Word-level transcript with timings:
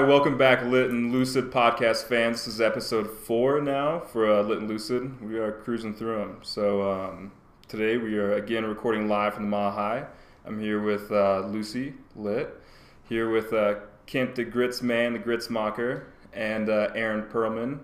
right, 0.00 0.08
welcome 0.08 0.36
back, 0.36 0.62
Lit 0.62 0.90
and 0.90 1.10
Lucid 1.10 1.50
podcast 1.50 2.04
fans. 2.04 2.44
This 2.44 2.56
is 2.56 2.60
episode 2.60 3.10
four 3.10 3.62
now 3.62 4.00
for 4.00 4.30
uh, 4.30 4.42
Lit 4.42 4.58
and 4.58 4.68
Lucid. 4.68 5.26
We 5.26 5.38
are 5.38 5.52
cruising 5.52 5.94
through 5.94 6.18
them. 6.18 6.40
So 6.42 6.90
um, 6.90 7.32
today 7.66 7.96
we 7.96 8.18
are 8.18 8.34
again 8.34 8.66
recording 8.66 9.08
live 9.08 9.32
from 9.32 9.44
the 9.44 9.48
Mile 9.48 9.70
High. 9.70 10.04
I'm 10.44 10.60
here 10.60 10.82
with 10.82 11.10
uh, 11.10 11.46
Lucy 11.46 11.94
Lit, 12.14 12.60
here 13.08 13.30
with 13.30 13.54
uh, 13.54 13.76
Kent 14.04 14.34
the 14.34 14.44
Grits 14.44 14.82
Man, 14.82 15.14
the 15.14 15.18
Grits 15.18 15.48
Mocker, 15.48 16.08
and 16.34 16.68
uh, 16.68 16.90
Aaron 16.94 17.22
Perlman. 17.22 17.78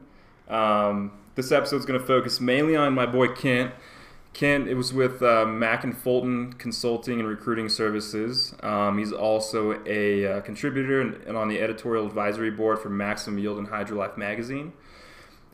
Um, 0.53 1.13
this 1.35 1.51
episode 1.51 1.77
is 1.77 1.87
going 1.87 1.99
to 1.99 2.07
focus 2.07 2.41
mainly 2.41 2.77
on 2.77 2.93
my 2.93 3.07
boy 3.07 3.29
Kent. 3.29 3.73
Kent, 4.33 4.67
it 4.67 4.75
was 4.75 4.95
with 4.95 5.23
uh, 5.23 5.45
Mack 5.45 5.85
and 5.85 5.97
Fulton 5.97 6.55
Consulting 6.55 7.21
and 7.21 7.29
Recruiting 7.29 7.69
Services. 7.69 8.55
Um, 8.63 8.99
he's 8.99 9.13
also 9.13 9.83
a 9.85 10.27
uh, 10.27 10.41
contributor 10.41 11.03
and, 11.03 11.15
and, 11.27 11.37
on 11.37 11.49
the 11.49 11.61
editorial 11.61 12.07
advisory 12.07 12.51
board 12.51 12.79
for 12.79 12.89
Maximum 12.89 13.39
Yield 13.39 13.59
and 13.59 13.69
Hydrolife 13.69 14.17
magazine. 14.17 14.73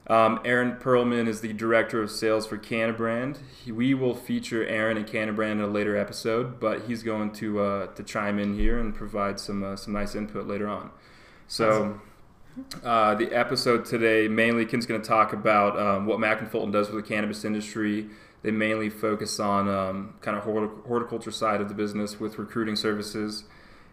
Um, 0.06 0.41
Aaron 0.45 0.77
Perlman 0.77 1.27
is 1.28 1.41
the 1.41 1.52
director 1.52 2.02
of 2.02 2.10
sales 2.10 2.46
for 2.46 2.56
Canabrand. 2.56 3.38
He, 3.64 3.72
we 3.72 3.95
will 3.95 4.14
feature 4.14 4.64
Aaron 4.64 4.97
and 4.97 5.06
Canabrand 5.06 5.52
in 5.52 5.60
a 5.60 5.66
later 5.66 5.97
episode, 5.97 6.58
but 6.60 6.83
he's 6.83 7.02
going 7.02 7.33
to 7.33 7.60
uh, 7.60 7.86
to 7.88 8.02
chime 8.02 8.38
in 8.38 8.55
here 8.55 8.78
and 8.78 8.95
provide 8.95 9.38
some 9.38 9.62
uh, 9.62 9.77
some 9.77 9.92
nice 9.92 10.14
input 10.14 10.47
later 10.47 10.69
on. 10.69 10.91
So. 11.47 12.00
Uh, 12.83 13.14
the 13.14 13.33
episode 13.33 13.84
today 13.84 14.27
mainly 14.27 14.66
Kent's 14.66 14.84
going 14.84 15.00
to 15.00 15.06
talk 15.06 15.33
about 15.33 15.78
um, 15.78 16.06
what 16.06 16.19
Mack 16.19 16.41
and 16.41 16.50
Fulton 16.50 16.72
does 16.72 16.88
for 16.88 16.97
the 16.97 17.05
cannabis 17.05 17.45
industry, 17.45 18.08
they 18.42 18.50
mainly 18.50 18.89
focus 18.89 19.41
on 19.41 19.69
um, 19.69 20.14
kind 20.20 20.36
of 20.36 20.44
horticulture 20.44 21.31
side 21.31 21.61
of 21.61 21.69
the 21.69 21.75
business 21.75 22.20
with 22.20 22.39
recruiting 22.39 22.77
services. 22.77 23.45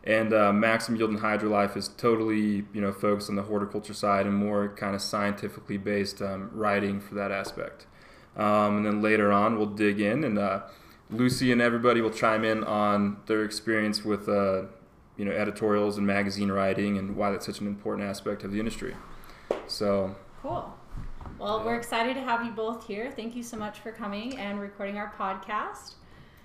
And 0.03 0.33
uh, 0.33 0.53
Maximum 0.53 0.99
Yield 0.99 1.09
and 1.09 1.19
Hydrolife 1.19 1.75
is 1.75 1.87
totally, 1.87 2.65
you 2.73 2.81
know, 2.81 2.93
focused 2.93 3.29
on 3.29 3.35
the 3.35 3.41
horticulture 3.41 3.93
side 3.93 4.27
and 4.27 4.35
more 4.35 4.69
kind 4.69 4.93
of 4.93 5.01
scientifically 5.01 5.77
based 5.77 6.21
um, 6.21 6.51
writing 6.53 6.99
for 6.99 7.15
that 7.15 7.31
aspect. 7.31 7.87
Um, 8.37 8.77
and 8.77 8.85
then 8.85 9.01
later 9.01 9.31
on, 9.31 9.57
we'll 9.57 9.65
dig 9.65 9.99
in, 9.99 10.23
and 10.23 10.37
uh, 10.37 10.61
Lucy 11.09 11.51
and 11.51 11.61
everybody 11.61 12.01
will 12.01 12.11
chime 12.11 12.43
in 12.43 12.63
on 12.63 13.17
their 13.25 13.43
experience 13.43 14.03
with, 14.03 14.27
uh, 14.27 14.63
you 15.17 15.25
know, 15.25 15.31
editorials 15.31 15.97
and 15.97 16.05
magazine 16.05 16.51
writing 16.51 16.97
and 16.97 17.15
why 17.15 17.31
that's 17.31 17.45
such 17.45 17.61
an 17.61 17.67
important 17.67 18.07
aspect 18.07 18.43
of 18.43 18.51
the 18.51 18.59
industry. 18.59 18.95
So 19.67 20.15
cool. 20.41 20.73
Well, 21.37 21.59
yeah. 21.59 21.65
we're 21.65 21.75
excited 21.75 22.13
to 22.15 22.21
have 22.21 22.45
you 22.45 22.51
both 22.51 22.87
here. 22.87 23.11
Thank 23.11 23.35
you 23.35 23.43
so 23.43 23.57
much 23.57 23.79
for 23.79 23.91
coming 23.91 24.37
and 24.37 24.59
recording 24.59 24.97
our 24.97 25.13
podcast. 25.17 25.95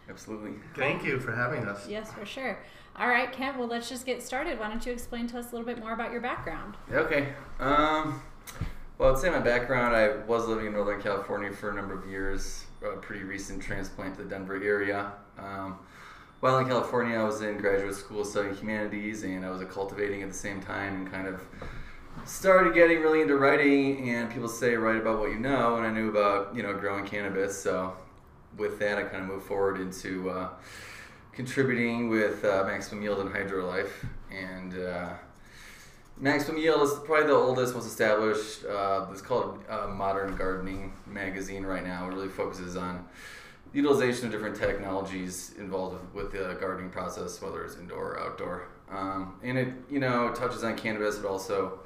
Absolutely. 0.08 0.54
Thank 0.74 1.04
you 1.04 1.20
for 1.20 1.32
having 1.32 1.66
us. 1.66 1.86
Yes, 1.88 2.12
for 2.12 2.26
sure. 2.26 2.58
All 2.96 3.08
right, 3.08 3.32
Kent. 3.32 3.58
Well, 3.58 3.68
let's 3.68 3.88
just 3.88 4.04
get 4.04 4.22
started. 4.22 4.58
Why 4.58 4.68
don't 4.68 4.84
you 4.84 4.92
explain 4.92 5.28
to 5.28 5.38
us 5.38 5.52
a 5.52 5.56
little 5.56 5.66
bit 5.66 5.78
more 5.78 5.92
about 5.92 6.10
your 6.10 6.20
background? 6.20 6.76
Okay. 6.92 7.32
Um, 7.60 8.20
well, 8.98 9.14
I'd 9.14 9.20
say 9.20 9.30
my 9.30 9.38
background. 9.38 9.94
I 9.94 10.16
was 10.26 10.46
living 10.46 10.66
in 10.66 10.72
Northern 10.72 11.00
California 11.00 11.52
for 11.52 11.70
a 11.70 11.74
number 11.74 11.94
of 11.94 12.10
years. 12.10 12.64
A 12.82 12.96
pretty 12.96 13.22
recent 13.22 13.62
transplant 13.62 14.16
to 14.16 14.24
the 14.24 14.28
Denver 14.28 14.60
area. 14.60 15.12
Um, 15.38 15.78
while 16.40 16.58
in 16.58 16.66
California, 16.66 17.16
I 17.16 17.22
was 17.22 17.42
in 17.42 17.58
graduate 17.58 17.94
school 17.94 18.24
studying 18.24 18.54
humanities, 18.54 19.22
and 19.22 19.44
I 19.44 19.50
was 19.50 19.60
a 19.60 19.66
cultivating 19.66 20.22
at 20.22 20.28
the 20.28 20.36
same 20.36 20.60
time, 20.60 20.96
and 20.96 21.12
kind 21.12 21.28
of 21.28 21.40
started 22.24 22.74
getting 22.74 23.00
really 23.00 23.22
into 23.22 23.36
writing, 23.36 24.10
and 24.10 24.30
people 24.30 24.48
say 24.48 24.74
write 24.74 24.96
about 24.96 25.18
what 25.18 25.30
you 25.30 25.38
know, 25.38 25.76
and 25.76 25.86
I 25.86 25.90
knew 25.90 26.10
about 26.10 26.54
you 26.54 26.62
know 26.62 26.74
growing 26.74 27.06
cannabis. 27.06 27.60
So 27.60 27.94
with 28.56 28.78
that, 28.78 28.98
I 28.98 29.02
kind 29.02 29.22
of 29.22 29.28
moved 29.28 29.46
forward 29.46 29.80
into 29.80 30.30
uh, 30.30 30.48
contributing 31.32 32.08
with 32.08 32.44
uh, 32.44 32.64
Maximum 32.66 33.02
Yield 33.02 33.20
and 33.20 33.30
Hydrolife, 33.30 33.90
and 34.30 34.78
uh, 34.78 35.10
Maximum 36.18 36.60
Yield 36.60 36.82
is 36.82 36.92
probably 37.04 37.26
the 37.26 37.32
oldest, 37.32 37.74
most 37.74 37.86
established. 37.86 38.64
Uh, 38.64 39.06
it's 39.10 39.22
called 39.22 39.58
uh, 39.68 39.86
Modern 39.88 40.36
Gardening 40.36 40.92
magazine 41.06 41.64
right 41.64 41.84
now. 41.84 42.06
It 42.06 42.12
really 42.12 42.28
focuses 42.28 42.76
on 42.76 43.06
utilization 43.72 44.26
of 44.26 44.32
different 44.32 44.56
technologies 44.56 45.54
involved 45.58 45.96
with, 46.14 46.32
the 46.32 46.56
gardening 46.60 46.90
process, 46.90 47.40
whether 47.40 47.64
it's 47.64 47.76
indoor 47.76 48.14
or 48.14 48.20
outdoor. 48.20 48.68
Um, 48.90 49.36
and 49.42 49.56
it, 49.56 49.68
you 49.88 50.00
know, 50.00 50.32
touches 50.34 50.64
on 50.64 50.76
cannabis, 50.76 51.16
but 51.16 51.28
also 51.28 51.78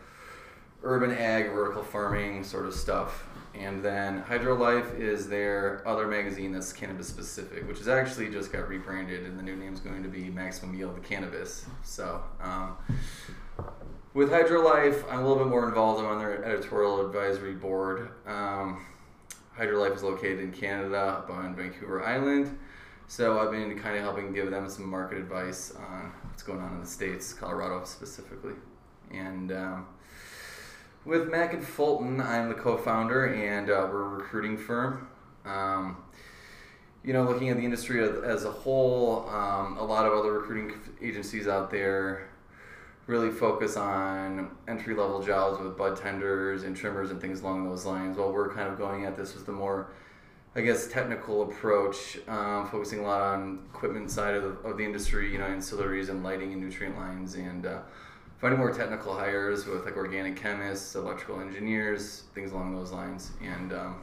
urban 0.84 1.10
ag, 1.12 1.50
vertical 1.52 1.82
farming 1.82 2.44
sort 2.44 2.66
of 2.66 2.74
stuff. 2.74 3.24
And 3.54 3.84
then 3.84 4.22
Hydrolife 4.24 4.98
is 4.98 5.28
their 5.28 5.86
other 5.86 6.08
magazine 6.08 6.52
that's 6.52 6.72
cannabis 6.72 7.06
specific, 7.06 7.68
which 7.68 7.78
has 7.78 7.88
actually 7.88 8.30
just 8.30 8.52
got 8.52 8.68
rebranded, 8.68 9.24
and 9.24 9.38
the 9.38 9.42
new 9.42 9.54
name 9.54 9.72
is 9.72 9.80
going 9.80 10.02
to 10.02 10.08
be 10.08 10.28
Maximum 10.28 10.74
Yield 10.74 10.96
the 10.96 11.00
Cannabis. 11.00 11.64
So, 11.84 12.20
um, 12.40 12.76
with 14.12 14.30
Hydrolife, 14.30 15.04
I'm 15.10 15.20
a 15.20 15.22
little 15.22 15.42
bit 15.42 15.48
more 15.48 15.68
involved. 15.68 16.00
I'm 16.00 16.06
on 16.06 16.18
their 16.18 16.44
editorial 16.44 17.06
advisory 17.06 17.54
board. 17.54 18.10
Um, 18.26 18.84
Hydrolife 19.56 19.94
is 19.94 20.02
located 20.02 20.40
in 20.40 20.52
Canada, 20.52 20.98
up 20.98 21.30
on 21.30 21.54
Vancouver 21.54 22.04
Island. 22.04 22.58
So 23.06 23.38
I've 23.38 23.50
been 23.50 23.78
kind 23.78 23.96
of 23.96 24.02
helping 24.02 24.32
give 24.32 24.50
them 24.50 24.68
some 24.68 24.88
market 24.88 25.18
advice 25.18 25.72
on 25.76 26.12
what's 26.24 26.42
going 26.42 26.60
on 26.60 26.74
in 26.74 26.80
the 26.80 26.86
states, 26.86 27.32
Colorado 27.32 27.84
specifically, 27.84 28.54
and 29.12 29.52
um, 29.52 29.86
with 31.04 31.28
Mack 31.28 31.52
and 31.52 31.64
Fulton, 31.64 32.20
I'm 32.20 32.48
the 32.48 32.54
co-founder, 32.54 33.26
and 33.26 33.68
uh, 33.68 33.86
we're 33.90 34.04
a 34.04 34.08
recruiting 34.08 34.56
firm. 34.56 35.08
Um, 35.44 35.98
you 37.04 37.12
know, 37.12 37.24
looking 37.24 37.50
at 37.50 37.58
the 37.58 37.64
industry 37.64 38.02
as 38.02 38.44
a 38.44 38.50
whole, 38.50 39.28
um, 39.28 39.76
a 39.76 39.84
lot 39.84 40.06
of 40.06 40.14
other 40.14 40.32
recruiting 40.32 40.72
agencies 41.02 41.46
out 41.46 41.70
there 41.70 42.30
really 43.06 43.30
focus 43.30 43.76
on 43.76 44.50
entry 44.66 44.94
level 44.94 45.22
jobs 45.22 45.62
with 45.62 45.76
bud 45.76 45.94
tenders 45.94 46.62
and 46.62 46.74
trimmers 46.74 47.10
and 47.10 47.20
things 47.20 47.42
along 47.42 47.68
those 47.68 47.84
lines. 47.84 48.16
While 48.16 48.32
we're 48.32 48.54
kind 48.54 48.72
of 48.72 48.78
going 48.78 49.04
at 49.04 49.14
this 49.14 49.34
with 49.34 49.44
the 49.44 49.52
more, 49.52 49.90
I 50.56 50.62
guess, 50.62 50.86
technical 50.86 51.42
approach, 51.42 52.18
um, 52.26 52.66
focusing 52.70 53.00
a 53.00 53.02
lot 53.02 53.20
on 53.20 53.58
equipment 53.74 54.10
side 54.10 54.34
of 54.36 54.42
the, 54.42 54.68
of 54.68 54.78
the 54.78 54.84
industry, 54.84 55.30
you 55.30 55.36
know, 55.36 55.44
ancillaries 55.44 56.08
and 56.08 56.24
lighting 56.24 56.54
and 56.54 56.62
nutrient 56.62 56.96
lines 56.96 57.34
and 57.34 57.66
uh, 57.66 57.80
finding 58.44 58.58
more 58.58 58.70
technical 58.70 59.14
hires 59.14 59.64
with 59.64 59.86
like 59.86 59.96
organic 59.96 60.36
chemists, 60.36 60.96
electrical 60.96 61.40
engineers, 61.40 62.24
things 62.34 62.52
along 62.52 62.74
those 62.74 62.92
lines, 62.92 63.30
and 63.42 63.72
um, 63.72 63.96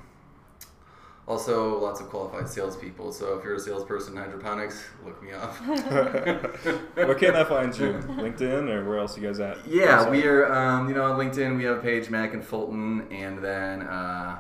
also 1.28 1.79
lots 1.79 2.02
of 2.02 2.09
qualified 2.09 2.50
salespeople. 2.50 3.12
So 3.12 3.38
if 3.38 3.44
you're 3.44 3.53
a 3.53 3.59
salesperson 3.59 4.18
in 4.18 4.24
hydroponics, 4.24 4.84
look 5.06 5.22
me 5.22 5.34
up. 5.34 5.53
where 6.96 7.13
can 7.13 7.35
I 7.35 7.44
find 7.44 7.78
you? 7.78 8.02
LinkedIn 8.18 8.68
or 8.68 8.84
where 8.90 8.97
else 8.97 9.16
you 9.16 9.22
guys 9.22 9.40
at? 9.40 9.59
Yeah, 9.68 10.09
we 10.09 10.24
are. 10.24 10.52
Um, 10.52 10.90
you 10.90 10.96
know, 10.96 11.03
on 11.03 11.19
LinkedIn 11.19 11.56
we 11.56 11.66
have 11.66 11.78
a 11.78 11.81
page 11.81 12.09
Mack 12.09 12.34
and 12.34 12.44
Fulton, 12.44 13.06
and 13.12 13.44
then. 13.44 13.84
Uh, 13.84 14.40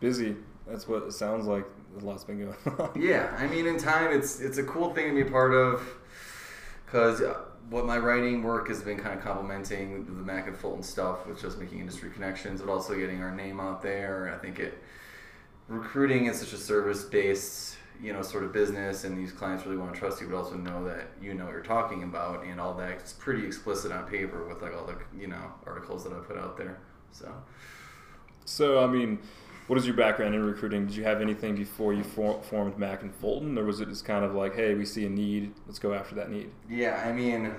Busy. 0.00 0.36
That's 0.66 0.88
what 0.88 1.04
it 1.04 1.12
sounds 1.12 1.46
like. 1.46 1.64
A 2.00 2.04
lot's 2.04 2.24
been 2.24 2.38
going 2.38 2.78
on. 2.78 3.00
yeah, 3.00 3.34
I 3.38 3.46
mean, 3.46 3.66
in 3.66 3.78
time, 3.78 4.12
it's 4.12 4.40
it's 4.40 4.58
a 4.58 4.62
cool 4.62 4.94
thing 4.94 5.08
to 5.08 5.14
be 5.14 5.28
a 5.28 5.30
part 5.30 5.52
of 5.52 5.82
because 6.86 7.20
uh, 7.20 7.40
what 7.68 7.84
my 7.86 7.98
writing 7.98 8.42
work 8.42 8.68
has 8.68 8.82
been 8.82 8.98
kind 8.98 9.16
of 9.16 9.24
complementing 9.24 10.04
the 10.04 10.12
Mac 10.12 10.46
and 10.46 10.56
Fulton 10.56 10.82
stuff 10.82 11.26
with 11.26 11.40
just 11.40 11.58
making 11.58 11.80
industry 11.80 12.10
connections, 12.10 12.60
but 12.60 12.70
also 12.70 12.96
getting 12.96 13.22
our 13.22 13.34
name 13.34 13.60
out 13.60 13.82
there. 13.82 14.32
I 14.34 14.38
think 14.38 14.58
it 14.58 14.78
recruiting 15.68 16.26
is 16.26 16.40
such 16.40 16.52
a 16.52 16.56
service 16.56 17.04
based 17.04 17.76
you 18.02 18.12
know 18.12 18.22
sort 18.22 18.44
of 18.44 18.52
business 18.52 19.04
and 19.04 19.16
these 19.16 19.32
clients 19.32 19.64
really 19.64 19.76
want 19.76 19.92
to 19.92 19.98
trust 19.98 20.20
you 20.20 20.28
but 20.28 20.36
also 20.36 20.54
know 20.54 20.84
that 20.84 21.08
you 21.20 21.34
know 21.34 21.44
what 21.44 21.52
you're 21.52 21.62
talking 21.62 22.02
about 22.02 22.44
and 22.44 22.60
all 22.60 22.74
that 22.74 22.90
it's 22.92 23.12
pretty 23.12 23.46
explicit 23.46 23.92
on 23.92 24.06
paper 24.06 24.46
with 24.46 24.62
like 24.62 24.74
all 24.74 24.86
the 24.86 24.96
you 25.18 25.26
know 25.26 25.52
articles 25.66 26.04
that 26.04 26.12
i 26.12 26.16
put 26.16 26.36
out 26.36 26.56
there 26.56 26.78
so. 27.12 27.32
So 28.44 28.82
i 28.82 28.86
mean 28.86 29.18
what 29.66 29.78
is 29.78 29.86
your 29.86 29.94
background 29.94 30.34
in 30.34 30.42
recruiting? 30.42 30.86
Did 30.86 30.96
you 30.96 31.04
have 31.04 31.20
anything 31.20 31.54
before 31.54 31.94
you 31.94 32.02
for, 32.02 32.42
formed 32.42 32.76
mac 32.76 33.02
and 33.02 33.14
fulton 33.14 33.56
or 33.56 33.64
was 33.64 33.80
it 33.80 33.88
just 33.88 34.04
kind 34.04 34.24
of 34.24 34.34
like 34.34 34.56
hey 34.56 34.74
we 34.74 34.84
see 34.84 35.06
a 35.06 35.08
need 35.08 35.52
let's 35.66 35.78
go 35.78 35.92
after 35.92 36.14
that 36.16 36.30
need 36.30 36.50
yeah 36.68 37.04
i 37.06 37.12
mean 37.12 37.54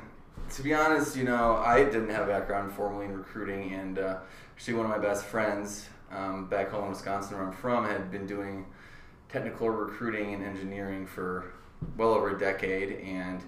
to 0.50 0.62
be 0.62 0.74
honest 0.74 1.16
you 1.16 1.24
know 1.24 1.56
i 1.66 1.84
didn't 1.84 2.10
have 2.10 2.28
a 2.28 2.32
background 2.32 2.74
formally 2.74 3.06
in 3.06 3.18
recruiting 3.18 3.74
and 3.74 4.00
uh, 4.00 4.18
actually 4.54 4.74
one 4.74 4.86
of 4.86 4.92
my 4.92 4.98
best 4.98 5.24
friends 5.24 5.88
um, 6.12 6.48
back 6.50 6.70
home 6.70 6.86
in 6.86 6.90
wisconsin 6.90 7.38
where 7.38 7.48
i'm 7.48 7.54
from 7.54 7.86
had 7.86 8.12
been 8.12 8.28
doing 8.28 8.66
technical 9.32 9.70
recruiting 9.70 10.34
and 10.34 10.44
engineering 10.44 11.06
for 11.06 11.54
well 11.98 12.14
over 12.14 12.36
a 12.36 12.40
decade, 12.40 13.00
and 13.00 13.42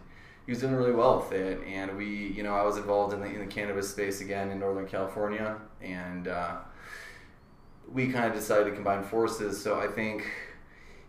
he 0.45 0.51
was 0.51 0.61
doing 0.61 0.73
really 0.73 0.91
well 0.91 1.17
with 1.17 1.31
it. 1.31 1.61
And 1.67 1.97
we, 1.97 2.07
you 2.07 2.43
know, 2.43 2.53
I 2.53 2.63
was 2.63 2.77
involved 2.77 3.13
in 3.13 3.19
the 3.19 3.27
in 3.27 3.39
the 3.39 3.45
cannabis 3.45 3.89
space 3.89 4.21
again 4.21 4.51
in 4.51 4.59
Northern 4.59 4.87
California, 4.87 5.57
and 5.81 6.27
uh, 6.27 6.57
we 7.91 8.11
kind 8.11 8.25
of 8.25 8.33
decided 8.33 8.65
to 8.65 8.71
combine 8.71 9.03
forces. 9.03 9.61
So 9.61 9.79
I 9.79 9.87
think 9.87 10.25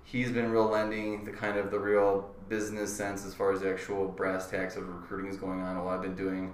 he's 0.02 0.30
been 0.30 0.50
real 0.50 0.66
lending 0.66 1.24
the 1.24 1.32
kind 1.32 1.56
of 1.56 1.70
the 1.70 1.78
real 1.78 2.30
business 2.48 2.94
sense 2.94 3.24
as 3.24 3.34
far 3.34 3.52
as 3.52 3.60
the 3.60 3.70
actual 3.70 4.06
brass 4.08 4.50
tacks 4.50 4.76
of 4.76 4.88
recruiting 4.88 5.30
is 5.30 5.36
going 5.36 5.60
on. 5.60 5.82
While 5.82 5.94
I've 5.94 6.02
been 6.02 6.16
doing 6.16 6.52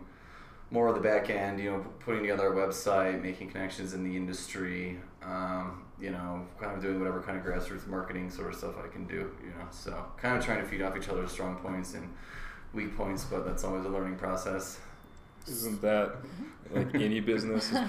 more 0.71 0.87
of 0.87 0.95
the 0.95 1.01
back 1.01 1.31
end, 1.31 1.59
you 1.59 1.71
know, 1.71 1.85
putting 1.99 2.21
together 2.21 2.53
a 2.53 2.57
website, 2.57 3.21
making 3.21 3.51
connections 3.51 3.93
in 3.93 4.05
the 4.05 4.17
industry, 4.17 5.01
um, 5.23 5.83
you 6.01 6.11
know, 6.11 6.47
kind 6.59 6.75
of 6.75 6.83
doing 6.83 6.99
whatever 6.99 7.21
kind 7.21 7.39
of 7.39 7.45
grassroots 7.45 7.87
marketing 7.87 8.31
sort 8.31 8.53
of 8.53 8.57
stuff 8.57 8.75
I 8.83 8.89
can 8.89 9.07
do, 9.07 9.31
you 9.43 9.51
know. 9.51 9.67
So 9.71 10.05
kind 10.17 10.37
of 10.37 10.45
trying 10.45 10.63
to 10.63 10.69
feed 10.69 10.83
off 10.83 10.97
each 10.97 11.09
other's 11.09 11.31
strong 11.31 11.57
points 11.57 11.95
and 11.95 12.09
weak 12.73 12.97
points, 12.97 13.25
but 13.25 13.45
that's 13.45 13.65
always 13.65 13.85
a 13.85 13.89
learning 13.89 14.17
process. 14.17 14.79
Isn't 15.47 15.81
that 15.83 16.09
mm-hmm. 16.09 16.45
Like 16.73 16.95
any 16.95 17.21
business? 17.21 17.73
I 17.75 17.83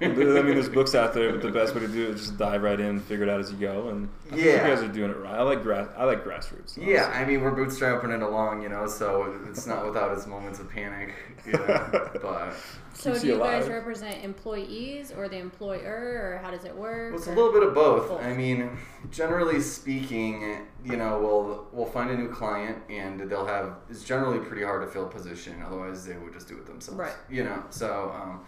mean, 0.00 0.14
there's 0.14 0.68
books 0.68 0.94
out 0.94 1.14
there, 1.14 1.32
but 1.32 1.42
the 1.42 1.50
best 1.50 1.74
way 1.74 1.80
to 1.80 1.88
do 1.88 2.04
it 2.04 2.10
is 2.10 2.20
just 2.20 2.38
dive 2.38 2.62
right 2.62 2.78
in, 2.78 3.00
figure 3.00 3.24
it 3.24 3.30
out 3.30 3.40
as 3.40 3.50
you 3.50 3.58
go. 3.58 3.88
And 3.88 4.08
I 4.30 4.36
yeah, 4.36 4.44
you 4.44 4.74
guys 4.74 4.82
are 4.82 4.88
doing 4.88 5.10
it 5.10 5.16
right. 5.16 5.34
I 5.34 5.42
like 5.42 5.62
grass. 5.62 5.88
I 5.96 6.04
like 6.04 6.24
grassroots. 6.24 6.76
Honestly. 6.76 6.92
Yeah, 6.92 7.06
I 7.06 7.24
mean 7.24 7.40
we're 7.40 7.54
bootstrapping 7.54 8.14
it 8.14 8.22
along, 8.22 8.62
you 8.62 8.68
know, 8.68 8.86
so 8.86 9.34
it's 9.48 9.66
not 9.66 9.86
without 9.86 10.16
its 10.16 10.26
moments 10.26 10.58
of 10.58 10.70
panic, 10.70 11.14
you 11.46 11.52
know. 11.52 12.10
but 12.22 12.54
so 12.96 13.18
do 13.18 13.26
you 13.26 13.38
guys 13.38 13.68
represent 13.68 14.24
employees 14.24 15.12
or 15.12 15.28
the 15.28 15.36
employer, 15.36 16.34
or 16.34 16.40
how 16.42 16.50
does 16.50 16.64
it 16.64 16.74
work? 16.74 17.12
Well, 17.12 17.18
it's 17.18 17.28
or? 17.28 17.32
a 17.32 17.36
little 17.36 17.52
bit 17.52 17.62
of 17.62 17.74
both. 17.74 18.08
both. 18.08 18.22
I 18.22 18.32
mean, 18.32 18.70
generally 19.10 19.60
speaking, 19.60 20.66
you 20.84 20.96
know, 20.96 21.20
we'll 21.20 21.66
we'll 21.72 21.92
find 21.92 22.10
a 22.10 22.16
new 22.16 22.28
client 22.28 22.78
and 22.88 23.20
they'll 23.30 23.46
have 23.46 23.76
it's 23.88 24.04
generally 24.04 24.38
pretty 24.38 24.62
hard 24.62 24.82
to 24.82 24.88
fill 24.88 25.06
a 25.06 25.08
position. 25.08 25.62
Otherwise, 25.64 26.06
they 26.06 26.16
would 26.16 26.32
just 26.32 26.48
do 26.48 26.56
it 26.56 26.66
themselves. 26.66 26.98
Right. 26.98 27.14
You 27.30 27.44
know, 27.44 27.64
so. 27.76 28.14
Um, 28.14 28.40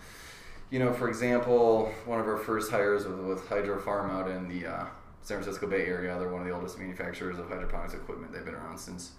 you 0.70 0.78
know, 0.78 0.92
for 0.92 1.08
example, 1.08 1.92
one 2.04 2.20
of 2.20 2.26
our 2.26 2.36
first 2.36 2.70
hires 2.70 3.06
was 3.06 3.18
with 3.20 3.48
Hydrofarm 3.48 4.10
out 4.10 4.30
in 4.30 4.48
the 4.48 4.66
uh, 4.66 4.84
San 5.22 5.42
Francisco 5.42 5.66
Bay 5.66 5.86
Area. 5.86 6.18
They're 6.18 6.28
one 6.28 6.42
of 6.42 6.46
the 6.46 6.54
oldest 6.54 6.78
manufacturers 6.78 7.38
of 7.38 7.48
hydroponics 7.48 7.94
equipment. 7.94 8.32
They've 8.32 8.44
been 8.44 8.54
around 8.54 8.78
since 8.78 9.12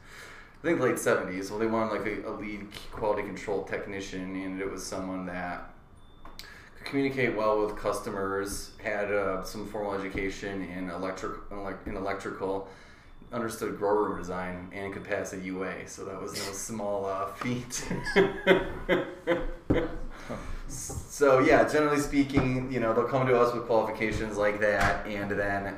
I 0.59 0.67
think 0.67 0.79
late 0.79 1.00
seventies. 1.00 1.50
Well, 1.50 1.59
they 1.59 1.65
wanted 1.65 1.91
like 1.91 2.06
a, 2.06 2.29
a, 2.29 2.33
lead 2.33 2.67
quality 2.91 3.23
control 3.23 3.63
technician, 3.63 4.35
and 4.35 4.61
it 4.61 4.69
was 4.69 4.85
someone 4.85 5.25
that 5.27 5.71
could 6.77 6.85
communicate 6.85 7.35
well 7.35 7.65
with 7.65 7.77
customers, 7.77 8.71
had 8.83 9.11
uh, 9.11 9.44
some 9.44 9.67
formal 9.67 9.94
education 9.94 10.63
in 10.63 10.89
electric 10.89 11.33
in 11.85 11.95
electrical, 11.95 12.67
understood 13.31 13.77
grow 13.77 13.91
room 13.91 14.17
design, 14.17 14.69
and 14.73 14.93
could 14.93 15.03
pass 15.03 15.33
a 15.33 15.37
UA. 15.37 15.87
So 15.87 16.05
that 16.05 16.21
was 16.21 16.33
no 16.33 16.51
small 16.53 17.05
uh, 17.05 17.27
feat. 17.27 17.85
so 20.67 21.39
yeah, 21.39 21.67
generally 21.67 21.99
speaking, 21.99 22.71
you 22.71 22.79
know 22.79 22.93
they'll 22.93 23.05
come 23.05 23.27
to 23.27 23.39
us 23.39 23.53
with 23.53 23.65
qualifications 23.65 24.37
like 24.37 24.59
that, 24.59 25.05
and 25.05 25.31
then 25.31 25.75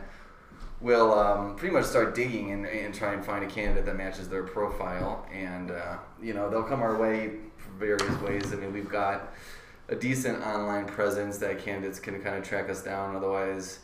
we'll 0.81 1.17
um, 1.17 1.55
pretty 1.55 1.73
much 1.73 1.85
start 1.85 2.15
digging 2.15 2.51
and, 2.51 2.65
and 2.65 2.93
try 2.93 3.13
and 3.13 3.23
find 3.23 3.43
a 3.43 3.47
candidate 3.47 3.85
that 3.85 3.95
matches 3.95 4.27
their 4.27 4.43
profile. 4.43 5.25
And, 5.31 5.71
uh, 5.71 5.97
you 6.21 6.33
know, 6.33 6.49
they'll 6.49 6.63
come 6.63 6.81
our 6.81 6.97
way 6.97 7.35
various 7.77 8.19
ways. 8.21 8.51
I 8.51 8.55
mean, 8.55 8.73
we've 8.73 8.89
got 8.89 9.33
a 9.89 9.95
decent 9.95 10.43
online 10.43 10.85
presence 10.85 11.37
that 11.37 11.59
candidates 11.59 11.99
can 11.99 12.21
kind 12.21 12.35
of 12.35 12.43
track 12.43 12.69
us 12.69 12.83
down. 12.83 13.15
Otherwise, 13.15 13.79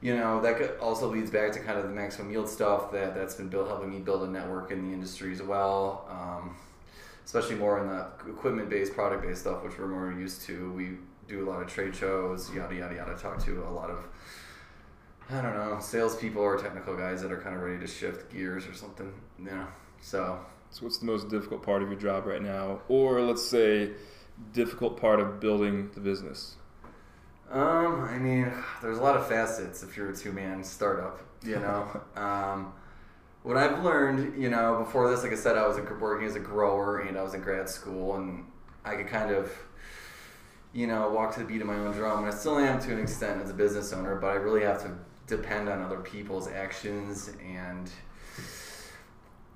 you 0.00 0.16
know, 0.16 0.40
that 0.42 0.78
also 0.78 1.08
leads 1.08 1.30
back 1.30 1.52
to 1.52 1.60
kind 1.60 1.78
of 1.78 1.84
the 1.84 1.90
maximum 1.90 2.30
yield 2.30 2.48
stuff 2.48 2.92
that, 2.92 3.14
that's 3.14 3.34
been 3.34 3.48
built, 3.48 3.68
helping 3.68 3.90
me 3.90 3.98
build 3.98 4.22
a 4.22 4.30
network 4.30 4.70
in 4.70 4.88
the 4.88 4.92
industry 4.92 5.32
as 5.32 5.42
well. 5.42 6.06
Um, 6.10 6.56
especially 7.24 7.56
more 7.56 7.80
in 7.80 7.88
the 7.88 8.06
equipment 8.30 8.70
based, 8.70 8.94
product 8.94 9.22
based 9.22 9.40
stuff, 9.40 9.64
which 9.64 9.76
we're 9.78 9.88
more 9.88 10.12
used 10.12 10.42
to. 10.42 10.72
We 10.72 10.98
do 11.26 11.46
a 11.46 11.48
lot 11.48 11.60
of 11.60 11.68
trade 11.68 11.94
shows, 11.94 12.54
yada, 12.54 12.74
yada, 12.74 12.94
yada, 12.94 13.16
talk 13.16 13.44
to 13.44 13.64
a 13.64 13.70
lot 13.70 13.90
of 13.90 14.06
I 15.28 15.42
don't 15.42 15.54
know, 15.54 15.78
salespeople 15.80 16.40
or 16.40 16.56
technical 16.56 16.96
guys 16.96 17.20
that 17.22 17.32
are 17.32 17.40
kind 17.40 17.56
of 17.56 17.62
ready 17.62 17.80
to 17.80 17.86
shift 17.86 18.32
gears 18.32 18.66
or 18.66 18.74
something. 18.74 19.12
Yeah. 19.44 19.66
So. 20.00 20.38
So 20.70 20.84
what's 20.84 20.98
the 20.98 21.06
most 21.06 21.28
difficult 21.28 21.62
part 21.62 21.82
of 21.82 21.88
your 21.88 21.98
job 21.98 22.26
right 22.26 22.42
now, 22.42 22.80
or 22.88 23.20
let's 23.22 23.44
say, 23.44 23.92
difficult 24.52 25.00
part 25.00 25.20
of 25.20 25.40
building 25.40 25.90
the 25.94 26.00
business? 26.00 26.56
Um, 27.50 28.04
I 28.04 28.18
mean, 28.18 28.52
there's 28.82 28.98
a 28.98 29.02
lot 29.02 29.16
of 29.16 29.28
facets 29.28 29.82
if 29.82 29.96
you're 29.96 30.10
a 30.10 30.16
two 30.16 30.32
man 30.32 30.64
startup. 30.64 31.20
You 31.44 31.56
know. 31.56 32.00
um, 32.16 32.72
what 33.42 33.56
I've 33.56 33.84
learned, 33.84 34.42
you 34.42 34.50
know, 34.50 34.82
before 34.84 35.08
this, 35.08 35.22
like 35.22 35.32
I 35.32 35.36
said, 35.36 35.56
I 35.56 35.68
was 35.68 35.78
working 36.00 36.26
as 36.26 36.34
a 36.34 36.40
grower 36.40 36.98
and 36.98 37.16
I 37.16 37.22
was 37.22 37.34
in 37.34 37.42
grad 37.42 37.68
school, 37.68 38.16
and 38.16 38.44
I 38.84 38.96
could 38.96 39.06
kind 39.06 39.30
of 39.30 39.52
you 40.76 40.86
know, 40.86 41.08
walk 41.08 41.32
to 41.32 41.40
the 41.40 41.46
beat 41.46 41.62
of 41.62 41.66
my 41.66 41.74
own 41.74 41.92
drum, 41.92 42.18
and 42.18 42.28
I 42.28 42.36
still 42.36 42.58
am 42.58 42.78
to 42.80 42.92
an 42.92 43.00
extent 43.00 43.40
as 43.42 43.48
a 43.48 43.54
business 43.54 43.94
owner, 43.94 44.16
but 44.16 44.26
I 44.26 44.34
really 44.34 44.62
have 44.62 44.82
to 44.82 44.90
depend 45.26 45.70
on 45.70 45.80
other 45.80 46.00
people's 46.00 46.48
actions 46.48 47.30
and 47.42 47.90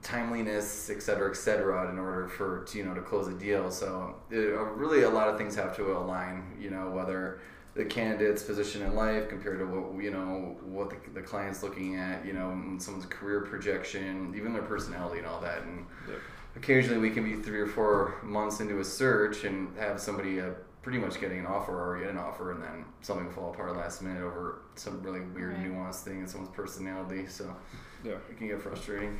timeliness, 0.03 0.89
et 0.89 1.03
cetera, 1.03 1.29
et 1.31 1.37
cetera, 1.37 1.91
in 1.91 1.99
order 1.99 2.27
for 2.27 2.67
you 2.73 2.85
know 2.85 2.95
to 2.95 3.03
close 3.03 3.29
a 3.29 3.35
deal. 3.35 3.71
So 3.71 4.17
it, 4.31 4.55
uh, 4.55 4.63
really, 4.63 5.03
a 5.03 5.11
lot 5.11 5.29
of 5.29 5.37
things 5.37 5.55
have 5.57 5.77
to 5.77 5.93
align. 5.93 6.57
You 6.59 6.71
know, 6.71 6.91
whether 6.91 7.43
the 7.75 7.85
candidate's 7.85 8.43
position 8.43 8.83
in 8.83 8.97
life 8.97 9.29
compared 9.29 9.59
to 9.59 9.65
what 9.65 10.03
you 10.03 10.11
know 10.11 10.57
what 10.63 10.91
the, 10.91 10.97
the 11.15 11.23
client's 11.23 11.63
looking 11.63 11.97
at. 11.97 12.25
You 12.25 12.33
know, 12.33 12.51
someone's 12.79 13.07
career 13.07 13.43
projection, 13.43 14.35
even 14.37 14.53
their 14.53 14.63
personality 14.63 15.19
and 15.19 15.27
all 15.27 15.41
that. 15.41 15.63
And 15.63 15.87
yep. 16.09 16.19
occasionally, 16.57 16.99
we 16.99 17.11
can 17.11 17.25
be 17.25 17.41
three 17.43 17.61
or 17.61 17.67
four 17.67 18.17
months 18.23 18.61
into 18.61 18.81
a 18.81 18.85
search 18.85 19.45
and 19.45 19.77
have 19.77 20.01
somebody. 20.01 20.41
Uh, 20.41 20.51
pretty 20.83 20.99
much 20.99 21.21
getting 21.21 21.41
an 21.41 21.47
offer 21.47 21.79
or 21.79 22.01
get 22.01 22.09
an 22.09 22.17
offer 22.17 22.53
and 22.53 22.63
then 22.63 22.87
something 23.03 23.27
will 23.27 23.33
fall 23.33 23.51
apart 23.53 23.77
last 23.77 24.01
minute 24.01 24.23
over 24.23 24.63
some 24.77 25.03
really 25.03 25.21
weird 25.21 25.53
right. 25.53 25.67
nuanced 25.71 26.05
thing 26.05 26.21
in 26.21 26.27
someone's 26.27 26.55
personality 26.55 27.27
so 27.27 27.55
yeah 28.03 28.13
it 28.13 28.39
can 28.39 28.49
get 28.49 28.63
frustrating 28.63 29.19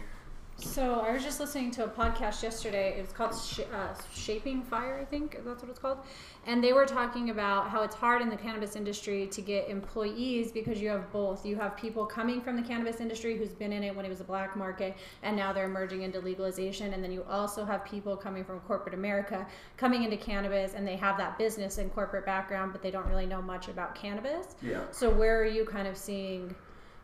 so 0.63 1.01
I 1.01 1.13
was 1.13 1.23
just 1.23 1.41
listening 1.41 1.71
to 1.73 1.85
a 1.85 1.89
podcast 1.89 2.43
yesterday. 2.43 2.95
It 2.99 3.03
was 3.03 3.13
called 3.13 3.35
Sh- 3.35 3.61
uh, 3.73 3.95
Shaping 4.15 4.63
Fire, 4.63 4.99
I 5.01 5.05
think 5.05 5.41
that's 5.45 5.63
what 5.63 5.71
it's 5.71 5.79
called. 5.79 5.99
And 6.47 6.63
they 6.63 6.73
were 6.73 6.87
talking 6.87 7.31
about 7.31 7.69
how 7.69 7.83
it's 7.83 7.95
hard 7.95 8.23
in 8.23 8.31
the 8.31 8.37
cannabis 8.37 8.77
industry 8.77 9.27
to 9.29 9.43
get 9.43 9.69
employees 9.69 10.53
because 10.53 10.81
you 10.81 10.89
have 10.89 11.11
both. 11.13 11.45
You 11.45 11.57
have 11.57 11.77
people 11.77 12.07
coming 12.07 12.41
from 12.41 12.57
the 12.57 12.63
cannabis 12.63 13.01
industry 13.01 13.37
who's 13.37 13.53
been 13.53 13.73
in 13.73 13.83
it 13.83 13.95
when 13.95 14.07
it 14.07 14.09
was 14.09 14.21
a 14.21 14.25
black 14.25 14.57
market, 14.57 14.97
and 15.23 15.37
now 15.37 15.53
they're 15.53 15.67
emerging 15.67 16.03
into 16.03 16.21
legalization. 16.21 16.95
And 16.95 17.03
then 17.03 17.13
you 17.13 17.25
also 17.29 17.65
have 17.65 17.85
people 17.85 18.17
coming 18.17 18.45
from 18.45 18.61
corporate 18.61 18.95
America 18.95 19.47
coming 19.77 20.05
into 20.05 20.17
cannabis, 20.17 20.75
and 20.75 20.87
they 20.87 20.97
have 20.97 21.17
that 21.19 21.39
business 21.39 21.79
and 21.79 21.93
corporate 21.93 22.25
background, 22.25 22.73
but 22.73 22.83
they 22.83 22.91
don't 22.91 23.07
really 23.07 23.27
know 23.27 23.43
much 23.43 23.69
about 23.69 23.95
cannabis. 23.95 24.57
Yeah. 24.63 24.83
So 24.93 25.11
where 25.11 25.41
are 25.41 25.47
you 25.47 25.65
kind 25.65 25.89
of 25.89 25.97
seeing? 25.97 26.55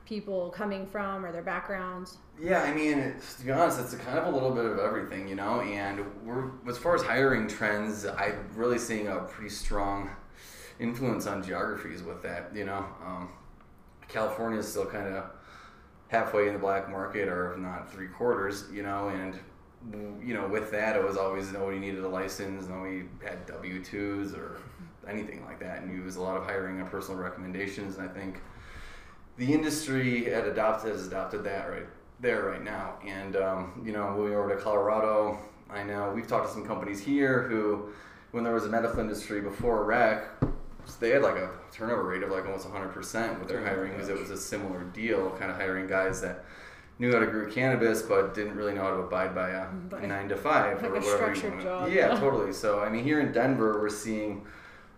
People 0.07 0.51
coming 0.51 0.87
from 0.87 1.25
or 1.25 1.33
their 1.33 1.43
backgrounds? 1.43 2.19
Yeah, 2.41 2.63
I 2.63 2.73
mean, 2.73 3.15
to 3.39 3.45
be 3.45 3.53
honest, 3.53 3.81
it's 3.81 3.95
kind 3.95 4.19
of 4.19 4.27
a 4.27 4.31
little 4.31 4.53
bit 4.53 4.65
of 4.65 4.79
everything, 4.79 5.29
you 5.29 5.35
know. 5.35 5.61
And 5.61 6.05
we're 6.25 6.51
as 6.69 6.79
far 6.79 6.95
as 6.95 7.03
hiring 7.03 7.49
trends, 7.49 8.07
I'm 8.07 8.49
really 8.55 8.79
seeing 8.79 9.09
a 9.09 9.17
pretty 9.21 9.51
strong 9.51 10.11
influence 10.79 11.27
on 11.27 11.43
geographies 11.43 12.03
with 12.03 12.23
that. 12.23 12.51
You 12.55 12.65
know, 12.65 12.87
um, 13.05 13.31
California 14.09 14.59
is 14.61 14.69
still 14.69 14.87
kind 14.87 15.15
of 15.15 15.25
halfway 16.09 16.47
in 16.47 16.53
the 16.53 16.61
black 16.61 16.89
market, 16.89 17.29
or 17.29 17.53
if 17.53 17.59
not 17.59 17.93
three 17.93 18.09
quarters. 18.09 18.65
You 18.73 18.83
know, 18.83 19.09
and 19.09 19.39
you 20.25 20.35
know, 20.35 20.47
with 20.49 20.71
that, 20.73 20.97
it 20.97 21.05
was 21.05 21.17
always 21.17 21.53
nobody 21.53 21.79
needed 21.79 22.05
a 22.05 22.09
license, 22.09 22.69
nobody 22.69 23.05
had 23.25 23.47
W 23.47 23.83
twos 23.85 24.35
or 24.35 24.59
anything 25.09 25.45
like 25.45 25.61
that, 25.61 25.83
and 25.83 25.99
it 25.99 26.05
was 26.05 26.17
a 26.17 26.23
lot 26.23 26.37
of 26.37 26.45
hiring 26.45 26.81
on 26.81 26.89
personal 26.89 27.21
recommendations. 27.21 27.97
And 27.97 28.09
I 28.09 28.13
think 28.13 28.41
the 29.37 29.53
industry 29.53 30.25
had 30.25 30.47
adopted 30.47 30.93
has 30.93 31.07
adopted 31.07 31.45
that 31.45 31.71
right 31.71 31.87
there 32.21 32.45
right 32.45 32.63
now. 32.63 32.95
And 33.07 33.37
um, 33.37 33.83
you 33.85 33.93
know, 33.93 34.11
moving 34.11 34.35
over 34.35 34.55
to 34.55 34.61
Colorado, 34.61 35.39
I 35.71 35.83
know 35.83 36.13
we've 36.15 36.27
talked 36.27 36.49
to 36.49 36.53
some 36.53 36.67
companies 36.67 37.01
here 37.01 37.43
who, 37.43 37.91
when 38.31 38.45
there 38.45 38.55
was 38.55 38.65
a 38.65 38.69
medical 38.69 39.01
industry 39.01 39.41
before 39.41 39.85
rec, 39.85 40.29
they 41.01 41.11
had 41.11 41.23
like 41.23 41.37
a 41.37 41.51
turnover 41.73 42.05
rate 42.05 42.23
of 42.23 42.31
like 42.31 42.47
almost 42.47 42.67
100% 42.69 43.39
with 43.39 43.49
their 43.49 43.65
hiring 43.65 43.93
because 43.93 44.09
it 44.09 44.19
was 44.19 44.31
a 44.31 44.37
similar 44.37 44.85
deal, 44.85 45.31
kind 45.39 45.51
of 45.51 45.57
hiring 45.57 45.87
guys 45.87 46.21
that 46.21 46.45
knew 46.99 47.13
how 47.13 47.19
to 47.19 47.27
grow 47.27 47.51
cannabis 47.51 48.01
but 48.03 48.35
didn't 48.35 48.55
really 48.55 48.73
know 48.73 48.83
how 48.83 48.91
to 48.91 49.03
abide 49.03 49.35
by 49.35 49.51
a 49.51 50.07
nine 50.07 50.29
to 50.29 50.37
five 50.37 50.81
like 50.81 50.91
or 50.91 50.95
whatever. 50.95 51.35
Structured 51.35 51.61
job. 51.61 51.93
Yeah, 51.93 52.09
totally. 52.21 52.53
So 52.53 52.81
I 52.81 52.89
mean, 52.89 53.05
here 53.05 53.21
in 53.21 53.33
Denver, 53.33 53.81
we're 53.81 53.89
seeing 53.89 54.47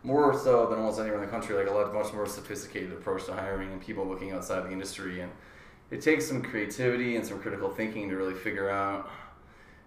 more 0.08 0.32
so 0.32 0.66
than 0.66 0.78
almost 0.78 0.98
anywhere 0.98 1.18
in 1.18 1.24
the 1.26 1.30
country, 1.30 1.54
like 1.54 1.68
a 1.68 1.70
lot 1.70 1.92
much 1.92 2.14
more 2.14 2.26
sophisticated 2.26 2.90
approach 2.92 3.26
to 3.26 3.32
hiring 3.34 3.70
and 3.70 3.80
people 3.80 4.08
looking 4.08 4.32
outside 4.32 4.64
the 4.64 4.72
industry. 4.72 5.20
And 5.20 5.30
it 5.90 6.00
takes 6.00 6.26
some 6.26 6.40
creativity 6.40 7.16
and 7.16 7.26
some 7.26 7.38
critical 7.40 7.68
thinking 7.68 8.08
to 8.08 8.16
really 8.16 8.32
figure 8.32 8.70
out 8.70 9.10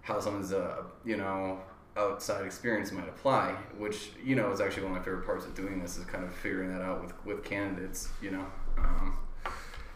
how 0.03 0.19
someone's, 0.19 0.53
uh, 0.53 0.83
you 1.03 1.17
know, 1.17 1.59
outside 1.97 2.45
experience 2.45 2.91
might 2.91 3.09
apply, 3.09 3.55
which, 3.79 4.11
you 4.23 4.35
know, 4.35 4.51
is 4.51 4.61
actually 4.61 4.83
one 4.83 4.91
of 4.91 4.99
my 4.99 5.03
favorite 5.03 5.25
parts 5.25 5.45
of 5.45 5.55
doing 5.55 5.81
this 5.81 5.97
is 5.97 6.05
kind 6.05 6.23
of 6.23 6.31
figuring 6.35 6.71
that 6.71 6.83
out 6.83 7.03
with, 7.03 7.25
with 7.25 7.43
candidates, 7.43 8.09
you 8.21 8.29
know. 8.29 8.45
Um, 8.77 9.17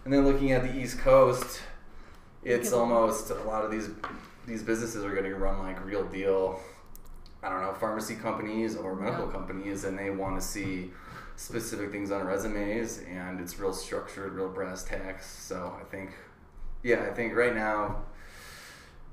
and 0.05 0.12
then 0.12 0.25
looking 0.25 0.53
at 0.53 0.63
the 0.63 0.75
East 0.75 0.98
Coast, 0.98 1.62
it's 2.44 2.74
almost 2.74 3.29
a 3.29 3.44
lot 3.44 3.63
of 3.63 3.72
these 3.72 3.89
these 4.48 4.62
businesses 4.62 5.03
are 5.03 5.15
getting 5.15 5.34
run 5.34 5.58
like 5.60 5.84
real 5.84 6.03
deal 6.05 6.60
I 7.45 7.49
don't 7.49 7.61
know, 7.61 7.73
pharmacy 7.73 8.15
companies 8.15 8.75
or 8.75 8.95
medical 8.95 9.27
yeah. 9.27 9.31
companies, 9.31 9.83
and 9.83 9.97
they 9.97 10.09
want 10.09 10.39
to 10.39 10.45
see 10.45 10.91
specific 11.35 11.91
things 11.91 12.09
on 12.09 12.25
resumes, 12.25 13.03
and 13.07 13.39
it's 13.39 13.59
real 13.59 13.73
structured, 13.73 14.33
real 14.33 14.49
brass 14.49 14.83
tacks. 14.83 15.27
So 15.27 15.75
I 15.79 15.83
think, 15.83 16.11
yeah, 16.81 17.03
I 17.03 17.13
think 17.13 17.35
right 17.35 17.53
now, 17.53 18.03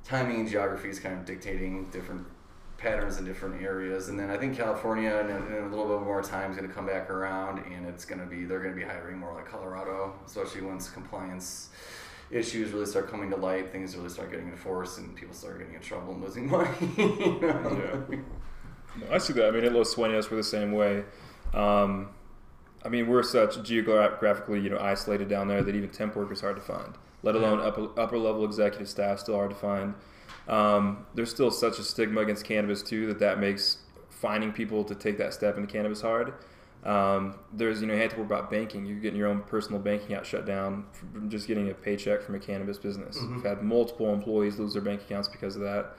timing 0.05 0.41
and 0.41 0.49
geography 0.49 0.89
is 0.89 0.99
kind 0.99 1.19
of 1.19 1.27
dictating 1.27 1.91
different 1.91 2.27
patterns 2.79 3.19
in 3.19 3.25
different 3.25 3.63
areas. 3.63 4.09
And 4.09 4.19
then 4.19 4.31
I 4.31 4.39
think 4.39 4.57
California 4.57 5.11
in 5.11 5.31
a, 5.31 5.59
in 5.59 5.65
a 5.65 5.69
little 5.69 5.87
bit 5.87 6.05
more 6.05 6.23
time 6.23 6.51
is 6.51 6.57
going 6.57 6.69
to 6.69 6.75
come 6.75 6.87
back 6.87 7.11
around, 7.11 7.59
and 7.73 7.87
it's 7.87 8.05
going 8.07 8.21
to 8.21 8.27
be 8.27 8.45
they're 8.45 8.63
going 8.63 8.75
to 8.75 8.81
be 8.81 8.87
hiring 8.87 9.19
more 9.19 9.35
like 9.35 9.47
Colorado, 9.47 10.15
especially 10.25 10.63
once 10.63 10.89
compliance 10.89 11.69
issues 12.33 12.73
really 12.73 12.87
start 12.87 13.11
coming 13.11 13.31
to 13.31 13.37
light, 13.37 13.71
things 13.71 13.97
really 13.97 14.09
start 14.09 14.31
getting 14.31 14.49
enforced, 14.49 14.99
and 14.99 15.15
people 15.15 15.35
start 15.35 15.59
getting 15.59 15.75
in 15.75 15.81
trouble 15.81 16.15
and 16.15 16.23
losing 16.23 16.51
money. 16.51 16.71
you 16.97 17.39
know? 17.41 18.07
Yeah. 18.11 18.19
No, 19.01 19.07
I 19.11 19.19
see 19.19 19.33
that. 19.35 19.49
I 19.49 19.51
mean, 19.51 19.65
at 19.65 19.73
Los 19.73 19.95
Sueños, 19.95 20.31
we're 20.31 20.39
the 20.39 20.43
same 20.43 20.73
way. 20.73 21.05
Um, 21.55 22.11
I 22.85 22.89
mean, 22.89 23.07
we're 23.07 23.23
such 23.23 23.63
geographically, 23.63 24.61
you 24.61 24.71
know, 24.71 24.79
isolated 24.79 25.29
down 25.29 25.49
there 25.49 25.63
that 25.63 25.75
even 25.75 25.89
temp 25.89 26.17
work 26.17 26.33
is 26.33 26.41
hard 26.41 26.57
to 26.57 26.63
find. 26.63 26.95
Let 27.23 27.37
alone 27.37 27.61
upper 27.61 27.89
upper 27.99 28.19
level 28.19 28.45
executive 28.45 28.89
staff 28.89 29.21
still 29.21 29.37
hard 29.37 29.51
to 29.51 29.57
find. 29.57 29.95
Um, 30.49 31.07
there's 31.15 31.31
still 31.31 31.53
such 31.53 31.79
a 31.79 31.85
stigma 31.85 32.21
against 32.21 32.45
cannabis 32.45 32.83
too 32.83 33.07
that 33.07 33.21
that 33.21 33.39
makes 33.39 33.79
finding 34.11 34.53
people 34.53 34.83
to 34.85 34.95
take 34.95 35.19
that 35.19 35.33
step 35.33 35.57
into 35.57 35.73
cannabis 35.73 36.01
hard. 36.01 36.35
Um, 36.85 37.37
there's 37.53 37.81
you 37.81 37.87
know 37.87 37.95
you 37.95 38.01
have 38.01 38.11
to 38.11 38.17
worry 38.17 38.27
about 38.27 38.51
banking. 38.51 38.85
You're 38.87 38.99
getting 38.99 39.19
your 39.19 39.29
own 39.29 39.43
personal 39.43 39.81
banking 39.81 40.09
account 40.13 40.27
shut 40.27 40.47
down 40.47 40.87
from 40.93 41.31
just 41.31 41.47
getting 41.47 41.71
a 41.71 41.75
paycheck 41.75 42.23
from 42.23 42.35
a 42.35 42.39
cannabis 42.41 42.79
business. 42.79 43.17
Mhm. 43.19 43.35
We've 43.37 43.45
had 43.45 43.63
multiple 43.63 44.13
employees 44.13 44.59
lose 44.59 44.73
their 44.73 44.83
bank 44.83 45.03
accounts 45.03 45.29
because 45.29 45.55
of 45.55 45.63
that. 45.63 45.95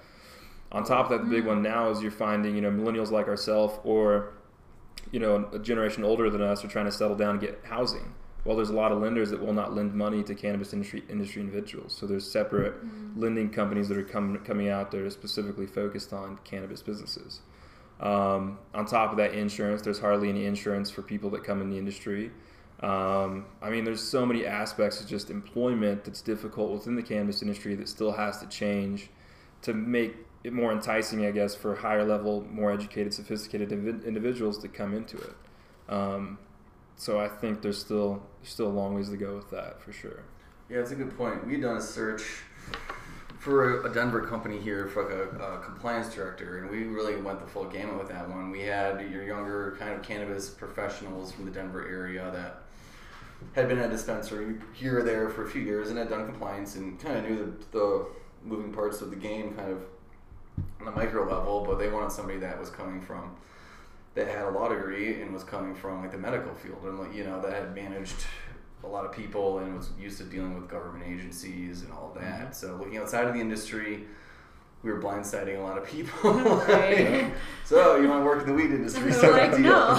On 0.74 0.84
top 0.84 1.06
of 1.06 1.12
that, 1.12 1.24
the 1.26 1.30
big 1.30 1.46
one 1.46 1.62
now 1.62 1.90
is 1.90 2.02
you're 2.02 2.12
finding 2.12 2.56
you 2.56 2.62
know 2.62 2.72
millennials 2.72 3.12
like 3.12 3.28
ourselves 3.28 3.80
or 3.86 4.34
you 5.12 5.20
know 5.20 5.48
a 5.54 5.60
generation 5.60 6.04
older 6.04 6.30
than 6.30 6.42
us 6.42 6.66
are 6.66 6.68
trying 6.68 6.86
to 6.86 6.92
settle 6.92 7.16
down 7.16 7.32
and 7.32 7.40
get 7.40 7.60
housing. 7.64 8.14
Well, 8.44 8.58
there's 8.58 8.72
a 8.72 8.74
lot 8.74 8.92
of 8.92 9.00
lenders 9.00 9.30
that 9.30 9.40
will 9.40 9.54
not 9.54 9.74
lend 9.74 9.94
money 9.94 10.22
to 10.24 10.36
cannabis 10.36 10.74
industry 10.74 11.04
industry 11.10 11.42
individuals. 11.42 11.94
So 11.98 12.06
there's 12.06 12.30
separate 12.30 12.74
lending 13.16 13.52
companies 13.52 13.88
that 13.88 13.98
are 13.98 14.04
com- 14.04 14.40
coming 14.44 14.68
out 14.68 14.92
that 14.92 15.00
are 15.00 15.10
specifically 15.10 15.66
focused 15.66 16.12
on 16.12 16.40
cannabis 16.44 16.82
businesses. 16.82 17.40
Um, 18.00 18.60
on 18.74 18.86
top 18.86 19.12
of 19.12 19.18
that, 19.18 19.34
insurance. 19.34 19.82
There's 19.82 20.00
hardly 20.00 20.30
any 20.30 20.46
insurance 20.46 20.90
for 20.90 21.02
people 21.02 21.30
that 21.32 21.44
come 21.44 21.62
in 21.62 21.70
the 21.70 21.78
industry. 21.78 22.32
Um, 22.82 23.46
I 23.62 23.70
mean, 23.70 23.86
there's 23.86 24.04
so 24.04 24.26
many 24.26 24.46
aspects 24.46 25.00
of 25.00 25.08
just 25.08 25.30
employment 25.30 26.04
that's 26.04 26.22
difficult 26.22 26.72
within 26.72 26.96
the 26.96 27.04
cannabis 27.04 27.42
industry 27.42 27.76
that 27.76 27.88
still 27.88 28.12
has 28.12 28.40
to 28.40 28.48
change 28.48 29.10
to 29.62 29.74
make 29.74 30.16
it 30.44 30.52
more 30.52 30.74
enticing, 30.74 31.26
I 31.26 31.32
guess, 31.32 31.56
for 31.56 31.76
higher 31.76 32.04
level, 32.04 32.46
more 32.52 32.72
educated, 32.72 33.14
sophisticated 33.14 33.70
invi- 33.70 34.06
individuals 34.06 34.58
to 34.60 34.68
come 34.68 34.94
into 34.94 35.18
it. 35.18 35.36
Um, 35.88 36.38
so 36.98 37.20
I 37.20 37.30
think 37.30 37.62
there's 37.62 37.80
still 37.80 38.22
still 38.44 38.68
a 38.68 38.76
long 38.76 38.94
ways 38.96 39.10
to 39.10 39.18
go 39.18 39.36
with 39.36 39.50
that 39.52 39.82
for 39.82 39.94
sure. 39.94 40.24
Yeah, 40.70 40.80
it's 40.80 40.92
a 40.92 40.96
good 40.96 41.16
point. 41.18 41.46
We've 41.48 41.62
done 41.62 41.78
a 41.78 41.82
search 41.82 42.24
for 43.44 43.82
a, 43.82 43.92
a 43.92 43.94
Denver 43.94 44.22
company 44.22 44.58
here 44.58 44.88
for 44.88 45.04
like 45.04 45.14
a, 45.14 45.44
a 45.44 45.60
compliance 45.60 46.14
director, 46.16 46.60
and 46.60 46.72
we 46.72 46.86
really 46.86 47.22
went 47.22 47.42
the 47.42 47.46
full 47.46 47.66
gamut 47.66 47.98
with 47.98 48.08
that 48.08 48.30
one. 48.30 48.50
We 48.50 48.62
had 48.62 49.02
your 49.12 49.24
younger 49.24 49.76
kind 49.78 49.94
of 49.94 50.02
cannabis 50.02 50.50
professionals 50.50 51.34
from 51.34 51.44
the 51.44 51.52
Denver 51.52 51.86
area 51.86 52.32
that 52.32 52.62
had 53.52 53.68
been 53.68 53.80
at 53.80 53.90
a 53.90 53.92
dispensary 53.92 54.56
here 54.72 55.00
or 55.00 55.04
there 55.04 55.30
for 55.30 55.44
a 55.44 55.50
few 55.50 55.62
years 55.62 55.90
and 55.90 55.98
had 55.98 56.08
done 56.10 56.26
compliance 56.26 56.78
and 56.78 56.98
kind 57.02 57.18
of 57.18 57.24
knew 57.26 57.36
the, 57.36 57.78
the 57.78 58.06
moving 58.46 58.72
parts 58.72 59.02
of 59.02 59.10
the 59.10 59.18
game 59.18 59.54
kind 59.56 59.74
of 59.74 59.82
on 60.80 60.86
the 60.86 60.92
micro 60.92 61.30
level, 61.30 61.66
but 61.68 61.78
they 61.78 61.90
wanted 61.90 62.14
somebody 62.14 62.40
that 62.40 62.58
was 62.58 62.70
coming 62.70 63.02
from 63.02 63.36
that 64.16 64.28
had 64.28 64.46
a 64.46 64.50
law 64.52 64.70
degree 64.70 65.22
and 65.22 65.34
was 65.34 65.44
coming 65.44 65.76
from 65.76 66.02
like 66.02 66.12
the 66.12 66.18
medical 66.18 66.54
field 66.54 66.80
and 66.86 66.98
like 66.98 67.14
you 67.14 67.26
know 67.26 67.42
that 67.42 67.52
had 67.52 67.76
managed 67.76 68.26
a 68.84 68.88
lot 68.88 69.06
of 69.06 69.12
people 69.12 69.60
and 69.60 69.78
was 69.78 69.90
used 70.00 70.18
to 70.18 70.24
dealing 70.24 70.56
with 70.56 70.70
government 70.70 71.06
agencies 71.08 71.82
and 71.82 71.92
all 71.92 72.16
that. 72.20 72.42
Mm-hmm. 72.42 72.54
So 72.54 72.76
looking 72.76 72.98
outside 72.98 73.26
of 73.26 73.34
the 73.34 73.40
industry, 73.40 74.04
we 74.84 74.92
were 74.92 75.02
blindsiding 75.02 75.58
a 75.58 75.62
lot 75.62 75.78
of 75.78 75.88
people. 75.88 76.34
Right. 76.68 77.34
so 77.66 77.96
you 77.96 78.10
want 78.10 78.22
to 78.22 78.26
work 78.26 78.42
in 78.42 78.48
the 78.48 78.54
weed 78.54 78.72
industry? 78.72 79.12
Of 79.12 79.24
like, 79.24 79.60
no. 79.60 79.96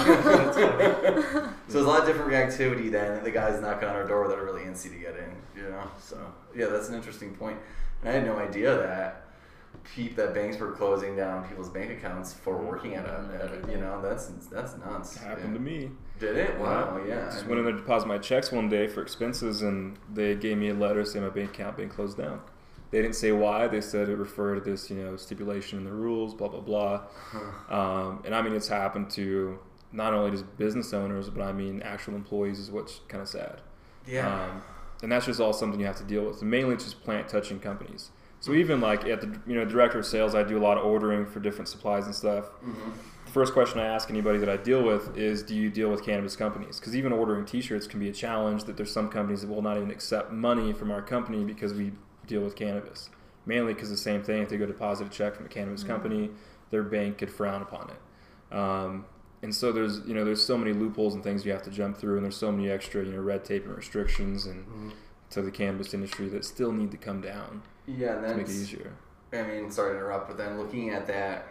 so 0.47 1.51
there's 1.67 1.85
a 1.85 1.87
lot 1.87 2.01
of 2.01 2.07
different 2.07 2.31
reactivity 2.31 2.91
then. 2.91 3.23
The 3.23 3.31
guys 3.31 3.59
knocking 3.61 3.89
on 3.89 3.95
our 3.95 4.07
door 4.07 4.27
that 4.27 4.37
are 4.37 4.45
really 4.45 4.63
antsy 4.63 4.89
to 4.89 4.97
get 4.97 5.15
in. 5.17 5.61
You 5.61 5.69
know. 5.69 5.89
So 5.99 6.19
yeah, 6.55 6.67
that's 6.67 6.89
an 6.89 6.95
interesting 6.95 7.35
point. 7.35 7.57
And 8.01 8.09
I 8.09 8.13
had 8.13 8.25
no 8.25 8.37
idea 8.37 8.75
that 8.77 9.24
peep 9.93 10.15
that 10.15 10.33
banks 10.33 10.57
were 10.57 10.71
closing 10.71 11.15
down 11.15 11.47
people's 11.47 11.69
bank 11.69 11.91
accounts 11.91 12.33
for 12.33 12.57
working 12.57 12.95
at 12.95 13.05
a, 13.05 13.29
at 13.41 13.51
a 13.51 13.71
you 13.71 13.77
know 13.77 14.01
that's 14.01 14.27
that's 14.47 14.77
nuts. 14.77 15.15
It 15.15 15.19
happened 15.19 15.47
yeah. 15.47 15.53
to 15.53 15.59
me. 15.59 15.91
Did 16.19 16.37
it? 16.37 16.59
Wow. 16.59 17.01
Yeah. 17.05 17.25
Just 17.25 17.45
I 17.45 17.47
went 17.47 17.51
in 17.51 17.55
mean- 17.57 17.65
there 17.65 17.73
to 17.73 17.79
deposit 17.79 18.07
my 18.07 18.17
checks 18.17 18.51
one 18.51 18.69
day 18.69 18.87
for 18.87 19.01
expenses, 19.01 19.61
and 19.61 19.97
they 20.13 20.35
gave 20.35 20.57
me 20.57 20.69
a 20.69 20.73
letter 20.73 21.03
saying 21.05 21.25
my 21.25 21.31
bank 21.31 21.51
account 21.51 21.77
being 21.77 21.89
closed 21.89 22.17
down. 22.17 22.41
They 22.91 23.01
didn't 23.01 23.15
say 23.15 23.31
why. 23.31 23.67
They 23.67 23.81
said 23.81 24.09
it 24.09 24.15
referred 24.15 24.63
to 24.63 24.71
this, 24.71 24.89
you 24.89 24.97
know, 24.97 25.17
stipulation 25.17 25.79
in 25.79 25.85
the 25.85 25.91
rules, 25.91 26.33
blah 26.33 26.47
blah 26.47 26.61
blah. 26.61 27.01
Um, 27.69 28.21
and 28.25 28.33
I 28.35 28.41
mean, 28.41 28.53
it's 28.53 28.67
happened 28.67 29.09
to 29.11 29.59
not 29.91 30.13
only 30.13 30.31
just 30.31 30.57
business 30.57 30.93
owners, 30.93 31.29
but 31.29 31.41
I 31.41 31.51
mean 31.51 31.81
actual 31.81 32.15
employees 32.15 32.59
is 32.59 32.71
what's 32.71 33.01
kind 33.07 33.21
of 33.21 33.27
sad. 33.27 33.61
Yeah. 34.07 34.45
Um, 34.45 34.61
and 35.03 35.11
that's 35.11 35.25
just 35.25 35.39
all 35.39 35.53
something 35.53 35.79
you 35.79 35.85
have 35.85 35.97
to 35.97 36.03
deal 36.03 36.25
with. 36.25 36.41
And 36.41 36.49
mainly, 36.49 36.75
it's 36.75 36.83
just 36.83 37.03
plant 37.03 37.27
touching 37.27 37.59
companies. 37.59 38.11
So 38.45 38.53
even 38.53 38.79
like 38.79 39.05
at 39.05 39.21
the 39.21 39.39
you 39.47 39.55
know 39.55 39.65
director 39.65 39.97
of 39.97 40.05
sales, 40.05 40.35
I 40.35 40.43
do 40.43 40.55
a 40.55 40.61
lot 40.61 40.77
of 40.77 40.85
ordering 40.85 41.25
for 41.25 41.39
different 41.39 41.67
supplies 41.67 42.05
and 42.05 42.13
stuff. 42.13 42.45
Mhm. 42.63 42.75
The 43.25 43.31
first 43.31 43.53
question 43.53 43.79
I 43.79 43.85
ask 43.85 44.07
anybody 44.11 44.37
that 44.37 44.47
I 44.47 44.55
deal 44.57 44.83
with 44.83 45.17
is, 45.17 45.41
do 45.41 45.55
you 45.55 45.71
deal 45.71 45.89
with 45.89 46.03
cannabis 46.03 46.35
companies? 46.35 46.79
Because 46.79 46.95
even 46.95 47.11
ordering 47.11 47.43
T-shirts 47.45 47.87
can 47.87 47.99
be 47.99 48.07
a 48.07 48.13
challenge. 48.13 48.65
That 48.65 48.77
there's 48.77 48.91
some 48.91 49.09
companies 49.09 49.41
that 49.41 49.47
will 49.49 49.63
not 49.63 49.77
even 49.77 49.89
accept 49.89 50.31
money 50.31 50.73
from 50.73 50.91
our 50.91 51.01
company 51.01 51.43
because 51.43 51.73
we 51.73 51.93
deal 52.27 52.41
with 52.41 52.55
cannabis. 52.55 53.09
Mainly 53.47 53.73
because 53.73 53.89
the 53.89 53.97
same 53.97 54.21
thing. 54.21 54.43
If 54.43 54.49
they 54.49 54.57
go 54.57 54.67
deposit 54.67 55.07
a 55.07 55.09
check 55.09 55.35
from 55.35 55.47
a 55.47 55.49
cannabis 55.49 55.83
company, 55.83 56.29
their 56.69 56.83
bank 56.83 57.17
could 57.17 57.31
frown 57.31 57.63
upon 57.63 57.89
it. 57.89 58.55
Um, 58.55 59.05
and 59.41 59.55
so 59.55 59.71
there's 59.71 60.01
you 60.05 60.13
know 60.13 60.23
there's 60.23 60.43
so 60.45 60.55
many 60.55 60.71
loopholes 60.71 61.15
and 61.15 61.23
things 61.23 61.47
you 61.47 61.51
have 61.51 61.63
to 61.63 61.71
jump 61.71 61.97
through, 61.97 62.17
and 62.17 62.23
there's 62.23 62.37
so 62.37 62.51
many 62.51 62.69
extra 62.69 63.03
you 63.03 63.11
know 63.11 63.21
red 63.21 63.43
tape 63.43 63.65
and 63.65 63.75
restrictions 63.75 64.45
and 64.45 64.65
Mhm. 64.67 64.91
To 65.35 65.41
the 65.41 65.51
cannabis 65.51 65.93
industry 65.93 66.29
that 66.29 66.45
still 66.45 66.71
need 66.71 66.91
to 66.91 66.97
come 66.97 67.19
down 67.21 67.61
Yeah, 67.85 68.17
and 68.17 68.27
to 68.27 68.35
make 68.35 68.47
it 68.47 68.51
easier. 68.51 68.93
I 69.33 69.43
mean, 69.43 69.69
sorry 69.69 69.91
to 69.91 69.97
interrupt, 69.97 70.29
but 70.29 70.37
then 70.37 70.57
looking 70.57 70.91
at 70.91 71.07
that 71.07 71.47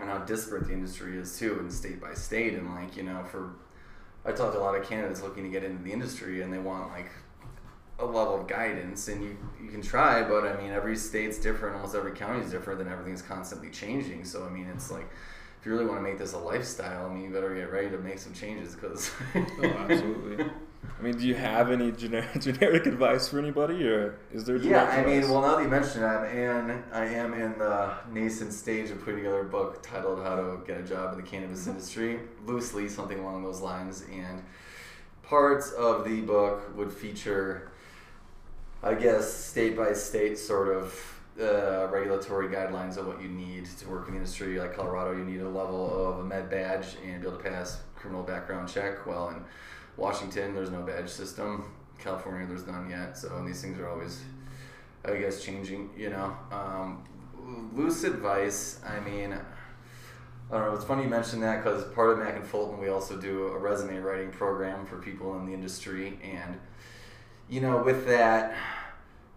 and 0.00 0.08
how 0.08 0.18
disparate 0.18 0.66
the 0.66 0.72
industry 0.72 1.18
is 1.18 1.38
too, 1.38 1.58
and 1.60 1.70
state 1.70 2.00
by 2.00 2.14
state, 2.14 2.54
and 2.54 2.74
like 2.74 2.96
you 2.96 3.02
know, 3.02 3.22
for 3.24 3.52
I 4.24 4.32
talked 4.32 4.54
to 4.54 4.58
a 4.58 4.62
lot 4.62 4.74
of 4.74 4.88
candidates 4.88 5.20
looking 5.22 5.44
to 5.44 5.50
get 5.50 5.62
into 5.62 5.82
the 5.82 5.92
industry, 5.92 6.40
and 6.40 6.50
they 6.50 6.58
want 6.58 6.90
like 6.90 7.10
a 7.98 8.06
level 8.06 8.40
of 8.40 8.48
guidance, 8.48 9.08
and 9.08 9.22
you 9.22 9.36
you 9.62 9.70
can 9.70 9.82
try, 9.82 10.22
but 10.22 10.46
I 10.46 10.56
mean, 10.56 10.72
every 10.72 10.96
state's 10.96 11.38
different, 11.38 11.76
almost 11.76 11.94
every 11.94 12.12
county 12.12 12.42
is 12.42 12.50
different, 12.50 12.80
and 12.80 12.88
everything's 12.88 13.22
constantly 13.22 13.68
changing. 13.68 14.24
So 14.24 14.46
I 14.46 14.48
mean, 14.48 14.68
it's 14.74 14.90
like 14.90 15.10
if 15.60 15.66
you 15.66 15.72
really 15.72 15.84
want 15.84 15.98
to 15.98 16.02
make 16.02 16.18
this 16.18 16.32
a 16.32 16.38
lifestyle, 16.38 17.10
I 17.10 17.12
mean, 17.12 17.24
you 17.24 17.30
better 17.30 17.54
get 17.54 17.70
ready 17.70 17.90
to 17.90 17.98
make 17.98 18.18
some 18.18 18.32
changes 18.32 18.74
because. 18.74 19.10
Oh, 19.36 19.66
absolutely. 19.66 20.46
I 21.02 21.02
mean, 21.04 21.18
do 21.18 21.26
you 21.26 21.34
have 21.34 21.70
any 21.70 21.90
generic, 21.92 22.28
generic 22.40 22.86
advice 22.86 23.28
for 23.28 23.38
anybody, 23.38 23.86
or 23.86 24.18
is 24.32 24.44
there? 24.44 24.56
Yeah, 24.56 24.84
I 24.84 25.04
mean, 25.04 25.28
well, 25.28 25.42
now 25.42 25.56
that 25.56 25.62
you 25.62 25.68
mention 25.68 26.02
it, 26.02 26.06
I'm 26.06 26.24
in, 26.70 26.84
I 26.92 27.04
am 27.06 27.34
in 27.34 27.58
the 27.58 27.94
nascent 28.12 28.52
stage 28.52 28.90
of 28.90 29.00
putting 29.00 29.16
together 29.16 29.40
a 29.40 29.44
book 29.44 29.82
titled 29.82 30.22
"How 30.22 30.36
to 30.36 30.60
Get 30.66 30.80
a 30.80 30.82
Job 30.82 31.12
in 31.12 31.24
the 31.24 31.28
Cannabis 31.28 31.66
Industry," 31.66 32.20
loosely 32.46 32.88
something 32.88 33.18
along 33.18 33.42
those 33.42 33.60
lines. 33.60 34.04
And 34.12 34.42
parts 35.22 35.72
of 35.72 36.04
the 36.04 36.20
book 36.20 36.76
would 36.76 36.92
feature, 36.92 37.72
I 38.82 38.94
guess, 38.94 39.32
state 39.32 39.76
by 39.76 39.92
state 39.94 40.38
sort 40.38 40.68
of 40.68 41.20
uh, 41.40 41.88
regulatory 41.90 42.48
guidelines 42.48 42.96
of 42.96 43.06
what 43.06 43.20
you 43.22 43.28
need 43.28 43.64
to 43.64 43.88
work 43.88 44.08
in 44.08 44.14
the 44.14 44.20
industry. 44.20 44.58
Like 44.58 44.76
Colorado, 44.76 45.16
you 45.16 45.24
need 45.24 45.40
a 45.40 45.48
level 45.48 46.08
of 46.08 46.20
a 46.20 46.24
med 46.24 46.50
badge 46.50 46.96
and 47.04 47.20
be 47.20 47.26
able 47.26 47.38
to 47.38 47.42
pass 47.42 47.80
criminal 47.96 48.22
background 48.22 48.68
check. 48.68 49.06
Well, 49.06 49.30
in 49.30 49.44
Washington, 49.96 50.54
there's 50.54 50.70
no 50.70 50.82
badge 50.82 51.08
system. 51.08 51.72
California, 51.98 52.46
there's 52.46 52.66
none 52.66 52.90
yet. 52.90 53.16
So, 53.16 53.42
these 53.44 53.60
things 53.60 53.78
are 53.78 53.88
always, 53.88 54.20
I 55.04 55.16
guess, 55.16 55.44
changing. 55.44 55.90
You 55.96 56.10
know, 56.10 56.36
um, 56.50 57.04
loose 57.74 58.04
advice. 58.04 58.80
I 58.86 59.00
mean, 59.00 59.32
I 59.32 60.58
don't 60.58 60.68
know. 60.68 60.74
It's 60.74 60.84
funny 60.84 61.04
you 61.04 61.08
mentioned 61.08 61.42
that 61.42 61.62
because 61.62 61.84
part 61.94 62.10
of 62.10 62.18
Mac 62.18 62.36
and 62.36 62.46
Fulton, 62.46 62.78
we 62.78 62.88
also 62.88 63.16
do 63.16 63.48
a 63.48 63.58
resume 63.58 63.98
writing 63.98 64.30
program 64.30 64.84
for 64.84 64.98
people 64.98 65.38
in 65.38 65.46
the 65.46 65.54
industry, 65.54 66.18
and 66.22 66.58
you 67.48 67.60
know, 67.60 67.82
with 67.82 68.06
that, 68.06 68.54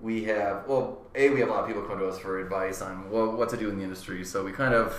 we 0.02 0.26
have 0.26 0.68
well, 0.68 1.06
a 1.16 1.30
we 1.30 1.40
have 1.40 1.50
a 1.50 1.52
lot 1.52 1.62
of 1.62 1.68
people 1.68 1.84
come 1.84 2.00
to 2.00 2.08
us 2.08 2.20
for 2.20 2.40
advice 2.40 2.82
on 2.82 3.10
what 3.10 3.50
to 3.50 3.58
do 3.58 3.70
in 3.70 3.78
the 3.78 3.84
industry. 3.84 4.26
So 4.26 4.44
we 4.44 4.52
kind 4.52 4.74
of 4.74 4.94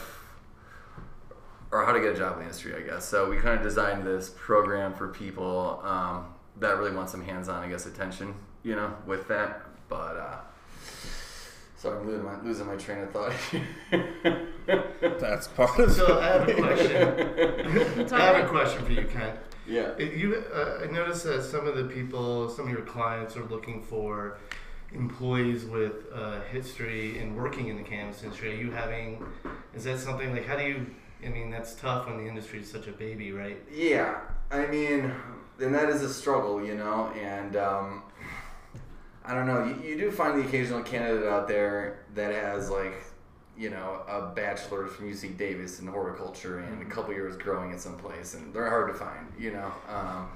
or 1.72 1.84
how 1.84 1.92
to 1.92 2.00
get 2.00 2.12
a 2.14 2.16
job 2.16 2.34
in 2.34 2.38
the 2.40 2.44
industry, 2.44 2.74
I 2.74 2.80
guess. 2.80 3.04
So 3.04 3.28
we 3.28 3.36
kind 3.36 3.56
of 3.56 3.62
designed 3.62 4.06
this 4.06 4.32
program 4.36 4.94
for 4.94 5.08
people 5.08 5.80
um, 5.82 6.26
that 6.60 6.78
really 6.78 6.92
want 6.94 7.10
some 7.10 7.22
hands-on, 7.22 7.62
I 7.62 7.68
guess, 7.68 7.86
attention, 7.86 8.34
you 8.62 8.76
know, 8.76 8.94
with 9.06 9.26
that. 9.28 9.62
But 9.88 10.16
uh, 10.16 10.36
sorry, 11.76 11.98
I'm 12.00 12.06
losing 12.06 12.24
my 12.24 12.40
losing 12.42 12.66
my 12.66 12.76
train 12.76 12.98
of 12.98 13.10
thought. 13.12 13.32
that's 15.20 15.48
part 15.48 15.78
of 15.78 15.92
So. 15.92 16.18
I 16.18 16.26
have 16.26 16.48
a 16.48 16.54
question. 16.54 18.12
I 18.14 18.20
have 18.20 18.44
a 18.44 18.48
question 18.48 18.84
for 18.84 18.92
you, 18.92 19.04
Kent. 19.06 19.38
yeah. 19.66 19.90
It- 19.98 20.14
You, 20.14 20.42
uh, 20.54 20.80
I 20.84 20.86
noticed 20.90 21.24
that 21.24 21.42
some 21.44 21.66
of 21.66 21.76
the 21.76 21.84
people, 21.84 22.48
some 22.48 22.66
of 22.66 22.72
your 22.72 22.82
clients 22.82 23.36
are 23.36 23.44
looking 23.44 23.82
for 23.82 24.38
employees 24.92 25.64
with 25.64 26.06
uh, 26.14 26.40
history 26.52 27.18
and 27.18 27.36
working 27.36 27.68
in 27.68 27.76
the 27.76 27.82
cannabis 27.82 28.22
industry? 28.22 28.52
Are 28.52 28.62
you 28.62 28.70
having? 28.70 29.24
Is 29.74 29.84
that 29.84 29.98
something 29.98 30.32
like 30.32 30.46
how 30.46 30.56
do 30.56 30.62
you? 30.64 30.86
I 31.24 31.28
mean, 31.28 31.50
that's 31.50 31.74
tough 31.74 32.06
when 32.06 32.18
the 32.18 32.28
industry 32.28 32.60
is 32.60 32.70
such 32.70 32.86
a 32.86 32.92
baby, 32.92 33.32
right? 33.32 33.58
Yeah, 33.72 34.20
I 34.50 34.66
mean, 34.66 35.12
and 35.60 35.74
that 35.74 35.88
is 35.88 36.02
a 36.02 36.12
struggle, 36.12 36.64
you 36.64 36.74
know, 36.74 37.10
and 37.18 37.56
um, 37.56 38.02
I 39.24 39.34
don't 39.34 39.46
know. 39.46 39.64
You, 39.64 39.90
you 39.90 39.96
do 39.96 40.10
find 40.10 40.40
the 40.40 40.46
occasional 40.46 40.82
candidate 40.82 41.26
out 41.26 41.48
there 41.48 42.04
that 42.14 42.32
has 42.32 42.70
like, 42.70 43.02
you 43.58 43.70
know, 43.70 44.02
a 44.06 44.34
bachelor's 44.34 44.92
from 44.92 45.10
UC 45.10 45.36
Davis 45.38 45.80
in 45.80 45.86
horticulture 45.86 46.58
and 46.58 46.82
a 46.82 46.84
couple 46.84 47.14
years 47.14 47.36
growing 47.36 47.72
at 47.72 47.80
some 47.80 47.96
place, 47.96 48.34
and 48.34 48.52
they're 48.52 48.68
hard 48.68 48.92
to 48.92 48.94
find, 48.94 49.32
you 49.38 49.52
know. 49.52 49.72
Um, 49.88 50.28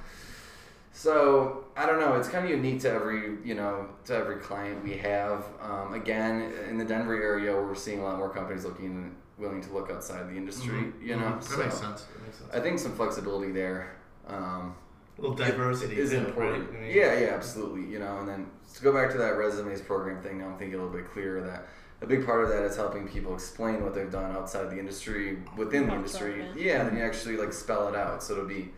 so 0.93 1.65
I 1.77 1.87
don't 1.87 2.01
know. 2.01 2.17
It's 2.17 2.29
kind 2.29 2.45
of 2.45 2.51
unique 2.51 2.81
to 2.81 2.91
every 2.91 3.37
you 3.45 3.55
know 3.55 3.89
to 4.07 4.17
every 4.17 4.37
client 4.37 4.83
we 4.83 4.97
have. 4.99 5.45
Um, 5.61 5.95
again, 5.95 6.53
in 6.69 6.79
the 6.79 6.85
Denver 6.85 7.15
area, 7.15 7.55
we're 7.55 7.75
seeing 7.75 8.01
a 8.01 8.03
lot 8.03 8.19
more 8.19 8.31
companies 8.31 8.65
looking 8.65 9.15
willing 9.41 9.63
to 9.63 9.73
look 9.73 9.91
outside 9.91 10.29
the 10.31 10.37
industry. 10.37 10.75
Mhm. 10.75 11.03
You 11.03 11.17
know, 11.17 11.23
Mhm. 11.23 11.41
that 11.41 11.45
so 11.45 11.57
makes 11.59 11.75
sense. 11.79 12.03
That 12.03 12.23
makes 12.23 12.39
sense. 12.39 12.51
I 12.53 12.61
think 12.61 12.79
some 12.79 12.93
flexibility 12.93 13.51
there. 13.51 13.91
Um, 14.29 14.75
a 15.19 15.21
little 15.23 15.37
diversity 15.37 15.99
is 15.99 16.13
important. 16.13 16.71
right? 16.71 16.79
I 16.79 16.81
mean, 16.83 16.91
yeah, 16.95 17.19
yeah, 17.19 17.29
absolutely. 17.35 17.85
You 17.85 17.99
know, 17.99 18.19
and 18.19 18.29
then 18.29 18.47
to 18.75 18.83
go 18.83 18.93
back 18.93 19.11
to 19.13 19.19
that 19.19 19.37
resumes 19.37 19.81
program 19.81 20.23
thing, 20.23 20.39
now 20.39 20.47
I'm 20.47 20.57
thinking 20.59 20.79
a 20.79 20.83
little 20.83 20.97
bit 20.97 21.11
clearer 21.13 21.41
that 21.43 21.67
a 22.03 22.07
big 22.07 22.25
part 22.25 22.43
of 22.45 22.49
that 22.51 22.63
is 22.63 22.77
helping 22.77 23.07
people 23.09 23.35
explain 23.35 23.83
what 23.83 23.95
they've 23.95 24.11
done 24.11 24.33
outside 24.35 24.71
the 24.71 24.79
industry, 24.79 25.43
within 25.57 25.87
the 25.87 25.95
industry. 25.95 26.47
Yeah, 26.55 26.81
and 26.81 26.91
then 26.91 26.97
you 26.99 27.03
actually 27.05 27.37
like 27.37 27.53
spell 27.53 27.89
it 27.89 27.95
out. 27.97 28.23
So 28.23 28.35
it'll 28.35 28.47
be, 28.47 28.73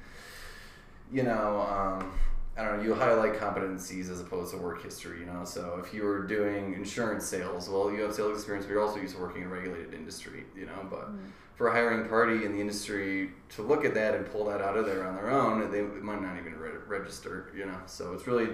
you 1.12 1.22
know, 1.22 1.60
um, 1.60 2.10
I 2.56 2.64
don't 2.64 2.78
know, 2.78 2.82
you 2.82 2.94
highlight 2.94 3.34
competencies 3.34 4.10
as 4.10 4.20
opposed 4.20 4.52
to 4.52 4.58
work 4.58 4.82
history, 4.82 5.20
you 5.20 5.26
know. 5.26 5.44
So 5.44 5.82
if 5.82 5.94
you 5.94 6.04
were 6.04 6.22
doing 6.26 6.74
insurance 6.74 7.24
sales, 7.24 7.68
well, 7.68 7.90
you 7.90 8.02
have 8.02 8.14
sales 8.14 8.36
experience, 8.36 8.66
but 8.66 8.72
you're 8.72 8.82
also 8.82 9.00
used 9.00 9.14
to 9.14 9.20
working 9.22 9.42
in 9.42 9.48
a 9.48 9.50
regulated 9.50 9.94
industry, 9.94 10.44
you 10.54 10.66
know. 10.66 10.86
But 10.90 11.08
mm-hmm. 11.08 11.24
for 11.54 11.68
a 11.68 11.72
hiring 11.72 12.08
party 12.08 12.44
in 12.44 12.52
the 12.52 12.60
industry 12.60 13.30
to 13.50 13.62
look 13.62 13.86
at 13.86 13.94
that 13.94 14.14
and 14.14 14.30
pull 14.30 14.44
that 14.46 14.60
out 14.60 14.76
of 14.76 14.84
there 14.84 15.06
on 15.06 15.14
their 15.14 15.30
own, 15.30 15.70
they 15.70 15.80
might 15.80 16.20
not 16.20 16.36
even 16.36 16.54
re- 16.58 16.72
register, 16.86 17.50
you 17.56 17.64
know. 17.64 17.78
So 17.86 18.12
it's 18.12 18.26
really 18.26 18.48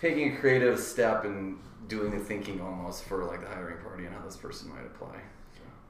taking 0.00 0.34
a 0.34 0.36
creative 0.36 0.78
step 0.78 1.24
and 1.24 1.58
doing 1.88 2.16
the 2.16 2.24
thinking 2.24 2.60
almost 2.60 3.04
for 3.04 3.24
like 3.24 3.40
the 3.40 3.48
hiring 3.48 3.78
party 3.78 4.06
and 4.06 4.14
how 4.14 4.24
this 4.24 4.36
person 4.36 4.68
might 4.68 4.86
apply. 4.86 5.20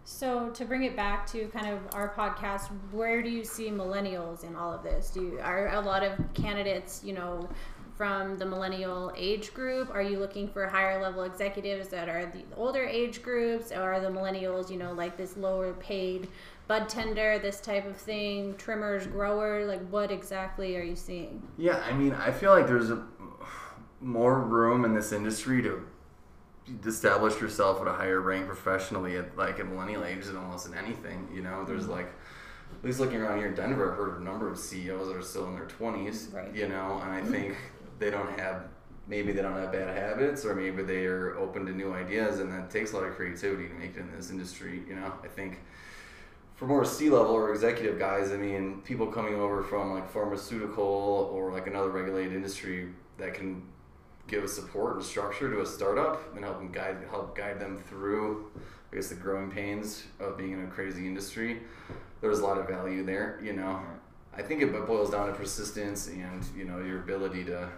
So 0.08 0.50
to 0.50 0.64
bring 0.64 0.84
it 0.84 0.94
back 0.94 1.26
to 1.32 1.48
kind 1.48 1.66
of 1.66 1.80
our 1.92 2.14
podcast, 2.14 2.68
where 2.92 3.22
do 3.22 3.28
you 3.28 3.42
see 3.42 3.70
millennials 3.70 4.44
in 4.44 4.54
all 4.54 4.72
of 4.72 4.84
this? 4.84 5.10
Do 5.10 5.20
you, 5.20 5.40
are 5.42 5.74
a 5.74 5.80
lot 5.80 6.04
of 6.04 6.12
candidates, 6.32 7.02
you 7.02 7.12
know, 7.12 7.48
from 7.96 8.38
the 8.38 8.46
millennial 8.46 9.12
age 9.16 9.52
group? 9.52 9.90
Are 9.92 10.00
you 10.00 10.20
looking 10.20 10.46
for 10.46 10.64
higher 10.68 11.02
level 11.02 11.24
executives 11.24 11.88
that 11.88 12.08
are 12.08 12.24
the 12.24 12.44
older 12.56 12.84
age 12.84 13.20
groups, 13.20 13.72
or 13.72 13.80
are 13.80 14.00
the 14.00 14.06
millennials, 14.06 14.70
you 14.70 14.76
know, 14.78 14.92
like 14.92 15.16
this 15.16 15.36
lower 15.36 15.72
paid 15.72 16.28
bud 16.68 16.88
tender, 16.88 17.40
this 17.40 17.60
type 17.60 17.84
of 17.84 17.96
thing, 17.96 18.54
trimmers, 18.58 19.08
grower? 19.08 19.66
Like, 19.66 19.84
what 19.88 20.12
exactly 20.12 20.76
are 20.76 20.84
you 20.84 20.94
seeing? 20.94 21.42
Yeah, 21.58 21.82
I 21.84 21.92
mean, 21.92 22.12
I 22.12 22.30
feel 22.30 22.52
like 22.52 22.68
there's 22.68 22.90
a, 22.90 23.04
more 24.00 24.40
room 24.40 24.84
in 24.84 24.94
this 24.94 25.10
industry 25.10 25.62
to 25.62 25.84
establish 26.84 27.40
yourself 27.40 27.80
at 27.80 27.86
a 27.86 27.92
higher 27.92 28.20
rank 28.20 28.46
professionally 28.46 29.16
at 29.16 29.36
like 29.36 29.58
a 29.58 29.64
millennial 29.64 30.04
age 30.04 30.24
than 30.24 30.36
almost 30.36 30.66
in 30.66 30.74
anything. 30.74 31.28
You 31.32 31.42
know, 31.42 31.64
there's 31.64 31.82
mm-hmm. 31.82 31.92
like 31.92 32.08
at 32.78 32.84
least 32.84 33.00
looking 33.00 33.20
around 33.20 33.38
here 33.38 33.48
in 33.48 33.54
Denver, 33.54 33.92
I've 33.92 33.98
heard 33.98 34.10
of 34.10 34.20
a 34.20 34.24
number 34.24 34.50
of 34.50 34.58
CEOs 34.58 35.08
that 35.08 35.16
are 35.16 35.22
still 35.22 35.46
in 35.46 35.54
their 35.54 35.66
twenties. 35.66 36.28
Right. 36.32 36.54
You 36.54 36.68
know, 36.68 37.00
and 37.02 37.12
I 37.12 37.20
mm-hmm. 37.20 37.30
think 37.30 37.56
they 37.98 38.10
don't 38.10 38.38
have 38.38 38.64
maybe 39.08 39.32
they 39.32 39.42
don't 39.42 39.54
have 39.54 39.70
bad 39.70 39.96
habits 39.96 40.44
or 40.44 40.54
maybe 40.54 40.82
they 40.82 41.06
are 41.06 41.36
open 41.36 41.64
to 41.64 41.72
new 41.72 41.92
ideas 41.92 42.40
and 42.40 42.52
that 42.52 42.70
takes 42.70 42.92
a 42.92 42.96
lot 42.96 43.04
of 43.04 43.14
creativity 43.14 43.68
to 43.68 43.74
make 43.74 43.96
it 43.96 44.00
in 44.00 44.10
this 44.16 44.30
industry. 44.30 44.82
You 44.88 44.96
know, 44.96 45.12
I 45.22 45.28
think 45.28 45.60
for 46.56 46.66
more 46.66 46.84
C 46.84 47.08
level 47.08 47.32
or 47.32 47.52
executive 47.52 47.98
guys, 47.98 48.32
I 48.32 48.36
mean, 48.36 48.80
people 48.80 49.06
coming 49.06 49.36
over 49.36 49.62
from 49.62 49.92
like 49.92 50.10
pharmaceutical 50.10 51.30
or 51.32 51.52
like 51.52 51.66
another 51.66 51.90
regulated 51.90 52.32
industry 52.32 52.88
that 53.18 53.34
can 53.34 53.62
give 54.28 54.44
a 54.44 54.48
support 54.48 54.96
and 54.96 55.04
structure 55.04 55.50
to 55.50 55.60
a 55.60 55.66
startup 55.66 56.34
and 56.34 56.44
help 56.44 56.58
them 56.58 56.72
guide 56.72 56.96
help 57.10 57.36
guide 57.36 57.60
them 57.60 57.78
through 57.78 58.50
I 58.92 58.96
guess 58.96 59.08
the 59.08 59.14
growing 59.16 59.50
pains 59.50 60.04
of 60.20 60.38
being 60.38 60.52
in 60.52 60.64
a 60.64 60.68
crazy 60.68 61.06
industry. 61.06 61.60
There's 62.20 62.38
a 62.38 62.46
lot 62.46 62.58
of 62.58 62.68
value 62.68 63.04
there, 63.04 63.38
you 63.42 63.52
know. 63.52 63.80
I 64.36 64.42
think 64.42 64.62
it 64.62 64.72
boils 64.86 65.10
down 65.10 65.26
to 65.26 65.32
persistence 65.32 66.08
and 66.08 66.44
you 66.56 66.64
know 66.64 66.78
your 66.78 67.00
ability 67.00 67.44
to 67.44 67.68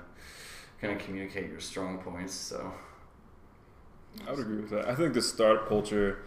kind 0.80 0.92
of 0.92 1.04
communicate 1.04 1.50
your 1.50 1.60
strong 1.60 1.98
points. 1.98 2.34
So 2.34 2.72
I 4.26 4.30
would 4.30 4.40
agree 4.40 4.60
with 4.60 4.70
that. 4.70 4.88
I 4.88 4.94
think 4.94 5.14
the 5.14 5.22
startup 5.22 5.68
culture, 5.68 6.24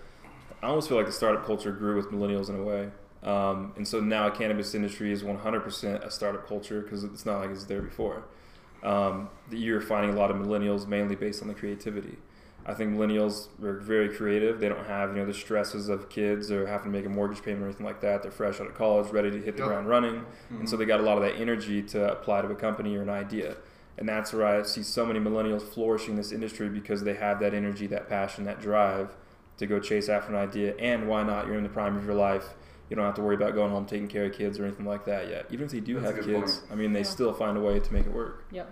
I 0.62 0.68
almost 0.68 0.88
feel 0.88 0.98
like 0.98 1.06
the 1.08 1.12
startup 1.12 1.46
culture 1.46 1.72
grew 1.72 1.96
with 1.96 2.12
millennials 2.12 2.50
in 2.50 2.56
a 2.56 2.64
way. 2.64 2.90
Um, 3.24 3.74
and 3.76 3.88
so 3.88 4.00
now 4.00 4.28
a 4.28 4.32
cannabis 4.32 4.74
industry 4.74 5.12
is 5.12 5.22
100% 5.22 6.06
a 6.06 6.10
startup 6.10 6.48
culture 6.48 6.82
because 6.82 7.04
it's 7.04 7.26
not 7.26 7.40
like 7.40 7.52
it's 7.52 7.66
there 7.66 7.82
before. 7.82 8.24
Um, 8.84 9.30
you're 9.52 9.82
finding 9.82 10.16
a 10.16 10.20
lot 10.20 10.32
of 10.32 10.38
millennials 10.38 10.88
mainly 10.88 11.16
based 11.16 11.42
on 11.42 11.48
the 11.48 11.54
creativity. 11.54 12.18
I 12.66 12.74
think 12.76 12.96
millennials 12.96 13.48
are 13.64 13.74
very 13.74 14.10
creative. 14.10 14.60
They 14.60 14.70
don't 14.70 14.86
have 14.86 15.12
you 15.12 15.18
know 15.18 15.26
the 15.26 15.34
stresses 15.34 15.90
of 15.90 16.10
kids 16.10 16.52
or 16.52 16.68
having 16.68 16.92
to 16.92 16.98
make 16.98 17.06
a 17.06 17.10
mortgage 17.10 17.42
payment 17.44 17.64
or 17.64 17.66
anything 17.66 17.86
like 17.86 18.02
that. 18.02 18.22
They're 18.22 18.32
fresh 18.32 18.60
out 18.62 18.68
of 18.68 18.76
college, 18.76 19.12
ready 19.12 19.32
to 19.32 19.38
hit 19.42 19.56
the 19.58 19.64
Yep. 19.64 19.68
ground 19.70 19.88
running, 19.90 20.26
and 20.52 20.70
so 20.70 20.78
they 20.78 20.86
got 20.86 21.00
a 21.00 21.04
lot 21.04 21.18
of 21.18 21.24
that 21.24 21.40
energy 21.40 21.82
to 21.84 22.12
apply 22.12 22.42
to 22.42 22.48
a 22.50 22.56
company 22.56 22.96
or 22.96 23.02
an 23.02 23.10
idea. 23.10 23.56
And 23.98 24.08
that's 24.08 24.32
where 24.32 24.46
I 24.46 24.62
see 24.64 24.84
so 24.84 25.06
many 25.06 25.20
millennials 25.20 25.64
flourishing 25.64 26.12
in 26.12 26.16
this 26.18 26.32
industry 26.32 26.70
because 26.70 27.04
they 27.04 27.16
have 27.16 27.40
that 27.40 27.54
energy, 27.54 27.88
that 27.88 28.08
passion, 28.08 28.46
that 28.46 28.62
drive 28.62 29.16
to 29.58 29.68
go 29.68 29.80
chase 29.80 30.08
after 30.10 30.32
an 30.34 30.38
idea. 30.38 30.76
And 30.78 31.08
why 31.08 31.24
not? 31.24 31.46
You're 31.48 31.58
in 31.58 31.64
the 31.64 31.70
prime 31.70 31.98
of 31.98 32.06
your 32.06 32.16
life. 32.16 32.54
You 32.92 32.98
don't 32.98 33.06
have 33.06 33.16
to 33.16 33.22
worry 33.22 33.36
about 33.36 33.56
going 33.56 33.72
home 33.72 33.86
taking 33.86 34.10
care 34.10 34.26
of 34.26 34.34
kids 34.34 34.60
or 34.60 34.66
anything 34.66 34.86
like 34.86 35.06
that 35.06 35.30
yet. 35.30 35.46
Even 35.50 35.66
if 35.66 35.72
they 35.72 35.80
do 35.80 36.02
That's 36.02 36.14
have 36.18 36.26
kids, 36.26 36.58
point. 36.60 36.72
I 36.74 36.76
mean, 36.76 36.92
they 36.92 37.00
Yeah. 37.00 37.06
still 37.06 37.32
find 37.34 37.58
a 37.58 37.62
way 37.62 37.80
to 37.80 37.94
make 37.94 38.06
it 38.06 38.12
work. 38.12 38.44
Yep. 38.52 38.70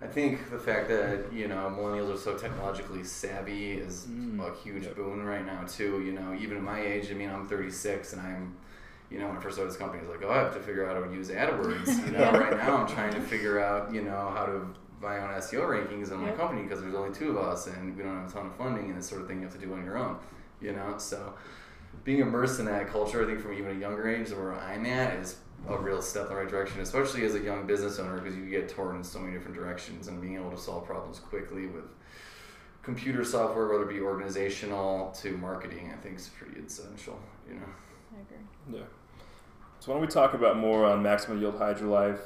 I 0.00 0.06
think 0.06 0.48
the 0.48 0.60
fact 0.60 0.88
that 0.88 1.32
you 1.32 1.48
know 1.48 1.74
millennials 1.76 2.14
are 2.14 2.16
so 2.16 2.38
technologically 2.38 3.02
savvy 3.02 3.72
is 3.72 4.06
Mm. 4.06 4.38
a 4.48 4.54
huge 4.54 4.84
Yep. 4.84 4.94
boon 4.94 5.24
right 5.24 5.44
now 5.44 5.64
too. 5.66 6.00
You 6.02 6.12
know, 6.12 6.32
even 6.38 6.56
at 6.58 6.62
my 6.62 6.80
age, 6.80 7.10
I 7.10 7.14
mean, 7.14 7.28
I'm 7.30 7.48
36, 7.48 8.12
and 8.12 8.22
I'm, 8.22 8.54
you 9.10 9.18
know, 9.18 9.26
when 9.26 9.36
I 9.36 9.40
first 9.40 9.56
started 9.56 9.72
this 9.72 9.76
company, 9.78 10.04
I 10.04 10.08
was 10.08 10.16
like, 10.16 10.24
oh, 10.24 10.32
I 10.32 10.38
have 10.38 10.54
to 10.54 10.60
figure 10.60 10.88
out 10.88 10.94
how 10.96 11.02
to 11.02 11.12
use 11.12 11.30
AdWords. 11.30 12.06
You 12.06 12.12
know, 12.12 12.20
Yeah. 12.20 12.36
right 12.38 12.56
now 12.58 12.76
I'm 12.76 12.86
trying 12.86 13.12
to 13.14 13.20
figure 13.20 13.58
out, 13.58 13.92
you 13.92 14.02
know, 14.02 14.30
how 14.36 14.46
to 14.46 14.66
my 15.02 15.18
own 15.18 15.30
SEO 15.34 15.62
rankings 15.66 16.12
in 16.12 16.18
my 16.18 16.28
Yep. 16.28 16.36
company 16.36 16.62
because 16.62 16.80
there's 16.80 16.94
only 16.94 17.12
two 17.12 17.30
of 17.30 17.38
us 17.38 17.66
and 17.66 17.96
we 17.96 18.04
don't 18.04 18.20
have 18.20 18.30
a 18.30 18.32
ton 18.32 18.46
of 18.46 18.54
funding 18.54 18.84
and 18.90 18.98
this 18.98 19.06
sort 19.08 19.20
of 19.20 19.26
thing 19.26 19.38
you 19.38 19.44
have 19.46 19.54
to 19.54 19.58
do 19.66 19.72
on 19.72 19.84
your 19.84 19.96
own. 19.98 20.16
You 20.60 20.74
know, 20.74 20.94
so 20.98 21.32
being 22.04 22.20
immersed 22.20 22.60
in 22.60 22.66
that 22.66 22.88
culture, 22.88 23.22
I 23.22 23.26
think 23.26 23.40
from 23.40 23.54
even 23.54 23.76
a 23.76 23.80
younger 23.80 24.08
age 24.08 24.28
than 24.28 24.38
where 24.38 24.54
I'm 24.54 24.86
at 24.86 25.14
is 25.16 25.36
a 25.68 25.76
real 25.76 26.00
step 26.00 26.24
in 26.24 26.28
the 26.30 26.34
right 26.36 26.48
direction, 26.48 26.80
especially 26.80 27.24
as 27.24 27.34
a 27.34 27.40
young 27.40 27.66
business 27.66 27.98
owner 27.98 28.18
because 28.18 28.36
you 28.36 28.48
get 28.48 28.68
torn 28.68 28.96
in 28.96 29.04
so 29.04 29.18
many 29.18 29.32
different 29.32 29.56
directions 29.56 30.08
and 30.08 30.20
being 30.20 30.36
able 30.36 30.50
to 30.50 30.58
solve 30.58 30.86
problems 30.86 31.18
quickly 31.18 31.66
with 31.66 31.84
computer 32.82 33.24
software, 33.24 33.68
whether 33.68 33.88
it 33.88 33.92
be 33.92 34.00
organizational 34.00 35.12
to 35.20 35.36
marketing, 35.36 35.92
I 35.92 36.00
think 36.02 36.16
is 36.18 36.28
pretty 36.28 36.60
essential. 36.60 37.18
You 37.48 37.56
know. 37.56 37.66
I 38.16 38.20
agree. 38.22 38.78
Yeah. 38.80 38.86
So 39.80 39.92
why 39.92 39.94
don't 39.94 40.02
we 40.02 40.08
talk 40.08 40.34
about 40.34 40.56
more 40.56 40.84
on 40.84 41.02
maximum 41.02 41.40
yield 41.40 41.58
hydrolife, 41.58 42.20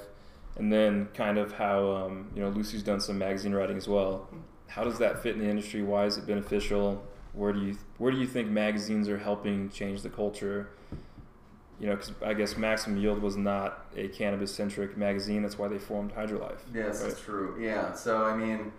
and 0.56 0.72
then 0.72 1.08
kind 1.14 1.38
of 1.38 1.52
how 1.52 1.90
um, 1.90 2.30
you 2.34 2.42
know 2.42 2.48
Lucy's 2.48 2.82
done 2.82 3.00
some 3.00 3.18
magazine 3.18 3.52
writing 3.52 3.76
as 3.76 3.88
well. 3.88 4.28
How 4.66 4.84
does 4.84 4.98
that 4.98 5.22
fit 5.22 5.34
in 5.34 5.40
the 5.40 5.48
industry? 5.48 5.82
Why 5.82 6.04
is 6.06 6.16
it 6.16 6.26
beneficial? 6.26 7.04
Where 7.34 7.52
do 7.52 7.60
you 7.60 7.76
where 7.98 8.12
do 8.12 8.18
you 8.18 8.26
think 8.26 8.48
magazines 8.48 9.08
are 9.08 9.18
helping 9.18 9.68
change 9.70 10.02
the 10.02 10.08
culture? 10.08 10.70
You 11.80 11.88
know, 11.88 11.96
because 11.96 12.12
I 12.24 12.34
guess 12.34 12.56
Maximum 12.56 12.98
Yield 12.98 13.20
was 13.20 13.36
not 13.36 13.86
a 13.96 14.08
cannabis 14.08 14.54
centric 14.54 14.96
magazine. 14.96 15.42
That's 15.42 15.58
why 15.58 15.66
they 15.66 15.78
formed 15.78 16.14
Hydrolife. 16.14 16.58
Yes, 16.72 17.00
right? 17.00 17.08
that's 17.08 17.20
true. 17.20 17.56
Yeah. 17.60 17.92
So 17.92 18.24
I 18.24 18.36
mean, 18.36 18.72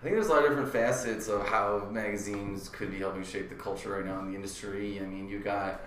I 0.00 0.02
think 0.02 0.14
there's 0.16 0.26
a 0.26 0.30
lot 0.30 0.42
of 0.42 0.50
different 0.50 0.72
facets 0.72 1.28
of 1.28 1.46
how 1.46 1.88
magazines 1.90 2.68
could 2.68 2.90
be 2.90 2.98
helping 2.98 3.22
shape 3.22 3.48
the 3.48 3.54
culture 3.54 3.90
right 3.90 4.04
now 4.04 4.18
in 4.18 4.28
the 4.28 4.34
industry. 4.34 5.00
I 5.00 5.06
mean, 5.06 5.28
you 5.28 5.38
got 5.38 5.80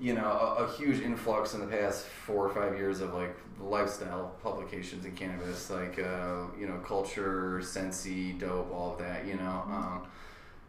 you 0.00 0.14
know 0.14 0.26
a, 0.26 0.64
a 0.64 0.72
huge 0.76 1.00
influx 1.00 1.54
in 1.54 1.60
the 1.60 1.66
past 1.66 2.06
four 2.06 2.46
or 2.46 2.54
five 2.54 2.78
years 2.78 3.00
of 3.00 3.14
like 3.14 3.36
lifestyle 3.60 4.36
publications 4.44 5.04
in 5.04 5.16
cannabis, 5.16 5.70
like 5.70 5.98
uh, 5.98 6.44
you 6.56 6.68
know 6.68 6.78
Culture, 6.84 7.60
Sensi, 7.60 8.32
Dope, 8.34 8.72
all 8.72 8.92
of 8.92 8.98
that. 9.00 9.26
You 9.26 9.34
know. 9.34 9.64
Um, 9.66 10.02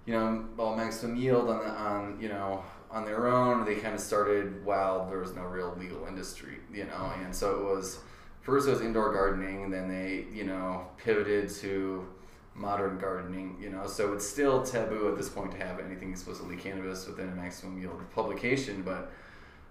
you 0.10 0.15
know, 0.15 0.43
well, 0.58 0.76
Maximum 0.76 1.15
Yield 1.17 1.52
on 1.52 1.60
the, 1.60 1.69
on 1.69 2.17
you 2.19 2.30
know 2.30 2.63
on 2.89 3.06
their 3.06 3.28
own, 3.28 3.63
they 3.63 3.76
kind 3.76 3.93
of 3.93 4.02
started 4.02 4.65
while 4.65 5.08
there 5.08 5.19
was 5.19 5.36
no 5.36 5.43
real 5.43 5.76
legal 5.80 6.08
industry, 6.08 6.58
you 6.74 6.86
know, 6.86 7.13
and 7.24 7.36
so 7.36 7.52
it 7.60 7.63
was 7.63 8.00
first 8.41 8.67
it 8.67 8.72
was 8.72 8.82
indoor 8.82 9.13
gardening, 9.13 9.65
and 9.65 9.72
then 9.72 9.88
they 9.88 10.26
you 10.34 10.45
know 10.45 10.88
pivoted 10.98 11.48
to 11.48 12.08
modern 12.56 12.98
gardening, 12.98 13.56
you 13.62 13.69
know, 13.69 13.86
so 13.86 14.12
it's 14.13 14.28
still 14.28 14.63
taboo 14.63 15.10
at 15.10 15.15
this 15.15 15.30
point 15.30 15.52
to 15.52 15.58
have 15.60 15.80
anything 15.80 16.10
explicitly 16.10 16.56
cannabis 16.56 17.06
within 17.06 17.30
a 17.30 17.36
Maximum 17.36 17.80
Yield 17.80 18.02
publication, 18.10 18.82
but 18.82 19.12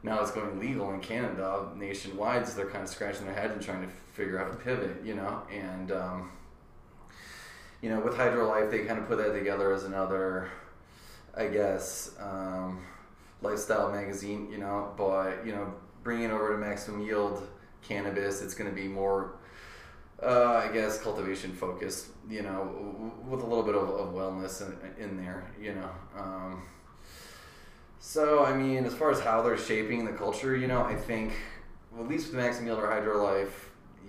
now 0.05 0.21
it's 0.21 0.31
going 0.31 0.61
legal 0.61 0.95
in 0.95 1.01
Canada. 1.01 1.67
Nationwide, 1.75 2.47
so 2.47 2.57
they're 2.57 2.71
kind 2.71 2.85
of 2.85 2.89
scratching 2.89 3.27
their 3.27 3.35
heads 3.35 3.55
and 3.55 3.61
trying 3.61 3.83
to 3.83 3.89
figure 4.13 4.39
out 4.39 4.53
a 4.53 4.57
pivot, 4.57 5.05
you 5.05 5.17
know, 5.17 5.43
and 5.53 5.91
um, 5.91 6.31
you 7.83 7.89
know, 7.91 8.01
with 8.01 8.15
Hydrolife, 8.15 8.71
they 8.71 8.81
kind 8.81 8.99
of 8.99 9.07
put 9.07 9.19
that 9.19 9.33
together 9.33 9.73
as 9.73 9.85
another, 9.85 10.51
I 11.37 11.47
guess, 11.47 12.15
um, 12.21 12.85
lifestyle 13.43 13.91
magazine. 13.91 14.49
You 14.51 14.59
know, 14.59 14.93
but 14.97 15.47
you 15.47 15.53
know, 15.53 15.73
bringing 16.03 16.25
it 16.25 16.33
over 16.33 16.53
to 16.53 16.59
maximum 16.59 17.03
yield 17.03 17.47
cannabis, 17.83 18.43
it's 18.43 18.55
going 18.55 18.69
to 18.69 18.75
be 18.75 18.89
more, 18.89 19.37
uh, 20.23 20.63
I 20.69 20.73
guess, 20.73 21.01
cultivation 21.01 21.53
focused. 21.53 22.07
You 22.29 22.43
know, 22.43 23.13
with 23.29 23.43
a 23.43 23.47
little 23.47 23.65
bit 23.65 23.75
of, 23.75 23.89
of 23.89 24.15
wellness 24.15 24.63
in, 24.63 25.03
in 25.03 25.17
there. 25.17 25.51
You 25.61 25.75
know. 25.75 25.91
Um, 26.17 26.63
so 28.01 28.45
I 28.45 28.57
mean, 28.57 28.85
as 28.85 28.95
far 28.95 29.11
as 29.11 29.21
how 29.21 29.43
they're 29.43 29.59
shaping 29.59 30.05
the 30.05 30.13
culture, 30.13 30.57
you 30.57 30.67
know, 30.67 30.83
I 30.83 30.95
think 30.95 31.33
well, 31.93 32.03
at 32.03 32.09
least 32.09 32.29
with 32.29 32.37
Maximum 32.37 32.67
Yield 32.67 32.79
or 32.81 32.87
Hydrolife, 32.87 33.51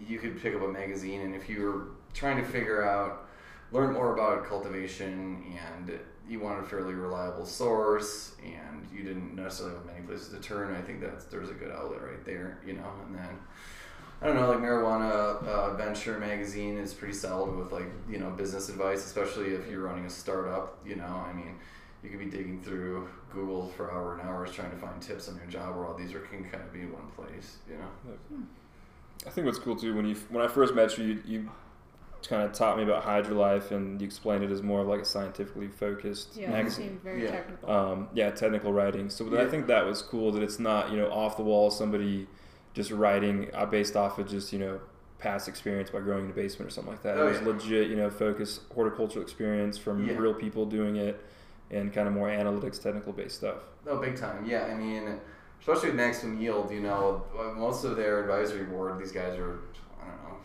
you 0.08 0.20
could 0.20 0.42
pick 0.42 0.56
up 0.56 0.62
a 0.62 0.68
magazine, 0.68 1.22
and 1.22 1.36
if 1.36 1.50
you 1.50 1.62
were 1.62 1.88
trying 2.14 2.38
to 2.38 2.44
figure 2.44 2.84
out, 2.88 3.29
learn 3.72 3.94
more 3.94 4.14
about 4.14 4.46
cultivation, 4.46 5.44
and 5.66 6.00
you 6.28 6.40
want 6.40 6.60
a 6.60 6.64
fairly 6.64 6.94
reliable 6.94 7.46
source, 7.46 8.36
and 8.44 8.88
you 8.94 9.04
didn't 9.04 9.36
necessarily 9.36 9.76
have 9.76 9.86
many 9.86 10.02
places 10.02 10.30
to 10.30 10.40
turn, 10.40 10.76
I 10.76 10.82
think 10.82 11.02
that 11.02 11.30
there's 11.32 11.50
a 11.50 11.54
good 11.54 11.72
outlet 11.72 12.04
right 12.04 12.24
there, 12.26 12.60
you 12.66 12.74
know. 12.74 12.92
And 13.06 13.16
then 13.16 13.40
I 14.22 14.28
don't 14.28 14.36
know, 14.36 14.50
like 14.50 14.60
Marijuana 14.60 15.44
uh, 15.46 15.74
Venture 15.76 16.20
magazine 16.20 16.78
is 16.78 16.94
pretty 16.94 17.14
solid 17.14 17.56
with 17.56 17.72
like 17.72 17.90
you 18.10 18.20
know 18.20 18.30
business 18.32 18.70
advice, 18.70 19.06
especially 19.06 19.54
if 19.54 19.70
you're 19.70 19.82
running 19.82 20.06
a 20.06 20.10
startup. 20.10 20.78
You 20.86 20.98
know, 20.98 21.26
I 21.28 21.34
mean, 21.34 21.56
you 22.04 22.10
could 22.10 22.20
be 22.20 22.26
digging 22.26 22.62
through 22.62 23.08
Google 23.32 23.70
for 23.70 23.92
hours 23.92 24.20
and 24.20 24.30
hours 24.30 24.52
trying 24.52 24.72
to 24.72 24.78
find 24.78 25.02
tips 25.02 25.30
on 25.30 25.36
your 25.36 25.48
job, 25.48 25.76
where 25.76 25.86
all 25.86 25.96
these 25.96 26.14
are 26.14 26.20
can 26.20 26.44
kind 26.44 26.64
of 26.64 26.74
be 26.74 26.82
in 26.82 26.92
one 26.92 27.08
place. 27.16 27.58
You 27.70 27.78
know. 27.78 28.44
I 29.26 29.30
think 29.32 29.46
what's 29.46 29.60
cool 29.60 29.76
too 29.76 29.96
when 29.96 30.06
you 30.06 30.16
when 30.30 30.44
I 30.44 30.48
first 30.48 30.74
met 30.76 30.98
you, 30.98 31.06
you, 31.06 31.22
you 31.26 31.50
kind 32.28 32.44
of 32.44 32.52
taught 32.54 32.78
me 32.78 32.84
about 32.84 33.04
Hydrolife 33.04 33.72
and 33.72 34.02
you 34.02 34.06
explained 34.06 34.44
it 34.44 34.52
as 34.52 34.62
more 34.62 34.82
of 34.82 34.88
like 34.88 35.02
a 35.02 35.06
scientifically 35.06 35.68
focused 35.68 36.36
Yeah, 36.36 36.50
it 36.50 36.52
magazine. 36.52 36.88
seemed 36.90 37.04
very 37.04 37.24
Yeah. 37.24 37.32
technical. 37.32 37.72
Um, 37.72 38.08
yeah, 38.14 38.30
technical 38.32 38.74
writing. 38.74 39.10
So 39.10 39.40
I 39.40 39.48
think 39.48 39.68
that 39.68 39.86
was 39.86 40.02
cool 40.02 40.32
that 40.34 40.44
it's 40.44 40.60
not 40.60 40.92
you 40.92 40.98
know 40.98 41.10
off 41.12 41.38
the 41.38 41.44
wall 41.44 41.72
somebody 41.72 42.28
just 42.74 42.92
writing 42.92 43.50
uh, 43.54 43.66
based 43.66 43.96
off 43.96 44.20
of 44.20 44.28
just 44.28 44.52
you 44.54 44.60
know 44.60 44.80
past 45.18 45.48
experience 45.48 45.90
by 45.90 46.00
growing 46.00 46.26
in 46.26 46.32
a 46.32 46.34
basement 46.34 46.70
or 46.70 46.74
something 46.74 46.94
like 46.94 47.04
that. 47.04 47.18
Oh, 47.18 47.28
it 47.28 47.30
was 47.32 47.42
yeah. 47.42 47.48
legit 47.48 47.90
you 47.90 47.96
know 47.96 48.10
focus 48.10 48.60
horticultural 48.74 49.24
experience 49.24 49.78
from 49.78 50.06
Yeah. 50.06 50.18
real 50.18 50.34
people 50.34 50.66
doing 50.66 50.96
it 50.98 51.24
and 51.72 51.94
kind 51.94 52.08
of 52.08 52.14
more 52.14 52.28
analytics 52.30 52.82
technical 52.82 53.14
based 53.14 53.36
stuff. 53.38 53.58
Oh, 53.88 53.98
big 54.00 54.16
time. 54.18 54.44
Yeah, 54.46 54.66
I 54.66 54.74
mean, 54.76 55.20
especially 55.60 55.90
with 55.90 55.98
Maximum 55.98 56.40
Yield, 56.42 56.72
you 56.72 56.80
know, 56.82 57.24
uh, 57.38 57.52
most 57.54 57.84
of 57.86 57.96
their 57.96 58.22
advisory 58.22 58.66
board, 58.66 58.98
these 59.00 59.12
guys 59.12 59.38
are, 59.38 59.54
I 59.54 59.58
don't 59.58 59.58
know, 59.58 59.89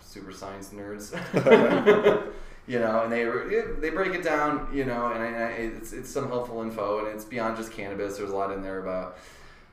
super 0.00 0.32
science 0.32 0.70
nerds. 0.70 1.12
you 2.66 2.78
know, 2.78 3.02
and 3.02 3.12
they 3.12 3.24
they 3.80 3.90
break 3.90 4.14
it 4.14 4.24
down, 4.24 4.68
you 4.72 4.84
know, 4.84 5.12
and, 5.12 5.22
I, 5.22 5.48
it's 5.50 5.92
it's 5.92 6.10
some 6.10 6.28
helpful 6.28 6.62
info, 6.62 7.00
and 7.00 7.08
it's 7.08 7.24
beyond 7.24 7.56
just 7.56 7.72
cannabis. 7.72 8.16
There's 8.16 8.30
a 8.30 8.36
lot 8.36 8.52
in 8.52 8.62
there 8.62 8.80
about 8.80 9.18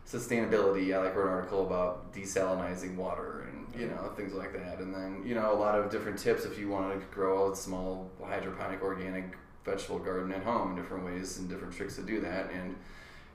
sustainability. 0.08 0.94
I 0.94 1.02
like 1.02 1.16
wrote 1.16 1.28
an 1.28 1.34
article 1.34 1.66
about 1.66 2.14
desalinizing 2.14 2.96
water 2.96 3.48
and 3.48 3.82
you 3.82 3.88
know 3.88 4.12
things 4.18 4.34
like 4.34 4.52
that, 4.54 4.80
and 4.80 4.94
then 4.94 5.24
you 5.26 5.36
know 5.36 5.54
a 5.54 5.56
lot 5.56 5.80
of 5.80 5.90
different 5.90 6.20
tips 6.20 6.44
if 6.44 6.60
you 6.60 6.68
want 6.68 7.00
to 7.00 7.06
grow 7.08 7.52
a 7.52 7.56
small 7.56 8.12
hydroponic 8.22 8.82
organic 8.82 9.38
vegetable 9.64 10.00
garden 10.00 10.34
at 10.34 10.44
home, 10.44 10.72
in 10.72 10.76
different 10.76 11.06
ways 11.06 11.38
and 11.38 11.48
different 11.48 11.74
tricks 11.74 11.96
to 11.96 12.02
do 12.02 12.20
that, 12.20 12.52
and 12.52 12.76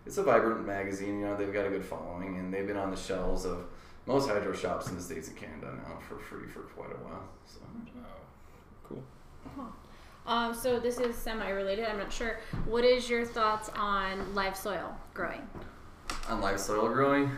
it's 0.05 0.18
a 0.18 0.22
vibrant 0.22 0.66
magazine. 0.66 1.20
You 1.20 1.27
know, 1.29 1.37
they've 1.37 1.53
got 1.53 1.66
a 1.66 1.70
good 1.70 1.85
following, 1.85 2.37
and 2.38 2.53
they've 2.53 2.66
been 2.66 2.77
on 2.77 2.90
the 2.90 2.96
shelves 2.96 3.46
of 3.46 3.64
most 4.06 4.28
hydro 4.28 4.54
shops 4.54 4.88
in 4.88 4.96
the 4.96 5.02
states 5.02 5.28
and 5.28 5.36
Canada 5.36 5.74
now 5.86 5.98
for 6.08 6.18
free 6.18 6.48
for 6.48 6.60
quite 6.60 6.90
a 6.90 7.04
while. 7.04 7.28
So 7.44 7.60
Cool. 8.84 9.02
Um, 10.26 10.54
so 10.54 10.80
this 10.80 10.98
is 10.98 11.14
semi-related. 11.16 11.84
I'm 11.84 11.98
not 11.98 12.12
sure. 12.12 12.40
What 12.66 12.84
is 12.84 13.08
your 13.08 13.24
thoughts 13.24 13.70
on 13.76 14.34
live 14.34 14.56
soil 14.56 14.96
growing? 15.14 15.42
on 16.28 16.40
live 16.40 16.60
soil 16.60 16.88
growing. 16.88 17.30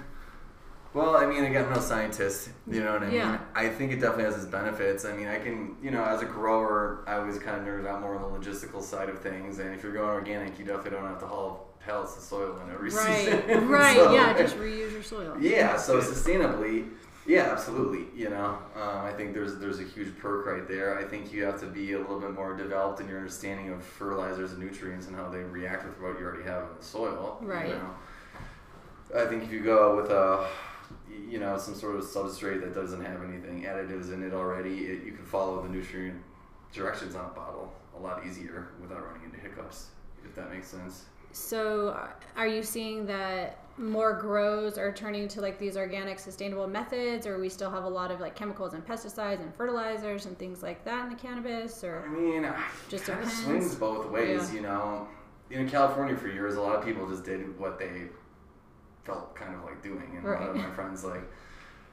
Well, 0.95 1.17
I 1.17 1.27
mean, 1.27 1.45
again, 1.45 1.67
I'm 1.67 1.73
no 1.75 1.81
scientist. 1.81 2.49
You 2.67 2.81
know 2.83 2.95
what 2.95 3.03
I 3.03 3.07
mean? 3.07 3.17
Yeah. 3.17 3.39
I 3.55 3.69
think 3.69 3.93
it 3.93 3.97
definitely 3.97 4.25
has 4.25 4.37
its 4.37 4.47
benefits. 4.47 5.05
I 5.05 5.13
mean, 5.13 5.29
I 5.29 5.39
can, 5.39 5.77
you 5.83 5.91
know, 5.91 6.03
as 6.03 6.23
a 6.23 6.25
grower, 6.25 7.05
I 7.07 7.19
was 7.19 7.39
kind 7.39 7.57
of 7.57 7.63
nerded 7.63 7.87
out 7.87 8.01
more 8.01 8.17
on 8.17 8.23
the 8.23 8.39
logistical 8.39 8.83
side 8.83 9.11
of 9.11 9.21
things. 9.21 9.59
And 9.59 9.75
if 9.75 9.83
you're 9.83 9.93
going 9.93 10.09
organic, 10.09 10.59
you 10.59 10.65
definitely 10.65 10.93
don't 10.93 11.07
have 11.07 11.21
to 11.21 11.27
haul 11.27 11.68
pallets 11.89 12.17
of 12.17 12.23
soil 12.23 12.61
in 12.65 12.73
every 12.73 12.91
season. 12.91 13.43
Right, 13.47 13.63
right. 13.63 13.97
So, 13.97 14.13
yeah, 14.13 14.37
just 14.37 14.57
reuse 14.57 14.93
your 14.93 15.03
soil. 15.03 15.37
Yeah, 15.41 15.77
so 15.77 16.01
sustainably, 16.01 16.89
yeah, 17.27 17.51
absolutely. 17.53 18.07
You 18.19 18.31
know, 18.31 18.59
um, 18.75 19.05
I 19.05 19.13
think 19.13 19.35
there's 19.35 19.59
there's 19.59 19.81
a 19.81 19.85
huge 19.85 20.17
perk 20.19 20.47
right 20.47 20.69
there. 20.69 20.99
I 20.99 21.05
think 21.05 21.33
you 21.33 21.45
have 21.45 21.61
to 21.61 21.67
be 21.67 21.93
a 21.93 21.99
little 21.99 22.21
bit 22.21 22.33
more 22.33 22.57
developed 22.57 23.01
in 23.01 23.09
your 23.09 23.19
understanding 23.19 23.71
of 23.71 23.83
fertilizers 23.83 24.53
and 24.53 24.61
nutrients 24.61 25.07
and 25.07 25.17
how 25.17 25.29
they 25.29 25.41
react 25.41 25.85
with 25.85 26.01
what 26.01 26.19
you 26.19 26.27
already 26.27 26.45
have 26.45 26.63
in 26.63 26.77
the 26.79 26.85
soil. 26.85 27.39
Right. 27.43 27.69
You 27.69 27.75
know? 27.75 27.91
I 29.17 29.27
think 29.27 29.45
if 29.45 29.53
you 29.53 29.61
go 29.61 29.97
with 29.97 30.11
a, 30.11 30.47
you 31.29 31.39
know, 31.39 31.57
some 31.57 31.75
sort 31.75 31.97
of 31.97 32.05
substrate 32.05 32.61
that 32.61 32.75
doesn't 32.75 33.03
have 33.03 33.23
anything 33.23 33.63
additives 33.65 34.13
in 34.13 34.23
it 34.23 34.35
already, 34.35 34.87
it, 34.87 35.05
you 35.05 35.13
can 35.13 35.25
follow 35.25 35.63
the 35.63 35.69
nutrient 35.69 36.21
directions 36.73 37.15
on 37.15 37.25
a 37.25 37.29
bottle 37.29 37.73
a 37.99 38.01
lot 38.01 38.25
easier 38.27 38.69
without 38.81 39.05
running 39.07 39.25
into 39.25 39.39
hiccups. 39.39 39.89
If 40.25 40.35
that 40.35 40.51
makes 40.51 40.69
sense. 40.69 41.05
So, 41.39 41.97
are 42.37 42.47
you 42.47 42.63
seeing 42.63 43.07
that 43.07 43.59
more 43.79 44.13
grows 44.15 44.77
are 44.77 44.93
turning 44.93 45.29
to 45.29 45.41
like 45.41 45.59
these 45.59 45.77
organic, 45.77 46.19
sustainable 46.19 46.67
methods, 46.67 47.27
or 47.27 47.39
we 47.39 47.49
still 47.49 47.71
have 47.71 47.85
a 47.85 47.89
lot 47.89 48.11
of 48.11 48.21
like 48.21 48.35
chemicals 48.35 48.75
and 48.75 48.85
pesticides 48.85 49.41
and 49.41 49.55
fertilizers 49.55 50.27
and 50.27 50.37
things 50.37 50.63
like 50.63 50.85
that 50.85 51.05
in 51.05 51.11
the 51.11 51.17
cannabis? 51.17 51.85
Or 51.85 52.05
I 52.05 52.09
mean, 52.11 52.43
Just 52.89 52.91
just 52.91 53.05
kind 53.07 53.21
of 53.23 53.29
depends. 53.29 53.45
swings 53.45 53.75
both 53.77 54.11
ways, 54.11 54.51
Yeah. 54.51 54.55
you 54.57 54.61
know. 54.63 55.09
In 55.51 55.69
California 55.69 56.15
for 56.17 56.29
years, 56.29 56.57
a 56.57 56.61
lot 56.61 56.77
of 56.77 56.85
people 56.85 57.09
just 57.09 57.25
did 57.25 57.59
what 57.59 57.79
they 57.79 58.03
felt 59.05 59.35
kind 59.35 59.55
of 59.55 59.65
like 59.65 59.83
doing, 59.83 60.13
and 60.17 60.27
a 60.27 60.31
lot 60.31 60.51
of 60.51 60.57
my 60.57 60.71
friends 60.73 61.05
like 61.05 61.23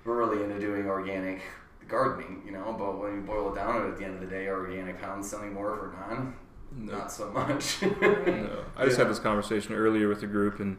were 0.04 0.18
really 0.18 0.44
into 0.44 0.60
doing 0.60 0.88
organic 0.88 1.42
gardening, 1.88 2.42
you 2.46 2.52
know. 2.52 2.76
But 2.78 3.00
when 3.00 3.14
you 3.16 3.22
boil 3.22 3.54
it 3.54 3.56
down, 3.56 3.88
at 3.90 3.98
the 3.98 4.04
end 4.06 4.16
of 4.16 4.20
the 4.22 4.28
day, 4.28 4.48
are 4.48 4.60
organic 4.66 5.00
pounds 5.00 5.30
selling 5.30 5.54
more 5.54 5.76
for 5.78 5.96
non? 6.10 6.36
Not 6.78 7.12
so 7.12 7.30
much. 7.32 7.82
No. 7.82 8.64
I 8.76 8.86
just 8.86 8.98
Yeah. 8.98 9.06
had 9.06 9.12
this 9.12 9.20
conversation 9.20 9.74
earlier 9.76 10.08
with 10.10 10.22
a 10.24 10.28
group, 10.28 10.60
and 10.60 10.78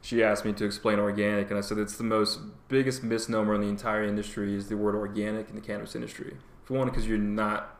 she 0.00 0.22
asked 0.22 0.44
me 0.44 0.52
to 0.54 0.64
explain 0.64 0.98
organic, 0.98 1.50
and 1.50 1.58
I 1.58 1.60
said 1.60 1.78
it's 1.78 1.96
the 1.96 2.04
most 2.04 2.40
biggest 2.68 3.02
misnomer 3.02 3.54
in 3.54 3.60
the 3.60 3.68
entire 3.68 4.02
industry 4.02 4.54
is 4.54 4.68
the 4.68 4.76
word 4.76 4.94
organic 4.94 5.48
in 5.50 5.54
the 5.54 5.60
cannabis 5.60 5.94
industry. 5.94 6.36
For 6.64 6.74
one, 6.74 6.88
because 6.88 7.06
you're 7.06 7.18
not 7.18 7.78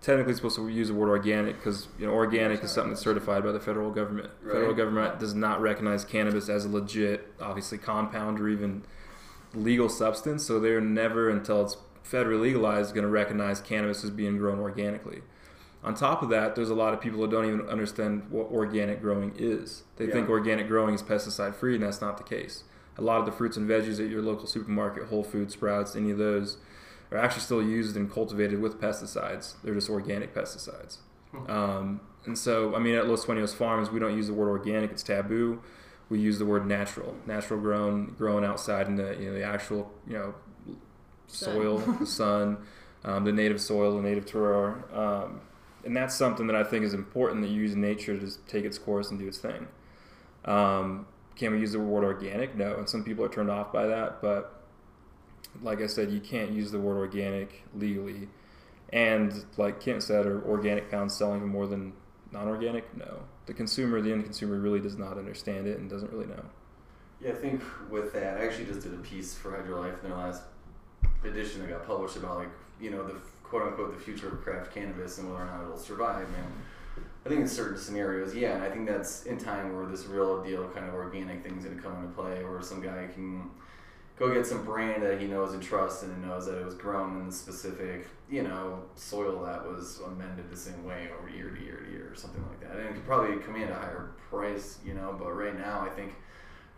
technically 0.00 0.32
supposed 0.34 0.56
to 0.56 0.66
use 0.68 0.88
the 0.88 0.94
word 0.94 1.10
organic, 1.10 1.56
because 1.56 1.88
you 1.98 2.06
know 2.06 2.12
organic 2.12 2.62
is 2.64 2.70
something 2.72 2.90
that's 2.90 3.02
certified 3.02 3.44
by 3.44 3.52
the 3.52 3.60
federal 3.60 3.90
government. 3.90 4.30
The 4.42 4.52
Federal 4.52 4.74
government 4.74 5.18
does 5.20 5.34
not 5.34 5.60
recognize 5.60 6.04
cannabis 6.04 6.48
as 6.48 6.64
a 6.64 6.68
legit, 6.68 7.32
obviously 7.40 7.78
compound 7.78 8.40
or 8.40 8.48
even 8.48 8.82
legal 9.54 9.88
substance, 9.88 10.44
so 10.44 10.58
they're 10.58 10.80
never 10.80 11.28
until 11.28 11.62
it's 11.62 11.76
federally 12.04 12.40
legalized 12.40 12.94
going 12.94 13.04
to 13.04 13.10
recognize 13.10 13.60
cannabis 13.60 14.02
as 14.02 14.10
being 14.10 14.38
grown 14.38 14.58
organically. 14.58 15.22
On 15.82 15.94
top 15.94 16.22
of 16.22 16.28
that, 16.28 16.54
there's 16.56 16.68
a 16.70 16.74
lot 16.74 16.92
of 16.92 17.00
people 17.00 17.20
that 17.22 17.30
don't 17.30 17.46
even 17.46 17.62
understand 17.68 18.30
what 18.30 18.46
organic 18.50 19.00
growing 19.00 19.32
is. 19.36 19.84
They 19.96 20.06
Yeah. 20.06 20.12
think 20.12 20.28
organic 20.28 20.68
growing 20.68 20.94
is 20.94 21.02
pesticide 21.02 21.54
free, 21.54 21.74
and 21.74 21.82
that's 21.84 22.00
not 22.02 22.18
the 22.18 22.22
case. 22.24 22.64
A 22.98 23.02
lot 23.02 23.18
of 23.20 23.24
the 23.26 23.32
fruits 23.32 23.56
and 23.56 23.68
veggies 23.68 23.98
at 23.98 24.10
your 24.10 24.20
local 24.20 24.46
supermarket, 24.46 25.04
Whole 25.04 25.24
Foods, 25.24 25.54
Sprouts, 25.54 25.96
any 25.96 26.10
of 26.10 26.18
those, 26.18 26.58
are 27.10 27.16
actually 27.18 27.40
still 27.42 27.62
used 27.62 27.96
and 27.96 28.12
cultivated 28.12 28.60
with 28.60 28.78
pesticides. 28.80 29.54
They're 29.64 29.74
just 29.74 29.88
organic 29.88 30.34
pesticides. 30.34 30.98
Um, 31.48 32.00
and 32.26 32.36
so, 32.36 32.74
I 32.74 32.78
mean, 32.78 32.94
at 32.94 33.08
Los 33.08 33.24
Sueños 33.24 33.54
Farms, 33.54 33.90
we 33.90 33.98
don't 34.00 34.14
use 34.16 34.26
the 34.26 34.34
word 34.34 34.48
organic; 34.48 34.90
it's 34.90 35.02
taboo. 35.02 35.60
We 36.10 36.18
use 36.18 36.38
the 36.38 36.44
word 36.44 36.66
natural, 36.66 37.16
natural 37.24 37.58
grown, 37.60 38.14
grown 38.18 38.44
outside 38.44 38.86
in 38.88 38.96
the 38.96 39.16
you 39.16 39.26
know 39.30 39.32
the 39.34 39.44
actual 39.44 39.92
you 40.06 40.14
know 40.14 40.34
Sun. 41.28 41.54
soil, 41.54 41.78
the 41.78 42.06
sun, 42.06 42.58
um, 43.04 43.24
the 43.24 43.32
native 43.32 43.60
soil, 43.60 43.96
the 43.96 44.02
native 44.02 44.26
terroir. 44.26 44.92
Um, 44.94 45.40
and 45.84 45.96
that's 45.96 46.14
something 46.14 46.46
that 46.46 46.56
I 46.56 46.64
think 46.64 46.84
is 46.84 46.94
important 46.94 47.42
that 47.42 47.48
you 47.48 47.60
use 47.62 47.76
nature 47.76 48.14
to 48.14 48.20
just 48.20 48.46
take 48.48 48.64
its 48.64 48.78
course 48.78 49.10
and 49.10 49.18
do 49.18 49.26
its 49.26 49.38
thing. 49.38 49.66
Um, 50.44 51.06
can 51.36 51.52
we 51.52 51.60
use 51.60 51.72
the 51.72 51.80
word 51.80 52.04
organic? 52.04 52.54
No, 52.54 52.74
and 52.76 52.88
some 52.88 53.04
people 53.04 53.24
are 53.24 53.28
turned 53.28 53.50
off 53.50 53.72
by 53.72 53.86
that. 53.86 54.20
But 54.20 54.62
like 55.62 55.80
I 55.80 55.86
said, 55.86 56.10
you 56.10 56.20
can't 56.20 56.52
use 56.52 56.70
the 56.70 56.78
word 56.78 56.98
organic 56.98 57.64
legally. 57.74 58.28
And 58.92 59.44
like 59.56 59.80
Kent 59.80 60.02
said, 60.02 60.26
are 60.26 60.42
organic 60.44 60.90
pounds 60.90 61.16
selling 61.16 61.40
for 61.40 61.46
more 61.46 61.66
than 61.66 61.92
non-organic? 62.32 62.96
No. 62.96 63.22
The 63.46 63.54
consumer, 63.54 64.00
the 64.00 64.12
end 64.12 64.24
consumer, 64.24 64.58
really 64.58 64.80
does 64.80 64.96
not 64.96 65.16
understand 65.16 65.66
it 65.66 65.78
and 65.78 65.88
doesn't 65.88 66.12
really 66.12 66.26
know. 66.26 66.44
Yeah, 67.20 67.30
I 67.30 67.34
think 67.34 67.62
with 67.90 68.12
that, 68.14 68.38
I 68.38 68.46
actually 68.46 68.66
just 68.66 68.82
did 68.82 68.94
a 68.94 68.98
piece 68.98 69.34
for 69.34 69.50
Hydrolife 69.50 70.02
in 70.02 70.10
their 70.10 70.18
last 70.18 70.42
edition 71.24 71.60
that 71.60 71.68
got 71.68 71.86
published 71.86 72.16
about 72.16 72.38
like 72.38 72.48
you 72.80 72.90
know 72.90 73.06
the 73.06 73.14
quote 73.50 73.64
unquote 73.64 73.92
the 73.92 74.02
future 74.02 74.28
of 74.28 74.40
craft 74.42 74.72
cannabis 74.72 75.18
and 75.18 75.28
whether 75.28 75.42
or 75.42 75.46
not 75.46 75.64
it'll 75.64 75.76
survive. 75.76 76.26
And 76.38 77.04
I 77.26 77.28
think 77.28 77.40
in 77.40 77.48
certain 77.48 77.76
scenarios, 77.76 78.34
yeah, 78.34 78.54
and 78.54 78.62
I 78.62 78.70
think 78.70 78.88
that's 78.88 79.24
in 79.24 79.38
time 79.38 79.76
where 79.76 79.86
this 79.86 80.06
real 80.06 80.42
deal 80.42 80.68
kind 80.68 80.86
of 80.86 80.94
organic 80.94 81.42
thing's 81.42 81.64
gonna 81.64 81.82
come 81.82 81.96
into 81.96 82.14
play, 82.14 82.44
where 82.44 82.62
some 82.62 82.80
guy 82.80 83.08
can 83.12 83.50
go 84.18 84.32
get 84.32 84.46
some 84.46 84.64
brand 84.64 85.02
that 85.02 85.20
he 85.20 85.26
knows 85.26 85.52
and 85.52 85.62
trusts 85.62 86.04
and 86.04 86.24
knows 86.24 86.46
that 86.46 86.60
it 86.60 86.64
was 86.64 86.74
grown 86.74 87.20
in 87.20 87.26
the 87.26 87.32
specific, 87.32 88.06
you 88.30 88.42
know, 88.42 88.84
soil 88.94 89.42
that 89.44 89.66
was 89.66 90.00
amended 90.06 90.48
the 90.48 90.56
same 90.56 90.84
way 90.84 91.08
over 91.18 91.28
year 91.28 91.50
to 91.50 91.60
year 91.60 91.78
to 91.78 91.90
year 91.90 92.08
or 92.12 92.14
something 92.14 92.42
like 92.48 92.60
that. 92.60 92.78
And 92.78 92.88
it 92.88 92.94
could 92.94 93.06
probably 93.06 93.36
command 93.42 93.70
a 93.70 93.74
higher 93.74 94.10
price, 94.30 94.78
you 94.84 94.94
know, 94.94 95.16
but 95.18 95.32
right 95.32 95.58
now 95.58 95.80
I 95.80 95.88
think 95.88 96.14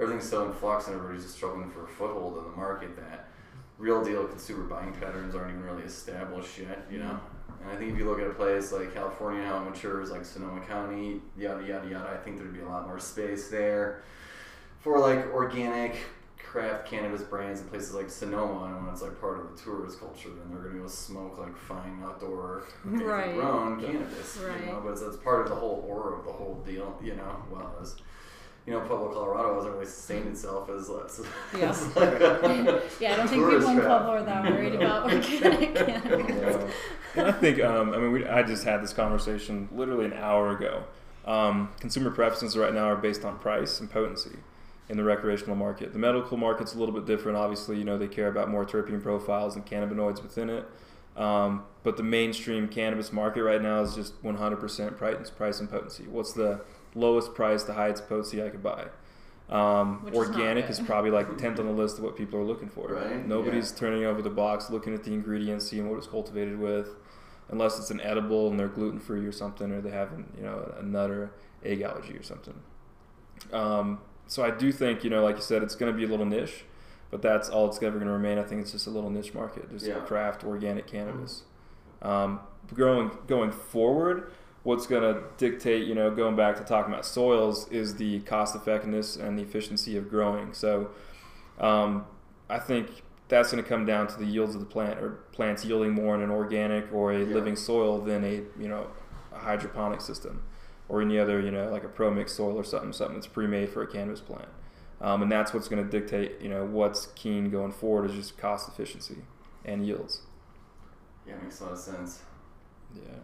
everything's 0.01 0.29
so 0.29 0.47
in 0.47 0.53
flux 0.53 0.87
and 0.87 0.97
everybody's 0.97 1.25
just 1.25 1.37
struggling 1.37 1.71
for 1.71 1.85
a 1.85 1.89
foothold 1.89 2.39
in 2.39 2.45
the 2.45 2.57
market 2.57 2.97
that 2.97 3.29
real 3.79 4.05
deal 4.05 4.25
consumer 4.27 4.65
buying 4.65 4.93
patterns 4.93 5.35
aren't 5.35 5.51
even 5.51 5.63
really 5.65 5.83
established 5.83 6.59
yet, 6.59 6.87
you 6.91 6.99
know. 6.99 7.19
And 7.63 7.71
I 7.71 7.77
think 7.77 7.93
if 7.93 7.99
you 7.99 8.05
look 8.09 8.21
at 8.21 8.27
a 8.27 8.35
place 8.35 8.73
like 8.73 8.93
California, 8.95 9.45
how 9.45 9.59
it 9.65 9.71
matures, 9.71 10.11
like 10.11 10.25
Sonoma 10.25 10.61
County, 10.63 11.21
yada 11.37 11.65
yada 11.67 11.89
yada, 11.89 12.11
I 12.11 12.17
think 12.17 12.39
there'd 12.39 12.53
be 12.53 12.61
a 12.61 12.69
lot 12.69 12.87
more 12.87 12.99
space 12.99 13.49
there 13.49 14.03
for 14.81 14.99
like 14.99 15.27
organic 15.33 15.97
craft 16.39 16.87
cannabis 16.87 17.23
brands 17.23 17.61
in 17.61 17.69
places 17.69 17.95
like 17.95 18.11
Sonoma, 18.11 18.65
and 18.67 18.85
when 18.85 18.93
it's 18.93 19.01
like 19.03 19.19
part 19.21 19.39
of 19.41 19.57
the 19.57 19.63
tourist 19.63 20.01
culture, 20.01 20.29
then 20.29 20.51
they're 20.51 20.69
gonna 20.69 20.81
go 20.83 20.89
smoke 20.89 21.39
like 21.39 21.57
fine 21.57 22.03
outdoor 22.05 22.65
Right. 22.85 23.35
grown 23.35 23.81
cannabis, 23.81 24.37
you 24.39 24.67
know. 24.67 24.81
But 24.85 24.93
it's, 24.93 25.03
it's 25.03 25.17
part 25.17 25.43
of 25.43 25.49
the 25.49 25.55
whole 25.55 25.85
aura 25.89 26.19
of 26.19 26.25
the 26.27 26.33
whole 26.33 26.63
deal, 26.67 26.99
you 27.03 27.15
know. 27.15 27.37
Well, 27.51 27.75
as 27.81 27.97
you 28.67 28.73
know, 28.73 28.81
Pueblo, 28.81 29.09
Colorado 29.13 29.55
hasn't 29.57 29.73
really 29.75 29.87
sustained 29.87 30.29
itself 30.29 30.71
as, 30.71 30.89
as, 30.89 31.27
Yeah. 31.59 31.71
as 31.71 31.97
like 31.97 32.21
a 32.21 32.83
Yeah, 33.01 33.15
I 33.15 33.17
don't 33.17 33.29
think 33.29 33.43
people 33.45 33.69
in. 33.69 33.77
Pueblo 33.81 34.11
are 34.11 34.23
that 34.25 34.45
worried 34.45 34.75
about 34.75 35.13
organic 35.13 35.75
cannabis. 35.75 36.73
And 37.17 37.27
I 37.27 37.33
think, 37.33 37.61
um, 37.61 37.93
I 37.93 37.99
mean, 37.99 38.13
we, 38.13 38.27
I 38.27 38.43
just 38.43 38.65
had 38.65 38.83
this 38.83 38.93
conversation 38.93 39.69
literally 39.73 40.05
an 40.07 40.13
hour 40.13 40.51
ago. 40.57 40.85
Um, 41.25 41.71
consumer 41.81 42.11
preferences 42.11 42.57
right 42.57 42.73
now 42.73 42.85
are 42.85 42.97
based 42.97 43.25
on 43.25 43.39
price 43.39 43.81
and 43.81 43.91
potency 43.91 44.39
in 44.89 44.97
the 44.97 45.05
recreational 45.05 45.57
market. 45.57 45.93
The 45.93 45.99
medical 45.99 46.37
market's 46.37 46.75
a 46.75 46.79
little 46.79 46.95
bit 46.95 47.07
different. 47.07 47.39
Obviously, 47.39 47.79
you 47.79 47.85
know, 47.85 47.99
they 47.99 48.09
care 48.09 48.29
about 48.29 48.49
more 48.49 48.65
terpene 48.65 49.03
profiles 49.03 49.57
and 49.57 49.65
cannabinoids 49.67 50.23
within 50.23 50.51
it. 50.51 50.69
Um, 51.17 51.65
but 51.83 51.97
the 51.97 52.03
mainstream 52.03 52.69
cannabis 52.69 53.13
market 53.13 53.43
right 53.43 53.61
now 53.61 53.81
is 53.83 53.95
just 53.95 54.23
100% 54.23 54.97
price, 54.97 55.31
price 55.31 55.61
and 55.61 55.71
potency. 55.71 56.05
What's 56.09 56.33
the 56.33 56.63
lowest 56.95 57.35
price, 57.35 57.63
the 57.65 57.75
highest 57.75 58.09
potency 58.09 58.43
I 58.43 58.49
could 58.51 58.63
buy? 58.63 58.87
Um, 59.49 60.05
Which 60.05 60.15
is 60.15 60.19
organic 60.21 60.71
is 60.71 60.81
probably 60.81 61.11
like 61.11 61.29
10th 61.37 61.59
on 61.59 61.67
the 61.67 61.73
list 61.73 61.99
of 61.99 62.05
what 62.05 62.17
people 62.17 62.39
are 62.41 62.45
looking 62.45 62.69
for. 62.71 62.89
Right, 62.95 63.27
Nobody's 63.27 63.71
yeah. 63.73 63.79
turning 63.79 64.05
over 64.05 64.23
the 64.23 64.31
box, 64.31 64.71
looking 64.71 64.95
at 64.95 65.05
the 65.05 65.13
ingredients, 65.13 65.69
seeing 65.69 65.91
what 65.91 65.99
it's 65.99 66.07
cultivated 66.07 66.59
with, 66.59 66.89
unless 67.51 67.79
it's 67.79 67.91
an 67.91 68.01
edible 68.01 68.49
and 68.49 68.59
they're 68.59 68.69
gluten 68.69 68.99
free 68.99 69.27
or 69.27 69.33
something, 69.33 69.71
or 69.71 69.81
they 69.83 69.91
have 69.91 70.11
you 70.39 70.43
know 70.45 70.73
a 70.79 70.83
nut 70.83 71.11
or 71.11 71.33
egg 71.65 71.83
allergy 71.83 72.17
or 72.17 72.23
something. 72.23 72.55
Um, 73.53 73.99
so 74.27 74.43
I 74.43 74.51
do 74.51 74.73
think 74.73 75.05
you 75.05 75.11
know, 75.11 75.23
like 75.23 75.37
you 75.37 75.43
said, 75.43 75.63
it's 75.63 75.75
going 75.75 75.93
to 75.93 75.97
be 75.97 76.05
a 76.05 76.09
little 76.09 76.25
niche, 76.27 76.65
but 77.11 77.21
that's 77.21 77.51
all 77.51 77.67
it's 77.69 77.77
ever 77.83 77.99
going 77.99 78.07
to 78.07 78.13
remain. 78.13 78.39
I 78.39 78.45
think 78.45 78.63
it's 78.63 78.73
just 78.73 78.87
a 78.87 78.91
little 78.91 79.11
niche 79.11 79.35
market, 79.35 79.71
just 79.71 79.85
Yeah. 79.87 79.99
craft 80.01 80.45
organic 80.45 80.87
cannabis. 80.87 81.43
Um, 82.01 82.41
growing 82.73 83.11
going 83.27 83.51
forward, 83.51 84.31
what's 84.65 84.87
going 84.87 85.03
to 85.03 85.23
dictate, 85.39 85.87
you 85.87 85.95
know, 85.95 86.11
going 86.11 86.37
back 86.37 86.57
to 86.57 86.65
talking 86.65 86.93
about 86.93 87.07
soils, 87.07 87.69
is 87.71 87.97
the 87.97 88.21
cost 88.21 88.55
effectiveness 88.55 89.17
and 89.17 89.39
the 89.39 89.43
efficiency 89.43 89.97
of 89.97 90.09
growing. 90.09 90.53
So 90.55 90.91
um, 91.59 92.07
I 92.49 92.59
think 92.59 93.03
that's 93.29 93.51
going 93.51 93.63
to 93.63 93.69
come 93.69 93.87
down 93.87 94.07
to 94.09 94.19
the 94.19 94.27
yields 94.27 94.55
of 94.55 94.61
the 94.61 94.67
plant, 94.67 94.99
or 95.01 95.11
plants 95.33 95.65
yielding 95.65 95.93
more 95.93 96.15
in 96.15 96.23
an 96.23 96.31
organic 96.31 96.93
or 96.93 97.13
a 97.13 97.25
Yeah. 97.25 97.25
living 97.25 97.57
soil 97.57 98.01
than 98.01 98.25
a 98.25 98.43
you 98.61 98.69
know 98.69 98.89
a 99.33 99.39
hydroponic 99.39 100.01
system 100.01 100.43
or 100.89 101.01
any 101.01 101.19
other 101.19 101.41
you 101.41 101.51
know 101.51 101.71
like 101.71 101.85
a 101.85 101.89
pro 101.89 102.11
mix 102.11 102.33
soil 102.33 102.57
or 102.57 102.65
something 102.65 102.93
something 102.93 103.15
that's 103.17 103.27
pre-made 103.27 103.71
for 103.71 103.83
a 103.83 103.87
cannabis 103.87 104.21
plant. 104.21 104.49
Um, 105.01 105.23
and 105.23 105.33
that's 105.33 105.53
what's 105.53 105.69
going 105.69 105.83
to 105.85 105.91
dictate 105.91 106.41
you 106.41 106.49
know 106.49 106.65
what's 106.65 107.07
keen 107.17 107.51
going 107.51 107.73
forward 107.73 108.11
is 108.11 108.17
just 108.17 108.39
cost 108.39 108.69
efficiency 108.69 109.19
and 109.65 109.87
yields. 109.87 110.23
Yeah, 111.27 111.35
makes 111.43 111.61
a 111.61 111.65
lot 111.65 111.73
of 111.73 111.79
sense. 111.79 112.23
Yeah, 112.95 113.19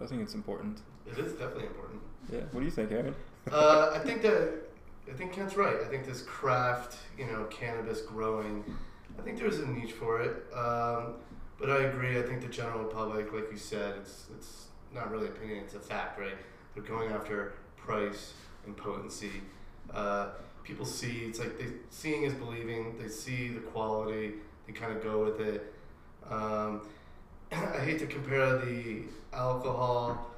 but 0.00 0.06
I 0.06 0.08
think 0.08 0.22
it's 0.22 0.34
important. 0.34 0.80
It 1.06 1.18
is 1.18 1.32
definitely 1.32 1.66
important. 1.66 2.00
Yeah, 2.32 2.40
what 2.52 2.60
do 2.60 2.64
you 2.64 2.70
think, 2.70 2.90
Aaron? 2.90 3.14
uh, 3.52 3.90
I 3.94 3.98
think 3.98 4.22
that 4.22 4.62
I 5.08 5.14
think 5.14 5.32
Kent's 5.32 5.56
right. 5.56 5.76
I 5.84 5.88
think 5.88 6.06
this 6.06 6.22
craft, 6.22 6.96
you 7.18 7.26
know, 7.26 7.44
cannabis 7.50 8.00
growing, 8.02 8.64
I 9.18 9.22
think 9.22 9.38
there's 9.38 9.58
a 9.58 9.66
niche 9.66 9.92
for 9.92 10.20
it. 10.20 10.44
Um, 10.54 11.14
but 11.58 11.68
I 11.70 11.82
agree. 11.82 12.18
I 12.18 12.22
think 12.22 12.40
the 12.40 12.48
general 12.48 12.84
public, 12.84 13.32
like 13.32 13.50
you 13.50 13.58
said, 13.58 13.96
it's 13.98 14.26
it's 14.34 14.66
not 14.94 15.10
really 15.10 15.26
opinion; 15.26 15.58
it's 15.58 15.74
a 15.74 15.80
fact, 15.80 16.18
right? 16.18 16.36
They're 16.74 16.82
going 16.82 17.10
after 17.10 17.54
price 17.76 18.32
and 18.64 18.76
potency. 18.76 19.42
Uh, 19.92 20.28
people 20.62 20.86
see 20.86 21.24
it's 21.26 21.38
like 21.38 21.58
they 21.58 21.66
seeing 21.90 22.22
is 22.22 22.32
believing. 22.32 22.96
They 22.98 23.08
see 23.08 23.48
the 23.48 23.60
quality. 23.60 24.34
They 24.66 24.72
kind 24.72 24.96
of 24.96 25.02
go 25.02 25.24
with 25.24 25.40
it. 25.40 25.74
Um, 26.30 26.82
I 27.52 27.80
hate 27.84 27.98
to 27.98 28.06
compare 28.06 28.58
the 28.58 29.02
alcohol 29.32 30.30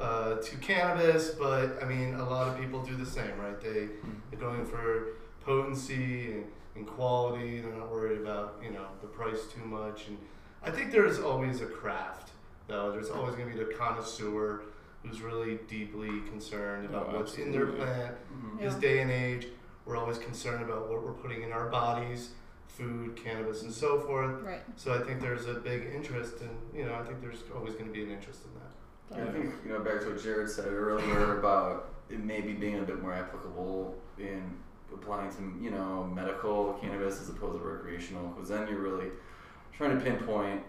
uh, 0.00 0.36
to 0.36 0.56
cannabis, 0.58 1.30
but 1.30 1.82
I 1.82 1.86
mean, 1.86 2.14
a 2.14 2.28
lot 2.28 2.48
of 2.48 2.60
people 2.60 2.82
do 2.84 2.96
the 2.96 3.06
same, 3.06 3.36
right? 3.38 3.60
They, 3.60 3.88
they're 4.30 4.38
going 4.40 4.64
for 4.64 5.08
potency 5.44 6.32
and, 6.32 6.44
and 6.76 6.86
quality. 6.86 7.60
They're 7.60 7.72
not 7.72 7.90
worried 7.90 8.20
about, 8.20 8.60
you 8.62 8.70
know, 8.70 8.86
the 9.00 9.08
price 9.08 9.40
too 9.52 9.64
much. 9.64 10.06
And 10.08 10.18
I 10.62 10.70
think 10.70 10.92
there's 10.92 11.18
always 11.18 11.60
a 11.60 11.66
craft, 11.66 12.30
though. 12.68 12.92
There's 12.92 13.10
always 13.10 13.34
going 13.34 13.50
to 13.50 13.56
be 13.58 13.64
the 13.64 13.74
connoisseur 13.74 14.62
who's 15.02 15.22
really 15.22 15.58
deeply 15.66 16.20
concerned 16.30 16.84
about 16.84 17.08
Oh, 17.12 17.18
what's 17.18 17.36
in 17.36 17.50
their 17.50 17.62
absolutely. 17.62 17.86
plant. 17.86 18.16
Mhm. 18.32 18.60
This 18.60 18.74
day 18.74 19.00
and 19.00 19.10
age, 19.10 19.48
we're 19.86 19.96
always 19.96 20.18
concerned 20.18 20.62
about 20.62 20.88
what 20.88 21.02
we're 21.02 21.12
putting 21.12 21.42
in 21.42 21.52
our 21.52 21.68
bodies, 21.68 22.30
food, 22.76 23.16
cannabis, 23.16 23.62
and 23.62 23.72
so 23.72 24.00
forth. 24.00 24.42
Right. 24.42 24.62
So 24.76 24.94
I 24.94 25.02
think 25.02 25.20
there's 25.20 25.46
a 25.46 25.54
big 25.54 25.90
interest, 25.94 26.40
and 26.40 26.50
you 26.74 26.84
know, 26.84 26.94
I 26.94 27.02
think 27.02 27.20
there's 27.20 27.42
always 27.54 27.74
going 27.74 27.86
to 27.86 27.92
be 27.92 28.02
an 28.02 28.10
interest 28.10 28.40
in 28.44 28.54
that. 28.54 28.70
Yeah, 29.18 29.28
I 29.28 29.32
think 29.32 29.54
you 29.64 29.72
know 29.72 29.80
back 29.80 30.00
to 30.00 30.10
what 30.10 30.22
Jared 30.22 30.50
said 30.50 30.68
earlier 30.68 31.38
about 31.38 31.90
it 32.08 32.20
maybe 32.20 32.52
being 32.52 32.78
a 32.78 32.82
bit 32.82 33.00
more 33.00 33.12
applicable 33.12 33.94
in 34.18 34.56
applying 34.92 35.30
to 35.30 35.54
you 35.62 35.70
know 35.70 36.10
medical 36.14 36.74
cannabis 36.80 37.20
as 37.20 37.28
opposed 37.28 37.58
to 37.58 37.64
recreational, 37.64 38.28
because 38.28 38.48
then 38.48 38.66
you're 38.68 38.80
really 38.80 39.08
trying 39.72 39.96
to 39.96 40.04
pinpoint 40.04 40.62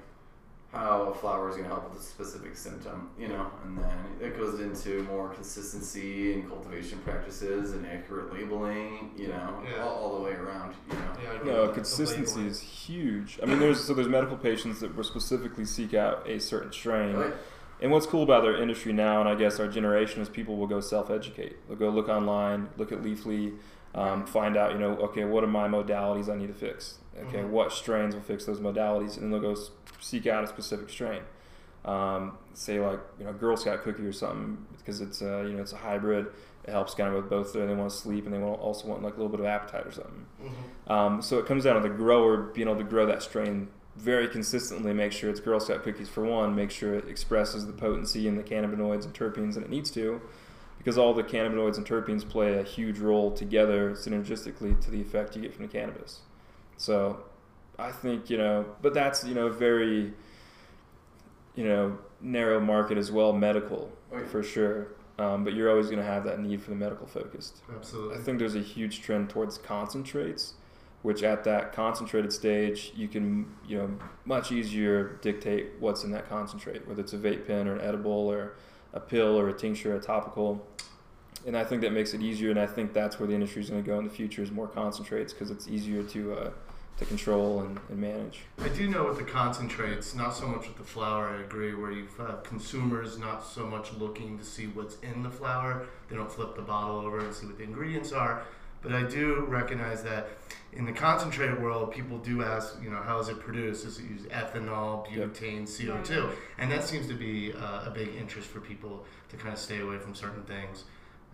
how 0.71 1.03
a 1.03 1.13
flower 1.13 1.49
is 1.49 1.55
going 1.55 1.67
to 1.67 1.73
help 1.73 1.89
with 1.91 1.99
a 1.99 2.03
specific 2.03 2.55
symptom, 2.55 3.09
you 3.19 3.27
know, 3.27 3.51
and 3.65 3.77
then 3.77 4.05
it 4.21 4.37
goes 4.37 4.61
into 4.61 5.03
more 5.03 5.27
consistency 5.29 6.33
and 6.33 6.47
cultivation 6.47 6.97
practices 6.99 7.73
and 7.73 7.85
accurate 7.85 8.33
labeling, 8.33 9.11
you 9.17 9.27
know, 9.27 9.61
Yeah. 9.69 9.83
all, 9.83 9.95
all 9.95 10.17
the 10.17 10.23
way 10.23 10.31
around, 10.33 10.73
you 10.89 10.93
know. 10.95 11.01
Yeah, 11.21 11.29
I 11.31 11.35
agree 11.35 11.51
No, 11.51 11.67
consistency 11.69 12.47
is 12.47 12.61
huge. 12.61 13.37
I 13.43 13.47
mean, 13.47 13.59
there's 13.59 13.83
so 13.83 13.93
there's 13.93 14.07
medical 14.07 14.37
patients 14.37 14.79
that 14.79 14.95
will 14.95 15.03
specifically 15.03 15.65
seek 15.65 15.93
out 15.93 16.25
a 16.29 16.39
certain 16.39 16.71
strain. 16.71 17.15
Right. 17.15 17.33
And 17.81 17.91
what's 17.91 18.05
cool 18.05 18.23
about 18.23 18.45
our 18.45 18.55
industry 18.55 18.93
now, 18.93 19.19
and 19.21 19.27
I 19.27 19.35
guess 19.35 19.59
our 19.59 19.67
generation, 19.67 20.21
is 20.21 20.29
people 20.29 20.55
will 20.55 20.67
go 20.67 20.79
self-educate. 20.79 21.67
They'll 21.67 21.77
go 21.77 21.89
look 21.89 22.07
online, 22.09 22.69
look 22.77 22.91
at 22.91 23.01
Leafly, 23.01 23.57
um, 23.95 24.25
find 24.25 24.55
out, 24.57 24.71
you 24.73 24.77
know, 24.79 24.95
okay, 24.97 25.25
what 25.25 25.43
are 25.43 25.47
my 25.47 25.67
modalities 25.67 26.29
I 26.29 26.35
need 26.37 26.47
to 26.47 26.53
fix? 26.53 26.99
Okay, 27.27 27.39
Mhm. 27.39 27.49
what 27.49 27.71
strains 27.73 28.15
will 28.15 28.21
fix 28.21 28.45
those 28.45 28.59
modalities? 28.59 29.17
And 29.17 29.31
they'll 29.33 29.39
go 29.41 29.51
s- 29.51 29.71
seek 29.99 30.27
out 30.27 30.43
a 30.43 30.47
specific 30.47 30.89
strain. 30.89 31.21
Um, 31.83 32.37
say 32.53 32.79
like, 32.79 32.99
you 33.19 33.25
know, 33.25 33.33
Girl 33.33 33.57
Scout 33.57 33.81
cookie 33.81 34.05
or 34.05 34.13
something, 34.13 34.65
because 34.77 35.01
it's 35.01 35.21
a, 35.21 35.43
you 35.47 35.53
know, 35.53 35.61
it's 35.61 35.73
a 35.73 35.77
hybrid. 35.77 36.27
It 36.63 36.69
helps 36.71 36.93
kind 36.93 37.09
of 37.09 37.15
with 37.15 37.29
both. 37.29 37.53
They 37.53 37.65
want 37.73 37.89
to 37.89 37.95
sleep 37.95 38.25
and 38.25 38.33
they 38.33 38.37
want 38.37 38.59
also 38.61 38.87
want 38.87 39.01
like 39.01 39.13
a 39.13 39.17
little 39.17 39.31
bit 39.31 39.39
of 39.39 39.45
appetite 39.47 39.87
or 39.87 39.91
something. 39.91 40.25
Mhm. 40.43 40.91
Um, 40.91 41.21
so 41.21 41.39
it 41.39 41.45
comes 41.47 41.63
down 41.63 41.81
to 41.81 41.81
the 41.81 41.93
grower 41.93 42.37
being 42.37 42.67
able 42.67 42.77
to 42.77 42.83
grow 42.85 43.05
that 43.07 43.23
strain 43.23 43.67
very 43.97 44.27
consistently, 44.27 44.93
make 44.93 45.11
sure 45.11 45.29
it's 45.29 45.39
Girl 45.41 45.59
Scout 45.59 45.83
cookies 45.83 46.07
for 46.07 46.23
one, 46.23 46.55
make 46.55 46.71
sure 46.71 46.93
it 46.93 47.07
expresses 47.09 47.65
the 47.65 47.73
potency 47.73 48.27
and 48.27 48.37
the 48.37 48.43
cannabinoids 48.43 49.03
and 49.03 49.13
terpenes 49.13 49.55
that 49.55 49.63
it 49.63 49.69
needs 49.69 49.91
to, 49.91 50.21
because 50.81 50.97
all 50.97 51.13
the 51.13 51.23
cannabinoids 51.23 51.77
and 51.77 51.85
terpenes 51.85 52.27
play 52.27 52.57
a 52.57 52.63
huge 52.63 52.97
role 52.97 53.29
together 53.29 53.91
synergistically 53.91 54.81
to 54.81 54.89
the 54.89 54.99
effect 54.99 55.35
you 55.35 55.41
get 55.43 55.53
from 55.53 55.67
the 55.67 55.71
cannabis. 55.71 56.21
So 56.75 57.19
I 57.77 57.91
think, 57.91 58.31
you 58.31 58.39
know, 58.39 58.65
but 58.81 58.91
that's, 58.91 59.23
you 59.23 59.35
know, 59.35 59.47
very, 59.49 60.11
you 61.53 61.65
know, 61.65 61.99
narrow 62.19 62.59
market 62.59 62.97
as 62.97 63.11
well, 63.11 63.31
medical 63.31 63.91
Oh, 64.11 64.17
yeah. 64.17 64.25
for 64.25 64.41
sure. 64.41 64.87
Um, 65.19 65.43
but 65.43 65.53
you're 65.53 65.69
always 65.69 65.85
going 65.85 65.99
to 65.99 66.03
have 66.03 66.23
that 66.23 66.39
need 66.39 66.63
for 66.63 66.71
the 66.71 66.75
medical 66.75 67.05
focused. 67.05 67.61
Absolutely. 67.71 68.17
I 68.17 68.21
think 68.21 68.39
there's 68.39 68.55
a 68.55 68.59
huge 68.59 69.03
trend 69.03 69.29
towards 69.29 69.59
concentrates, 69.59 70.55
which 71.03 71.21
at 71.21 71.43
that 71.43 71.73
concentrated 71.73 72.33
stage, 72.33 72.91
you 72.95 73.07
can, 73.07 73.45
you 73.67 73.77
know, 73.77 73.99
much 74.25 74.51
easier 74.51 75.19
dictate 75.21 75.73
what's 75.79 76.03
in 76.03 76.09
that 76.13 76.27
concentrate, 76.27 76.87
whether 76.87 77.01
it's 77.01 77.13
a 77.13 77.19
vape 77.19 77.45
pen 77.45 77.67
or 77.67 77.75
an 77.75 77.81
edible 77.81 78.11
or 78.31 78.53
a 78.93 78.99
pill 78.99 79.39
or 79.39 79.49
a 79.49 79.53
tincture, 79.53 79.95
a 79.95 79.99
topical. 79.99 80.65
And 81.45 81.57
I 81.57 81.63
think 81.63 81.81
that 81.81 81.91
makes 81.91 82.13
it 82.13 82.21
easier, 82.21 82.51
and 82.51 82.59
I 82.59 82.67
think 82.67 82.93
that's 82.93 83.19
where 83.19 83.27
the 83.27 83.33
industry 83.33 83.61
is 83.61 83.69
going 83.69 83.83
to 83.83 83.87
go 83.87 83.97
in 83.97 84.03
the 84.03 84.11
future 84.11 84.43
is 84.43 84.51
more 84.51 84.67
concentrates 84.67 85.33
because 85.33 85.49
it's 85.49 85.67
easier 85.67 86.03
to 86.03 86.33
uh, 86.33 86.51
to 87.01 87.05
control 87.05 87.61
and, 87.61 87.79
and 87.89 87.99
manage. 87.99 88.41
I 88.59 88.69
do 88.69 88.87
know 88.87 89.05
with 89.05 89.17
the 89.17 89.23
concentrates, 89.23 90.13
not 90.13 90.35
so 90.35 90.47
much 90.47 90.67
with 90.67 90.77
the 90.77 90.83
flower. 90.83 91.29
I 91.29 91.41
agree. 91.41 91.73
Where 91.73 91.91
you 91.91 92.07
have 92.19 92.43
consumers 92.43 93.17
not 93.17 93.43
so 93.43 93.65
much 93.65 93.91
looking 93.93 94.37
to 94.37 94.45
see 94.45 94.67
what's 94.67 94.97
in 94.99 95.23
the 95.23 95.31
flower, 95.31 95.87
they 96.09 96.15
don't 96.15 96.31
flip 96.31 96.55
the 96.55 96.61
bottle 96.61 96.99
over 96.99 97.19
and 97.19 97.33
see 97.33 97.47
what 97.47 97.57
the 97.57 97.63
ingredients 97.63 98.11
are. 98.11 98.43
But 98.83 98.93
I 98.93 99.03
do 99.03 99.45
recognize 99.47 100.03
that 100.03 100.27
in 100.73 100.85
the 100.85 100.91
concentrate 100.91 101.59
world, 101.59 101.91
people 101.91 102.17
do 102.19 102.43
ask, 102.43 102.77
you 102.81 102.89
know, 102.89 103.01
how 103.01 103.19
is 103.19 103.27
it 103.27 103.39
produced? 103.39 103.85
Is 103.85 103.99
it 103.99 104.05
use 104.05 104.21
ethanol, 104.23 105.05
butane, 105.05 105.63
CO2? 105.63 106.31
And 106.57 106.71
that 106.71 106.83
seems 106.85 107.07
to 107.07 107.13
be 107.13 107.53
uh, 107.53 107.85
a 107.85 107.91
big 107.93 108.09
interest 108.15 108.47
for 108.47 108.61
people 108.61 109.05
to 109.29 109.37
kind 109.37 109.53
of 109.53 109.59
stay 109.59 109.81
away 109.81 109.97
from 109.97 110.15
certain 110.15 110.43
things. 110.43 110.85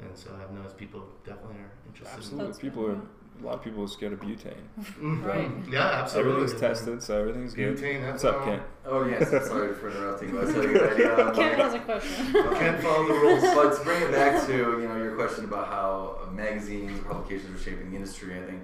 And 0.02 0.16
so 0.16 0.32
I've 0.42 0.52
noticed 0.52 0.78
people 0.78 1.04
definitely 1.26 1.58
are 1.58 1.72
interested. 1.88 2.16
Absolutely, 2.16 2.46
That's 2.48 2.60
people 2.60 2.86
are. 2.88 3.00
A 3.40 3.46
lot 3.46 3.54
of 3.54 3.64
people 3.64 3.84
are 3.84 3.88
scared 3.88 4.14
of 4.14 4.20
butane. 4.20 4.56
Right. 5.00 5.52
Yeah, 5.72 6.02
absolutely. 6.02 6.34
Everything's 6.34 6.60
tested, 6.60 7.04
so 7.04 7.20
everything's 7.20 7.54
good. 7.54 7.78
Butane, 7.78 8.12
What's 8.12 8.24
up. 8.24 8.44
Kent? 8.44 8.64
Oh 8.84 9.06
yes, 9.06 9.30
sorry 9.48 9.76
for 9.76 9.92
interrupting. 9.92 10.32
But 10.32 10.48
I 10.48 10.52
tell 10.52 10.64
you, 10.64 10.82
idea. 10.82 11.28
Um, 11.28 11.36
Karen 11.36 11.60
has 11.60 11.74
a 11.76 11.80
question. 11.80 12.34
Can't 12.34 12.82
follow 12.82 13.08
the 13.08 13.14
rules. 13.14 13.44
But 13.44 13.78
to 13.78 13.84
bring 13.84 14.02
it 14.02 14.12
back 14.12 14.44
to 14.48 14.54
you 14.54 14.88
know 14.88 14.98
your 14.98 15.16
question 15.16 15.46
about 15.46 15.68
how 15.68 16.30
magazines 16.32 17.00
or 17.00 17.04
publications 17.04 17.60
are 17.60 17.64
shaping 17.64 17.92
the 17.92 17.96
industry, 17.96 18.40
I 18.40 18.44
think 18.44 18.62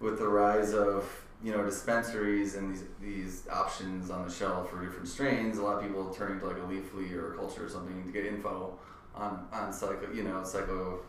with 0.00 0.18
the 0.18 0.28
rise 0.28 0.74
of 0.74 1.08
you 1.42 1.52
know 1.52 1.64
dispensaries 1.64 2.56
and 2.56 2.74
these 2.74 2.84
these 3.00 3.48
options 3.50 4.10
on 4.10 4.26
the 4.26 4.32
shelf 4.32 4.70
for 4.70 4.84
different 4.84 5.08
strains, 5.08 5.58
a 5.58 5.62
lot 5.62 5.78
of 5.78 5.82
people 5.82 6.12
turning 6.12 6.40
to 6.40 6.46
like 6.46 6.56
a 6.56 6.60
Leafly 6.60 7.12
or 7.12 7.34
a 7.34 7.36
Culture 7.36 7.66
or 7.66 7.68
something 7.68 8.04
to 8.04 8.12
get 8.12 8.24
info 8.24 8.78
on 9.14 9.46
on 9.52 9.72
psycho 9.72 10.12
you 10.12 10.22
know 10.22 10.42
psycho 10.44 11.00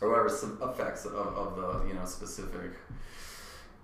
or 0.00 0.10
whatever 0.10 0.26
effects 0.70 1.04
of, 1.04 1.14
of 1.14 1.56
the 1.56 1.88
you 1.88 1.94
know 1.94 2.04
specific 2.04 2.72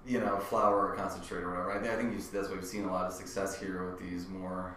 you 0.06 0.20
know 0.20 0.38
flower 0.38 0.92
or 0.92 0.96
concentrate 0.96 1.42
or 1.42 1.50
whatever. 1.50 1.72
I 1.72 1.80
think 1.80 1.92
I 1.92 1.96
think 1.96 2.30
that's 2.30 2.48
why 2.48 2.54
we've 2.54 2.64
seen 2.64 2.84
a 2.84 2.92
lot 2.92 3.06
of 3.06 3.12
success 3.12 3.58
here 3.58 3.90
with 3.90 4.00
these 4.00 4.28
more 4.28 4.76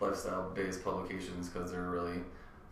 lifestyle 0.00 0.50
based 0.50 0.82
publications 0.82 1.48
because 1.48 1.70
they're 1.70 1.90
really 1.90 2.20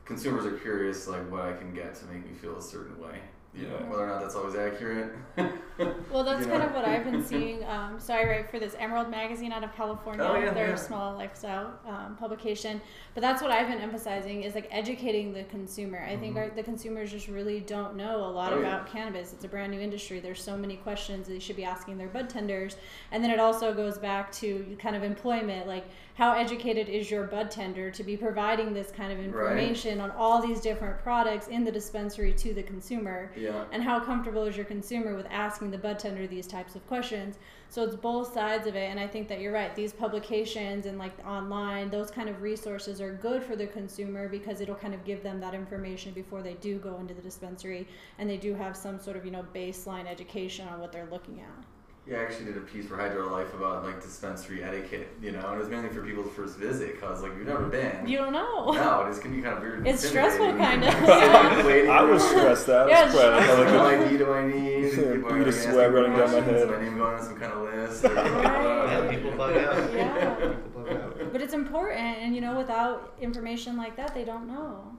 consumers 0.05 0.47
are 0.47 0.57
curious 0.59 1.07
like 1.07 1.31
what 1.31 1.43
I 1.43 1.53
can 1.53 1.75
get 1.75 1.95
to 1.97 2.07
make 2.07 2.27
me 2.27 2.33
feel 2.33 2.57
a 2.57 2.63
certain 2.63 2.99
way. 3.01 3.21
You 3.55 3.63
know, 3.67 3.79
Yeah. 3.81 3.89
whether 3.91 4.05
or 4.05 4.07
not 4.07 4.21
that's 4.21 4.35
always 4.35 4.55
accurate. 4.55 5.13
Well, 6.11 6.25
that's 6.25 6.45
You 6.45 6.51
kind 6.51 6.65
of 6.65 6.75
what 6.75 6.85
I've 6.85 7.05
been 7.05 7.25
seeing. 7.33 7.63
Um, 7.63 8.01
so 8.01 8.13
I 8.13 8.25
write 8.25 8.51
for 8.51 8.59
this 8.59 8.75
Emerald 8.81 9.09
magazine 9.11 9.53
out 9.53 9.63
of 9.63 9.73
California. 9.77 10.27
Oh, 10.29 10.37
yeah, 10.37 10.51
They're 10.53 10.71
yeah. 10.71 10.75
a 10.75 10.77
small 10.77 11.15
lifestyle 11.15 11.73
um, 11.87 12.17
publication, 12.19 12.81
but 13.15 13.21
that's 13.21 13.41
what 13.41 13.53
I've 13.53 13.69
been 13.69 13.79
emphasizing 13.79 14.43
is 14.43 14.57
like 14.57 14.67
educating 14.73 15.33
the 15.33 15.45
consumer. 15.45 16.05
I 16.05 16.17
think 16.17 16.37
our, 16.37 16.51
the 16.51 16.65
consumers 16.65 17.13
just 17.13 17.29
really 17.29 17.61
don't 17.61 17.95
know 17.95 18.25
a 18.25 18.27
lot 18.27 18.51
Mm-hmm. 18.51 18.59
Oh, 18.59 18.63
yeah. 18.63 18.75
about 18.79 18.91
cannabis. 18.91 19.33
It's 19.33 19.45
a 19.45 19.49
brand 19.49 19.71
new 19.71 19.79
industry. 19.79 20.19
There's 20.19 20.43
so 20.43 20.57
many 20.57 20.79
questions 20.79 21.29
they 21.29 21.39
should 21.39 21.55
be 21.55 21.65
asking 21.65 21.97
their 21.97 22.09
bud 22.09 22.29
tenders, 22.29 22.77
and 23.13 23.23
then 23.23 23.31
it 23.31 23.39
also 23.39 23.73
goes 23.73 23.99
back 23.99 24.33
to 24.33 24.77
kind 24.81 24.97
of 24.97 25.05
employment, 25.05 25.69
like 25.69 25.85
how 26.15 26.33
educated 26.33 26.89
is 26.89 27.09
your 27.09 27.23
bud 27.29 27.53
tender 27.53 27.89
to 27.93 28.03
be 28.03 28.17
providing 28.17 28.75
this 28.75 28.91
kind 28.91 29.13
of 29.13 29.21
information 29.21 30.01
on 30.01 30.11
all 30.13 30.43
these 30.45 30.61
different 30.61 30.99
products 31.05 31.47
in 31.47 31.63
the 31.63 31.71
dispensary 31.71 32.33
to 32.33 32.53
the 32.53 32.63
consumer 32.65 33.31
yeah. 33.41 33.65
and 33.73 33.83
how 33.83 34.01
comfortable 34.01 34.45
is 34.45 34.57
your 34.57 34.67
consumer 34.67 35.15
with 35.15 35.27
asking 35.31 35.71
the 35.71 35.79
bud 35.79 35.99
tender 35.99 36.27
these 36.27 36.47
types 36.47 36.75
of 36.75 36.87
questions? 36.87 37.39
So 37.71 37.85
it's 37.85 37.97
both 37.97 38.33
sides 38.33 38.67
of 38.67 38.77
it 38.77 38.91
and 38.91 38.99
i 38.99 39.07
think 39.07 39.29
that 39.29 39.41
you're 39.41 39.53
right. 39.53 39.75
These 39.75 39.93
publications 39.93 40.87
and 40.87 40.99
like 40.99 41.13
online 41.27 41.91
those 41.91 42.11
kind 42.11 42.29
of 42.29 42.43
resources 42.43 43.01
are 43.01 43.13
good 43.13 43.43
for 43.43 43.57
the 43.57 43.67
consumer 43.67 44.29
because 44.29 44.61
it'll 44.61 44.75
kind 44.75 44.95
of 44.95 45.05
give 45.05 45.23
them 45.23 45.41
that 45.41 45.55
information 45.55 46.13
before 46.13 46.43
they 46.43 46.55
do 46.55 46.79
go 46.79 46.99
into 46.99 47.15
the 47.15 47.23
dispensary 47.23 47.87
and 48.19 48.29
they 48.29 48.37
do 48.37 48.55
have 48.55 48.77
some 48.77 48.99
sort 48.99 49.17
of 49.17 49.25
you 49.25 49.31
know 49.31 49.45
baseline 49.55 50.07
education 50.07 50.67
on 50.69 50.81
what 50.81 50.93
they're 50.93 51.09
looking 51.11 51.41
at 51.41 51.78
Yeah, 52.09 52.21
I 52.21 52.23
actually 52.23 52.47
did 52.47 52.57
a 52.57 52.61
piece 52.61 52.87
for 52.87 52.97
Hydro 52.97 53.31
Life 53.31 53.53
about 53.53 53.85
like 53.85 54.01
dispensary 54.03 54.63
etiquette, 54.65 55.09
you 55.21 55.31
know, 55.31 55.41
and 55.47 55.57
it 55.57 55.59
was 55.59 55.69
mainly 55.69 55.91
for 55.91 56.03
people's 56.03 56.33
first 56.33 56.57
visit 56.57 56.95
because 56.95 57.21
like 57.23 57.33
you've 57.37 57.47
never 57.47 57.67
been. 57.67 58.09
you 58.09 58.17
don't 58.17 58.33
know 58.33 58.73
no, 58.73 59.05
it 59.07 59.11
is 59.11 59.19
can 59.19 59.37
be 59.37 59.43
kind 59.43 59.57
of 59.59 59.63
weird. 59.63 59.79
and 59.81 59.87
It's 59.89 60.09
stressful, 60.09 60.55
kind 60.57 60.85
of. 60.85 60.93
Sitting 60.95 61.07
in 61.53 61.59
the 61.59 61.65
waiting 61.67 61.91
I 61.91 62.03
was 62.03 62.23
room. 62.23 62.31
stressed 62.31 62.69
out. 62.71 62.89
Yeah, 62.89 63.07
It's 63.07 63.15
probably 63.15 63.39
it's 63.41 63.53
another 63.53 63.79
What 63.79 64.07
ID 64.07 64.17
do 64.19 64.33
I 64.33 64.47
need? 64.47 64.85
Yeah, 64.85 64.89
People 64.89 65.05
are 65.05 65.13
bead 65.13 65.23
of 65.23 65.33
gonna 65.39 65.53
sweat 65.53 65.67
ask 65.69 65.77
me 65.77 66.01
running 66.01 66.17
down 66.17 66.19
my 66.19 66.41
questions, 66.41 66.59
head. 66.59 66.69
My 66.71 66.83
name 66.83 66.97
going 66.97 67.15
on 67.15 67.23
some 67.23 67.37
kind 67.39 67.53
of 67.53 67.61
list. 67.91 68.05
Right. 68.09 69.05
Yeah, 69.05 69.11
people 69.11 69.31
bug 69.37 69.57
out. 69.59 69.93
Yeah. 69.93 70.35
People 70.37 70.83
bug 70.83 70.89
out. 70.97 71.33
but 71.33 71.43
it's 71.43 71.53
important 71.53 72.01
and 72.01 72.35
you 72.35 72.41
know 72.41 72.57
without 72.57 73.13
information 73.21 73.77
like 73.77 73.97
that 73.97 74.15
they 74.15 74.25
don't 74.25 74.49
know 74.49 74.93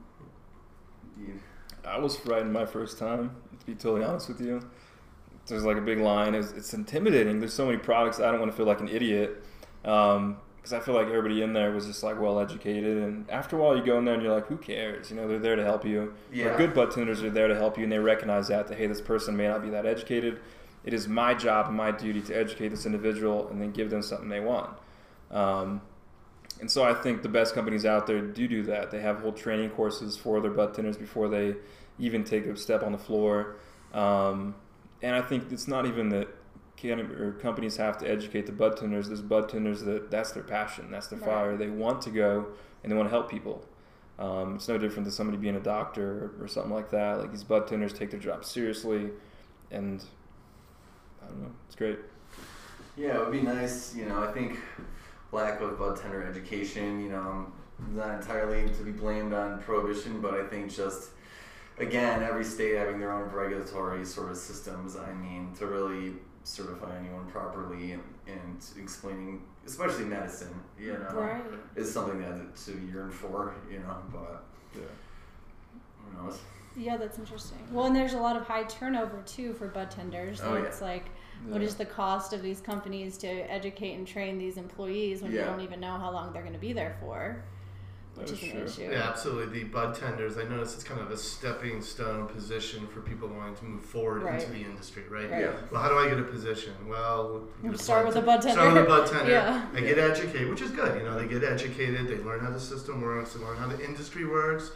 Indeed. 1.18 1.40
I 1.84 1.98
was 1.98 2.16
frightened 2.16 2.52
my 2.52 2.66
first 2.66 2.98
time. 2.98 3.34
To 3.58 3.66
be 3.66 3.74
totally 3.74 4.04
honest 4.04 4.28
with 4.28 4.40
you, 4.40 4.62
there's 5.50 5.64
like 5.64 5.76
a 5.76 5.82
big 5.82 5.98
line. 5.98 6.34
It's, 6.34 6.52
it's 6.52 6.74
intimidating. 6.74 7.38
There's 7.40 7.52
so 7.52 7.66
many 7.66 7.78
products. 7.78 8.20
I 8.20 8.30
don't 8.30 8.40
want 8.40 8.50
to 8.50 8.56
feel 8.56 8.66
like 8.66 8.80
an 8.80 8.88
idiot 8.88 9.42
because 9.82 10.72
I 10.72 10.80
feel 10.80 10.94
like 10.94 11.08
everybody 11.08 11.42
in 11.42 11.52
there 11.52 11.70
was 11.72 11.86
just 11.86 12.02
like 12.02 12.20
well 12.20 12.38
educated. 12.38 12.98
And 12.98 13.30
after 13.30 13.56
a 13.56 13.60
while, 13.60 13.76
you 13.76 13.84
go 13.84 13.98
in 13.98 14.04
there 14.04 14.14
and 14.14 14.22
you're 14.22 14.34
like, 14.34 14.46
who 14.46 14.56
cares? 14.56 15.10
You 15.10 15.16
know, 15.16 15.28
they're 15.28 15.38
there 15.38 15.56
to 15.56 15.64
help 15.64 15.84
you. 15.84 16.14
Yeah. 16.32 16.48
Our 16.48 16.58
good 16.58 16.74
bud 16.74 16.90
tenders 16.90 17.22
are 17.22 17.30
there 17.30 17.48
to 17.48 17.54
help 17.54 17.76
you, 17.78 17.84
and 17.84 17.92
they 17.92 17.98
recognize 17.98 18.48
that 18.48 18.68
that 18.68 18.78
hey, 18.78 18.86
this 18.86 19.00
person 19.00 19.36
may 19.36 19.48
not 19.48 19.62
be 19.62 19.70
that 19.70 19.86
educated. 19.86 20.40
It 20.84 20.94
is 20.94 21.08
my 21.08 21.34
job 21.34 21.68
and 21.68 21.76
my 21.76 21.90
duty 21.90 22.22
to 22.22 22.34
educate 22.34 22.68
this 22.68 22.86
individual 22.86 23.48
and 23.48 23.60
then 23.60 23.70
give 23.70 23.90
them 23.90 24.02
something 24.02 24.28
they 24.28 24.40
want. 24.40 24.70
Um, 25.30 25.82
and 26.60 26.70
so 26.70 26.84
I 26.84 26.94
think 26.94 27.22
the 27.22 27.28
best 27.28 27.54
companies 27.54 27.84
out 27.84 28.06
there 28.06 28.20
do 28.20 28.48
do 28.48 28.62
that. 28.64 28.90
They 28.90 29.00
have 29.00 29.20
whole 29.20 29.32
training 29.32 29.70
courses 29.70 30.16
for 30.16 30.40
their 30.40 30.50
bud 30.50 30.74
tenders 30.74 30.96
before 30.96 31.28
they 31.28 31.54
even 31.98 32.24
take 32.24 32.46
a 32.46 32.56
step 32.56 32.82
on 32.82 32.92
the 32.92 32.98
floor. 32.98 33.56
Um, 33.92 34.54
and 35.02 35.14
I 35.16 35.22
think 35.22 35.50
it's 35.52 35.68
not 35.68 35.86
even 35.86 36.08
that 36.10 36.28
can, 36.76 37.00
or 37.00 37.32
companies 37.32 37.76
have 37.76 37.98
to 37.98 38.08
educate 38.10 38.46
the 38.46 38.52
bud 38.52 38.76
tenders. 38.76 39.08
There's 39.08 39.20
bud 39.22 39.48
tenders 39.48 39.82
that 39.82 40.10
that's 40.10 40.32
their 40.32 40.42
passion, 40.42 40.90
that's 40.90 41.08
their 41.08 41.18
Right. 41.18 41.28
fire. 41.28 41.56
They 41.56 41.68
want 41.68 42.02
to 42.02 42.10
go 42.10 42.46
and 42.82 42.90
they 42.90 42.96
want 42.96 43.06
to 43.08 43.10
help 43.10 43.30
people. 43.30 43.64
Um, 44.18 44.56
it's 44.56 44.68
no 44.68 44.76
different 44.78 45.04
than 45.04 45.12
somebody 45.12 45.38
being 45.38 45.56
a 45.56 45.60
doctor 45.60 46.32
or, 46.38 46.44
or 46.44 46.48
something 46.48 46.72
like 46.72 46.90
that. 46.90 47.18
Like 47.20 47.30
these 47.32 47.44
bud 47.44 47.66
tenders 47.66 47.92
take 47.92 48.10
their 48.10 48.20
job 48.20 48.44
seriously, 48.44 49.10
and 49.70 50.02
I 51.22 51.26
don't 51.26 51.42
know, 51.42 51.52
it's 51.66 51.76
great. 51.76 51.98
Yeah, 52.96 53.16
it 53.16 53.20
would 53.20 53.32
be 53.32 53.40
nice. 53.42 53.94
You 53.94 54.06
know, 54.06 54.22
I 54.22 54.32
think 54.32 54.58
lack 55.32 55.60
of 55.60 55.78
bud 55.78 55.96
tender 55.96 56.22
education. 56.22 57.00
You 57.02 57.10
know, 57.10 57.46
not 57.94 58.20
entirely 58.20 58.68
to 58.68 58.82
be 58.82 58.92
blamed 58.92 59.32
on 59.32 59.60
prohibition, 59.62 60.20
but 60.20 60.34
I 60.34 60.44
think 60.46 60.70
just 60.70 61.10
again, 61.80 62.22
every 62.22 62.44
state 62.44 62.76
having 62.76 63.00
their 63.00 63.12
own 63.12 63.30
regulatory 63.30 64.04
sort 64.04 64.30
of 64.30 64.36
systems. 64.36 64.96
I 64.96 65.12
mean, 65.12 65.52
to 65.58 65.66
really 65.66 66.14
certify 66.44 66.96
anyone 66.98 67.26
properly 67.26 67.92
and, 67.92 68.02
and 68.26 68.64
explaining, 68.78 69.42
especially 69.66 70.04
medicine, 70.04 70.54
you 70.78 70.92
know, 70.92 71.08
right 71.14 71.42
is 71.76 71.92
something 71.92 72.20
that 72.20 72.56
to 72.64 72.72
yearn 72.92 73.10
for. 73.10 73.54
You 73.70 73.80
know, 73.80 73.96
but 74.12 74.44
Yeah. 74.74 74.82
who 76.04 76.22
knows? 76.24 76.38
Yeah, 76.76 76.96
that's 76.96 77.18
interesting. 77.18 77.58
Well, 77.72 77.86
and 77.86 77.96
there's 77.96 78.12
a 78.14 78.18
lot 78.20 78.36
of 78.36 78.44
high 78.46 78.62
turnover 78.64 79.22
too 79.26 79.52
for 79.54 79.66
bud 79.68 79.90
tenders. 79.90 80.38
So 80.38 80.52
Oh, 80.52 80.56
yeah. 80.56 80.62
it's 80.64 80.80
like, 80.80 81.06
what 81.48 81.60
Yeah. 81.60 81.66
is 81.66 81.74
the 81.74 81.84
cost 81.84 82.32
of 82.32 82.42
these 82.42 82.60
companies 82.60 83.18
to 83.18 83.28
educate 83.28 83.94
and 83.94 84.06
train 84.06 84.38
these 84.38 84.56
employees 84.56 85.20
when 85.22 85.32
you 85.32 85.38
don't 85.46 85.60
even 85.62 85.80
know 85.80 85.96
how 85.98 86.10
long 86.12 86.32
they're 86.32 86.42
going 86.42 86.54
to 86.54 86.60
be 86.60 86.72
there 86.72 86.96
for, 87.00 87.42
which 88.16 88.26
That 88.28 88.32
is 88.34 88.42
is 88.42 88.44
an 88.44 88.56
true. 88.56 88.64
issue. 88.66 88.82
Yeah, 88.92 89.08
absolutely. 89.08 89.58
The 89.60 89.64
bud 89.68 89.94
tenders, 89.94 90.36
I 90.36 90.44
notice 90.44 90.74
it's 90.74 90.84
kind 90.84 91.00
of 91.00 91.10
a 91.10 91.16
stepping 91.16 91.80
stone 91.80 92.26
position 92.26 92.86
for 92.88 93.00
people 93.00 93.28
wanting 93.28 93.54
to 93.56 93.64
move 93.64 93.84
forward 93.84 94.22
Right. 94.22 94.40
into 94.40 94.52
the 94.52 94.62
industry, 94.62 95.04
right? 95.08 95.30
Right. 95.30 95.40
Yeah. 95.42 95.52
Well, 95.70 95.80
how 95.82 95.88
do 95.88 95.96
I 95.96 96.08
get 96.08 96.18
a 96.18 96.22
position? 96.24 96.72
Well, 96.88 97.42
you 97.62 97.66
You 97.66 97.70
get 97.70 97.80
a 97.80 97.82
start 97.82 98.04
bud 98.04 98.14
with 98.14 98.22
a 98.22 98.26
bud 98.26 98.42
tender. 98.42 98.52
Start 98.60 98.74
with 98.74 98.82
a 98.82 98.86
bud 98.86 99.06
tender. 99.06 99.30
Yeah. 99.30 99.66
They 99.72 99.80
get 99.82 99.98
educated, 99.98 100.48
which 100.50 100.60
is 100.60 100.70
good. 100.72 100.98
You 101.00 101.08
know, 101.08 101.18
they 101.18 101.28
get 101.28 101.44
educated. 101.44 102.08
They 102.08 102.16
learn 102.18 102.40
how 102.40 102.50
the 102.50 102.60
system 102.60 103.00
works. 103.00 103.34
They 103.34 103.40
learn 103.44 103.56
how 103.56 103.68
the 103.68 103.82
industry 103.84 104.26
works, 104.26 104.72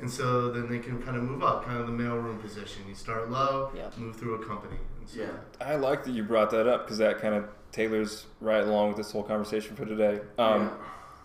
and 0.00 0.10
so 0.10 0.50
then 0.52 0.68
they 0.68 0.78
can 0.78 1.02
kind 1.02 1.16
of 1.16 1.22
move 1.24 1.42
up, 1.42 1.64
kind 1.64 1.78
of 1.80 1.86
the 1.86 1.92
mailroom 1.92 2.40
position. 2.40 2.82
You 2.88 2.94
start 2.94 3.30
low, 3.30 3.72
Yep. 3.74 3.98
move 3.98 4.16
through 4.16 4.34
a 4.36 4.44
company. 4.46 4.78
And 5.00 5.08
so, 5.08 5.20
Yeah. 5.20 5.26
I 5.60 5.76
like 5.76 6.04
that 6.04 6.12
you 6.12 6.22
brought 6.22 6.50
that 6.50 6.66
up 6.66 6.84
because 6.84 6.98
that 6.98 7.18
kind 7.20 7.34
of 7.34 7.44
tailors 7.72 8.26
right 8.40 8.62
along 8.64 8.88
with 8.88 8.96
this 8.96 9.10
whole 9.12 9.22
conversation 9.24 9.74
for 9.76 9.84
today. 9.84 10.20
Um, 10.38 10.62
yeah. 10.62 10.68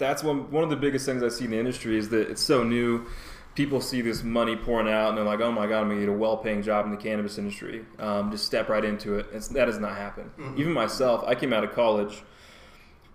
That's 0.01 0.23
one 0.23 0.49
one 0.51 0.63
of 0.63 0.71
the 0.71 0.75
biggest 0.75 1.05
things 1.05 1.21
I 1.21 1.29
see 1.29 1.45
in 1.45 1.51
the 1.51 1.59
industry 1.59 1.95
is 1.97 2.09
that 2.09 2.29
it's 2.29 2.41
so 2.41 2.63
new. 2.63 3.05
People 3.53 3.81
see 3.81 4.01
this 4.01 4.23
money 4.23 4.55
pouring 4.55 4.89
out 4.89 5.09
and 5.09 5.17
they're 5.17 5.25
like, 5.25 5.41
"Oh 5.41 5.51
my 5.51 5.67
god, 5.67 5.81
I'm 5.81 5.89
gonna 5.89 5.99
get 5.99 6.09
a 6.09 6.13
well-paying 6.13 6.63
job 6.63 6.85
in 6.85 6.91
the 6.91 6.97
cannabis 6.97 7.37
industry." 7.37 7.85
Um, 7.99 8.31
just 8.31 8.45
step 8.45 8.67
right 8.67 8.83
into 8.83 9.19
it. 9.19 9.27
It's, 9.31 9.49
that 9.49 9.65
does 9.65 9.77
not 9.77 9.95
happen. 9.95 10.31
Mhm. 10.39 10.57
Even 10.57 10.73
myself, 10.73 11.23
I 11.27 11.35
came 11.35 11.53
out 11.53 11.63
of 11.63 11.71
college, 11.73 12.23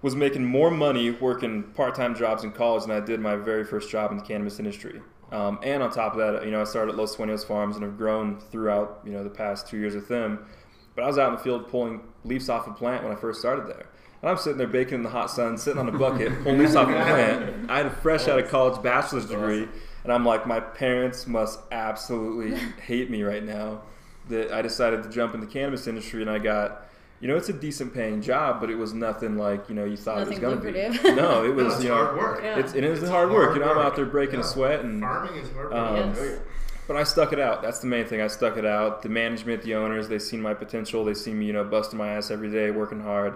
was 0.02 0.14
making 0.14 0.44
more 0.44 0.70
money 0.70 1.10
working 1.10 1.64
part-time 1.74 2.14
jobs 2.14 2.44
in 2.44 2.52
college 2.52 2.84
than 2.84 2.92
I 2.92 3.00
did 3.00 3.18
my 3.18 3.34
very 3.34 3.64
first 3.64 3.90
job 3.90 4.12
in 4.12 4.18
the 4.18 4.22
cannabis 4.24 4.58
industry. 4.60 5.00
Um, 5.32 5.58
and 5.64 5.82
on 5.82 5.90
top 5.90 6.12
of 6.12 6.18
that, 6.18 6.44
you 6.44 6.52
know, 6.52 6.60
I 6.60 6.64
started 6.64 6.92
at 6.92 6.98
Los 6.98 7.16
Sueños 7.16 7.44
Farms 7.44 7.74
and 7.74 7.84
have 7.84 7.96
grown 7.98 8.38
throughout, 8.38 9.00
you 9.04 9.10
know, 9.12 9.24
the 9.24 9.30
past 9.30 9.66
two 9.66 9.78
years 9.78 9.96
with 9.96 10.06
them. 10.06 10.46
But 10.94 11.02
I 11.02 11.08
was 11.08 11.18
out 11.18 11.30
in 11.30 11.34
the 11.34 11.40
field 11.42 11.66
pulling 11.68 12.02
leaves 12.24 12.48
off 12.48 12.68
a 12.68 12.72
plant 12.72 13.02
when 13.02 13.12
I 13.12 13.16
first 13.16 13.40
started 13.40 13.66
there. 13.66 13.86
And 14.22 14.30
I'm 14.30 14.36
sitting 14.38 14.58
there 14.58 14.66
baking 14.66 14.94
in 14.94 15.02
the 15.02 15.10
hot 15.10 15.30
sun, 15.30 15.58
sitting 15.58 15.78
on 15.78 15.88
a 15.88 15.92
bucket, 15.98 16.32
pulling 16.42 16.58
leaves 16.58 16.74
off 16.74 16.88
a 16.88 16.92
plant. 16.92 17.70
I 17.70 17.76
had 17.78 17.86
a 17.86 17.90
fresh 17.90 18.28
out 18.28 18.38
of 18.38 18.48
college 18.48 18.82
bachelor's 18.82 19.26
degree, 19.26 19.68
and 20.04 20.12
I'm 20.12 20.24
like, 20.24 20.46
my 20.46 20.58
parents 20.60 21.26
must 21.26 21.60
absolutely 21.70 22.56
hate 22.82 23.10
me 23.10 23.22
right 23.22 23.42
now 23.44 23.82
that 24.28 24.52
I 24.52 24.62
decided 24.62 25.02
to 25.04 25.08
jump 25.10 25.34
in 25.34 25.40
the 25.40 25.46
cannabis 25.46 25.86
industry 25.86 26.20
and 26.20 26.28
I 26.30 26.38
got, 26.38 26.82
you 27.20 27.28
know, 27.28 27.36
it's 27.36 27.48
a 27.48 27.52
decent 27.52 27.94
paying 27.94 28.20
job, 28.20 28.60
but 28.60 28.70
it 28.70 28.74
was 28.74 28.92
nothing 28.92 29.36
like, 29.38 29.68
you 29.68 29.74
know, 29.76 29.84
you 29.84 29.96
thought 29.96 30.18
Nothing 30.18 30.42
it 30.42 30.46
was 30.46 30.60
going 30.60 30.74
to 30.74 31.02
be. 31.02 31.10
No, 31.14 31.44
it 31.44 31.48
No, 31.48 31.64
was, 31.64 31.74
it's 31.74 31.84
you 31.84 31.90
know, 31.90 31.94
hard 32.04 32.16
work. 32.16 32.40
Yeah. 32.42 32.58
it's, 32.58 32.74
it 32.74 32.82
is 32.82 33.02
It's 33.02 33.08
hard 33.10 33.30
work. 33.30 33.50
hard 33.50 33.58
You 33.58 33.64
know, 33.64 33.70
I'm 33.72 33.78
out 33.78 33.94
there 33.94 34.04
breaking 34.04 34.40
a 34.40 34.44
sweat 34.44 34.80
and 34.80 35.00
Farming 35.00 35.36
is 35.36 35.48
hard 35.52 35.70
work. 35.70 35.74
Um, 35.74 35.96
Yes. 36.16 36.40
But 36.88 36.96
I 36.96 37.04
stuck 37.04 37.32
it 37.32 37.38
out. 37.40 37.62
That's 37.62 37.78
the 37.80 37.86
main 37.88 38.04
thing. 38.06 38.20
I 38.20 38.26
stuck 38.28 38.56
it 38.56 38.64
out. 38.66 39.02
The 39.02 39.08
management, 39.08 39.62
the 39.62 39.74
owners, 39.76 40.08
they 40.08 40.18
seen 40.18 40.40
my 40.40 40.54
potential. 40.54 41.04
They 41.04 41.14
see 41.14 41.32
me, 41.34 41.44
you 41.46 41.52
know, 41.52 41.64
busting 41.64 41.98
my 41.98 42.08
ass 42.08 42.30
every 42.30 42.50
day, 42.50 42.70
working 42.70 43.00
hard, 43.00 43.34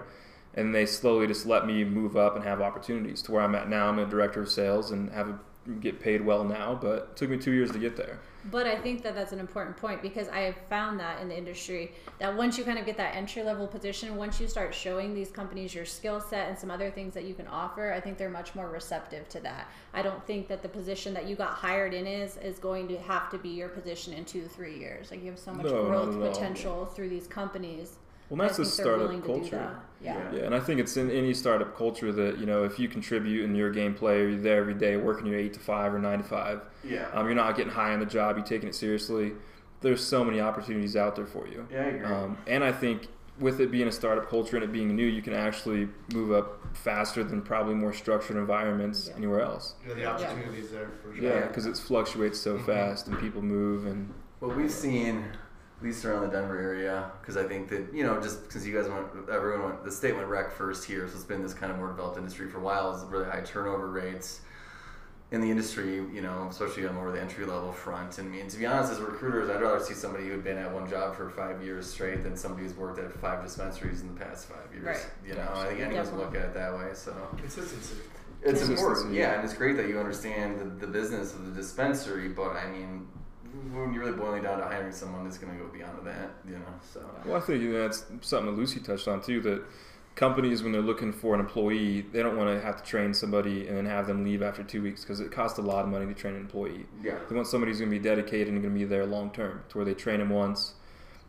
and 0.55 0.73
they 0.75 0.85
slowly 0.85 1.27
just 1.27 1.45
let 1.45 1.65
me 1.65 1.83
move 1.83 2.17
up 2.17 2.35
and 2.35 2.43
have 2.43 2.61
opportunities 2.61 3.21
to 3.23 3.31
where 3.31 3.41
I'm 3.41 3.55
at 3.55 3.69
now. 3.69 3.87
I'm 3.87 3.99
a 3.99 4.05
director 4.05 4.41
of 4.41 4.49
sales 4.49 4.91
and 4.91 5.11
have 5.11 5.29
a, 5.29 5.39
get 5.79 5.99
paid 5.99 6.25
well 6.25 6.43
now, 6.43 6.77
but 6.79 7.09
it 7.11 7.15
took 7.15 7.29
me 7.29 7.37
two 7.37 7.51
years 7.51 7.71
to 7.71 7.79
get 7.79 7.95
there. 7.95 8.19
But 8.45 8.65
I 8.65 8.75
think 8.75 9.03
that 9.03 9.13
that's 9.13 9.33
an 9.33 9.39
important 9.39 9.77
point 9.77 10.01
because 10.01 10.27
I 10.27 10.39
have 10.39 10.55
found 10.67 10.99
that 10.99 11.21
in 11.21 11.29
the 11.29 11.37
industry 11.37 11.91
that 12.17 12.35
once 12.35 12.57
you 12.57 12.63
kind 12.63 12.79
of 12.79 12.87
get 12.87 12.97
that 12.97 13.15
entry 13.15 13.43
level 13.43 13.67
position, 13.67 14.15
once 14.15 14.39
you 14.39 14.47
start 14.47 14.73
showing 14.73 15.13
these 15.13 15.29
companies 15.29 15.75
your 15.75 15.85
skill 15.85 16.19
set 16.19 16.49
and 16.49 16.57
some 16.57 16.71
other 16.71 16.89
things 16.89 17.13
that 17.13 17.25
you 17.25 17.35
can 17.35 17.45
offer, 17.47 17.93
I 17.93 17.99
think 17.99 18.17
they're 18.17 18.31
much 18.31 18.55
more 18.55 18.67
receptive 18.67 19.29
to 19.29 19.39
that. 19.41 19.69
I 19.93 20.01
don't 20.01 20.25
think 20.25 20.47
that 20.47 20.63
the 20.63 20.69
position 20.69 21.13
that 21.13 21.27
you 21.27 21.35
got 21.35 21.51
hired 21.51 21.93
in 21.93 22.07
is 22.07 22.37
is 22.37 22.57
going 22.57 22.87
to 22.87 22.97
have 22.97 23.29
to 23.29 23.37
be 23.37 23.49
your 23.49 23.69
position 23.69 24.13
in 24.13 24.25
two 24.25 24.47
three 24.47 24.79
years. 24.79 25.11
Like 25.11 25.21
you 25.21 25.29
have 25.29 25.39
so 25.39 25.53
much 25.53 25.67
No, 25.67 25.85
growth 25.85 26.19
potential 26.19 26.85
through 26.87 27.09
these 27.09 27.27
companies. 27.27 27.97
Well, 28.31 28.47
that's 28.47 28.59
I 28.59 28.63
the 28.63 28.69
think 28.69 28.83
they're 28.85 28.97
willing 28.97 29.21
startup 29.21 29.41
culture. 29.41 29.79
Yeah. 30.01 30.31
Yeah, 30.33 30.39
and 30.45 30.55
I 30.55 30.59
think 30.59 30.79
it's 30.79 30.97
in 30.97 31.11
any 31.11 31.33
startup 31.33 31.75
culture 31.77 32.11
that 32.13 32.39
you 32.39 32.45
know 32.45 32.63
if 32.63 32.79
you 32.79 32.87
contribute 32.87 33.43
and 33.45 33.55
you're 33.55 33.69
a 33.69 33.73
game 33.73 33.93
player, 33.93 34.29
you're 34.29 34.39
there 34.39 34.61
every 34.61 34.73
day 34.73 34.95
working 34.97 35.27
your 35.27 35.37
eight 35.37 35.53
to 35.53 35.59
five 35.59 35.93
or 35.93 35.99
nine 35.99 36.19
to 36.19 36.23
five. 36.23 36.61
Yeah. 36.83 37.09
Um, 37.13 37.25
you're 37.27 37.35
not 37.35 37.55
getting 37.57 37.73
high 37.73 37.91
on 37.93 37.99
the 37.99 38.05
job. 38.05 38.37
You're 38.37 38.45
taking 38.45 38.69
it 38.69 38.73
seriously. 38.75 39.33
There's 39.81 40.03
so 40.03 40.23
many 40.23 40.39
opportunities 40.39 40.95
out 40.95 41.15
there 41.15 41.25
for 41.27 41.45
you. 41.47 41.67
yeah, 41.71 41.81
I 41.81 41.85
agree. 41.85 42.05
Um, 42.05 42.37
and 42.47 42.63
I 42.63 42.71
think 42.71 43.07
with 43.39 43.59
it 43.59 43.69
being 43.71 43.87
a 43.87 43.91
startup 43.91 44.29
culture 44.29 44.55
and 44.55 44.63
it 44.63 44.71
being 44.71 44.95
new, 44.95 45.05
you 45.05 45.21
can 45.21 45.33
actually 45.33 45.89
move 46.13 46.31
up 46.31 46.59
faster 46.77 47.23
than 47.23 47.41
probably 47.41 47.73
more 47.75 47.91
structured 47.93 48.37
environments 48.37 49.07
Yeah. 49.09 49.17
anywhere 49.17 49.41
else. 49.41 49.75
Yeah, 49.87 49.93
the 49.95 50.05
opportunities 50.05 50.69
there 50.71 50.89
for 51.03 51.13
sure. 51.13 51.23
Yeah, 51.23 51.47
because 51.47 51.65
it 51.65 51.75
fluctuates 51.77 52.39
so 52.39 52.57
fast 52.71 53.07
and 53.07 53.19
people 53.19 53.41
move 53.41 53.85
and 53.85 54.13
What 54.39 54.55
we've 54.55 54.71
seen, 54.71 55.17
at 55.17 55.37
least 55.83 56.05
around 56.05 56.21
the 56.21 56.27
Denver 56.27 56.59
area, 56.59 57.11
because 57.21 57.37
I 57.37 57.43
think 57.43 57.69
that 57.69 57.93
you 57.93 58.03
know, 58.03 58.21
just 58.21 58.43
because 58.43 58.67
you 58.67 58.73
guys 58.75 58.89
went, 58.89 59.07
everyone 59.29 59.63
went, 59.63 59.83
the 59.83 59.91
state 59.91 60.15
went 60.15 60.27
rec 60.27 60.51
first 60.51 60.85
here, 60.85 61.07
so 61.07 61.15
it's 61.15 61.23
been 61.23 61.41
this 61.41 61.53
kind 61.53 61.71
of 61.71 61.77
more 61.77 61.87
developed 61.87 62.17
industry 62.17 62.49
for 62.49 62.59
a 62.59 62.61
while. 62.61 62.95
Is 62.95 63.03
really 63.05 63.25
high 63.25 63.41
turnover 63.41 63.89
rates 63.89 64.41
in 65.31 65.39
the 65.39 65.49
industry, 65.49 65.95
you 65.95 66.21
know, 66.21 66.47
especially 66.49 66.85
on 66.85 66.93
more 66.93 67.07
of 67.07 67.13
the 67.13 67.21
entry 67.21 67.45
level 67.45 67.71
front. 67.71 68.17
And 68.17 68.27
I 68.27 68.35
mean, 68.35 68.49
to 68.49 68.57
be 68.57 68.65
honest, 68.65 68.91
as 68.91 68.99
recruiters, 68.99 69.49
I'd 69.49 69.61
rather 69.61 69.83
see 69.83 69.93
somebody 69.93 70.27
who'd 70.27 70.43
been 70.43 70.57
at 70.57 70.69
one 70.71 70.89
job 70.89 71.15
for 71.15 71.29
five 71.29 71.63
years 71.63 71.89
straight 71.89 72.21
than 72.21 72.35
somebody 72.35 72.63
who's 72.63 72.75
worked 72.75 72.99
at 72.99 73.13
five 73.13 73.41
dispensaries 73.41 74.01
in 74.01 74.13
the 74.13 74.19
past 74.19 74.49
five 74.49 74.73
years. 74.73 74.85
Right. 74.85 75.05
You 75.25 75.35
know, 75.35 75.47
I 75.55 75.67
think 75.67 75.79
anyone's 75.79 76.09
Definitely. 76.09 76.25
look 76.25 76.35
at 76.35 76.49
it 76.49 76.53
that 76.53 76.73
way. 76.73 76.89
So. 76.93 77.15
Consistency. 77.37 77.95
It's 78.43 78.59
Consistency. 78.59 78.81
important, 78.81 79.13
yeah, 79.13 79.35
and 79.35 79.45
it's 79.45 79.53
great 79.53 79.77
that 79.77 79.87
you 79.87 79.99
understand 79.99 80.59
the, 80.59 80.85
the 80.85 80.91
business 80.91 81.33
of 81.33 81.45
the 81.45 81.51
dispensary. 81.51 82.27
But 82.27 82.55
I 82.55 82.69
mean, 82.69 83.07
when 83.73 83.93
you're 83.93 84.03
really 84.03 84.17
boiling 84.17 84.43
down 84.43 84.59
to 84.59 84.65
hiring 84.65 84.91
someone, 84.91 85.25
it's 85.27 85.37
going 85.37 85.57
to 85.57 85.63
go 85.63 85.69
beyond 85.71 86.05
that, 86.05 86.31
you 86.45 86.53
know. 86.53 86.65
So 86.93 87.01
Well, 87.25 87.35
I 87.37 87.39
think 87.39 87.61
you 87.61 87.73
know, 87.73 87.81
that's 87.81 88.05
something 88.21 88.53
that 88.53 88.59
Lucy 88.59 88.79
touched 88.79 89.07
on 89.07 89.21
too. 89.21 89.41
That 89.41 89.63
companies, 90.15 90.61
when 90.63 90.71
they're 90.71 90.81
looking 90.81 91.11
for 91.13 91.33
an 91.33 91.39
employee, 91.39 92.01
they 92.01 92.21
don't 92.21 92.37
want 92.37 92.49
to 92.49 92.65
have 92.65 92.77
to 92.77 92.83
train 92.83 93.13
somebody 93.13 93.67
and 93.67 93.77
then 93.77 93.85
have 93.85 94.07
them 94.07 94.23
leave 94.23 94.41
after 94.41 94.63
two 94.63 94.81
weeks 94.81 95.01
because 95.01 95.19
it 95.19 95.31
costs 95.31 95.57
a 95.57 95.61
lot 95.61 95.83
of 95.83 95.89
money 95.89 96.05
to 96.05 96.13
train 96.13 96.35
an 96.35 96.41
employee. 96.41 96.85
yeah, 97.03 97.17
They 97.29 97.35
want 97.35 97.47
somebody 97.47 97.71
who's 97.71 97.79
going 97.79 97.91
to 97.91 97.97
be 97.97 98.03
dedicated 98.03 98.47
and 98.49 98.61
going 98.61 98.73
to 98.73 98.79
be 98.79 98.85
there 98.85 99.05
long 99.05 99.31
term, 99.31 99.63
to 99.69 99.77
where 99.77 99.85
they 99.85 99.93
train 99.93 100.19
them 100.19 100.29
once. 100.29 100.73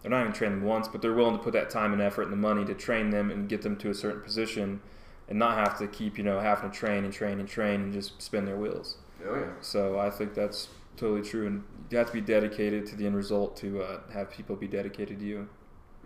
They're 0.03 0.11
not 0.11 0.21
even 0.23 0.33
train 0.33 0.51
them 0.51 0.63
once, 0.65 0.89
but 0.89 1.01
they're 1.01 1.15
willing 1.15 1.37
to 1.39 1.43
put 1.43 1.53
that 1.53 1.71
time 1.71 1.93
and 1.93 2.03
effort 2.03 2.23
and 2.25 2.33
the 2.33 2.37
money 2.37 2.65
to 2.65 2.75
train 2.75 3.11
them 3.11 3.31
and 3.31 3.49
get 3.49 3.63
them 3.63 3.77
to 3.77 3.91
a 3.91 3.95
certain 3.95 4.21
position, 4.21 4.81
and 5.29 5.39
not 5.39 5.57
have 5.57 5.79
to 5.79 5.87
keep 5.87 6.19
you 6.19 6.25
know 6.25 6.41
having 6.41 6.71
to 6.71 6.77
train 6.77 7.05
and 7.05 7.13
train 7.13 7.39
and 7.39 7.49
train 7.49 7.81
and 7.83 7.93
just 7.93 8.21
spin 8.21 8.45
their 8.45 8.57
wheels. 8.57 8.97
oh 9.25 9.37
yeah, 9.37 9.47
So 9.61 10.01
I 10.01 10.11
think 10.11 10.35
that's 10.35 10.69
totally 11.03 11.23
true, 11.29 11.49
and 11.49 11.65
you 11.91 11.99
have 11.99 12.07
to 12.07 12.13
be 12.13 12.21
dedicated 12.21 12.87
to 12.87 12.95
the 12.97 13.05
end 13.07 13.17
result 13.17 13.57
to 13.57 13.83
uh, 13.83 14.01
have 14.13 14.31
people 14.31 14.55
be 14.55 14.69
dedicated 14.69 15.19
to 15.19 15.25
you. 15.25 15.49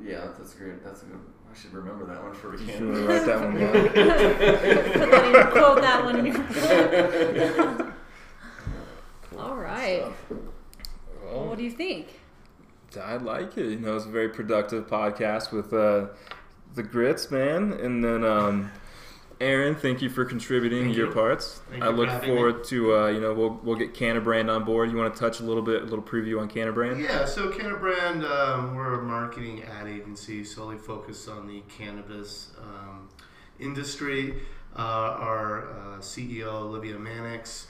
yeah. 0.03 0.29
That's 0.39 0.55
great. 0.55 0.83
That's 0.83 1.03
a 1.03 1.07
good. 1.07 1.21
I 1.53 1.55
should 1.59 1.75
remember 1.75 2.07
that 2.07 2.23
one 2.23 2.33
for 2.35 2.55
a 2.55 2.59
You 2.61 2.67
can. 2.67 2.79
should 2.95 3.07
write 3.07 3.27
that 3.27 3.41
one 3.41 3.57
down. 3.61 3.73
Put 3.89 5.11
that 5.11 5.25
in, 5.47 5.53
quote 5.53 5.81
that 5.83 6.05
one 6.05 6.17
in 6.19 6.27
your 6.27 6.37
All 9.39 9.57
right. 9.57 10.01
Well, 10.03 10.41
Well, 11.31 11.47
what 11.49 11.59
do 11.59 11.65
you 11.65 11.71
think? 11.71 12.21
I 12.99 13.17
like 13.17 13.59
it. 13.59 13.67
You 13.73 13.79
know, 13.79 13.97
it's 13.97 14.07
a 14.07 14.11
very 14.11 14.31
productive 14.31 14.87
podcast 14.87 15.53
with 15.53 15.73
uh, 15.75 16.07
the 16.75 16.83
grits, 16.83 17.31
man. 17.31 17.75
And 17.75 18.03
then, 18.03 18.25
um, 18.25 18.71
Aaron, 19.39 19.75
thank 19.75 20.01
you 20.01 20.09
for 20.09 20.25
contributing 20.25 20.85
Thank 20.85 20.97
your 20.97 21.09
you. 21.09 21.13
parts. 21.13 21.61
Thank 21.71 21.83
I 21.83 21.91
you 21.91 21.93
for 21.93 21.99
look 21.99 22.23
me. 22.23 22.29
forward 22.29 22.65
to 22.65 22.95
uh, 22.95 23.07
you 23.09 23.21
know 23.21 23.35
we'll 23.35 23.61
we'll 23.63 23.77
get 23.77 23.93
Cannabrand 23.93 24.55
on 24.55 24.65
board. 24.65 24.91
You 24.91 24.97
want 24.97 25.13
to 25.13 25.21
touch 25.21 25.41
a 25.41 25.43
little 25.43 25.63
bit, 25.63 25.83
a 25.83 25.85
little 25.85 26.03
preview 26.03 26.41
on 26.41 26.49
Cannabrand? 26.49 27.03
Yeah, 27.03 27.27
so 27.27 27.51
Cannabrand, 27.51 28.25
um, 28.25 28.75
we're 28.75 28.95
a 28.95 29.03
marketing 29.03 29.63
ad 29.65 29.89
agency 29.89 30.43
solely 30.43 30.79
focused 30.79 31.29
on 31.29 31.47
the 31.47 31.63
cannabis 31.69 32.53
um, 32.63 33.09
industry. 33.61 34.37
Uh, 34.75 34.81
our 35.21 35.71
uh, 35.71 35.99
CEO, 36.01 36.47
Olivia 36.53 36.99
Mannix, 36.99 37.67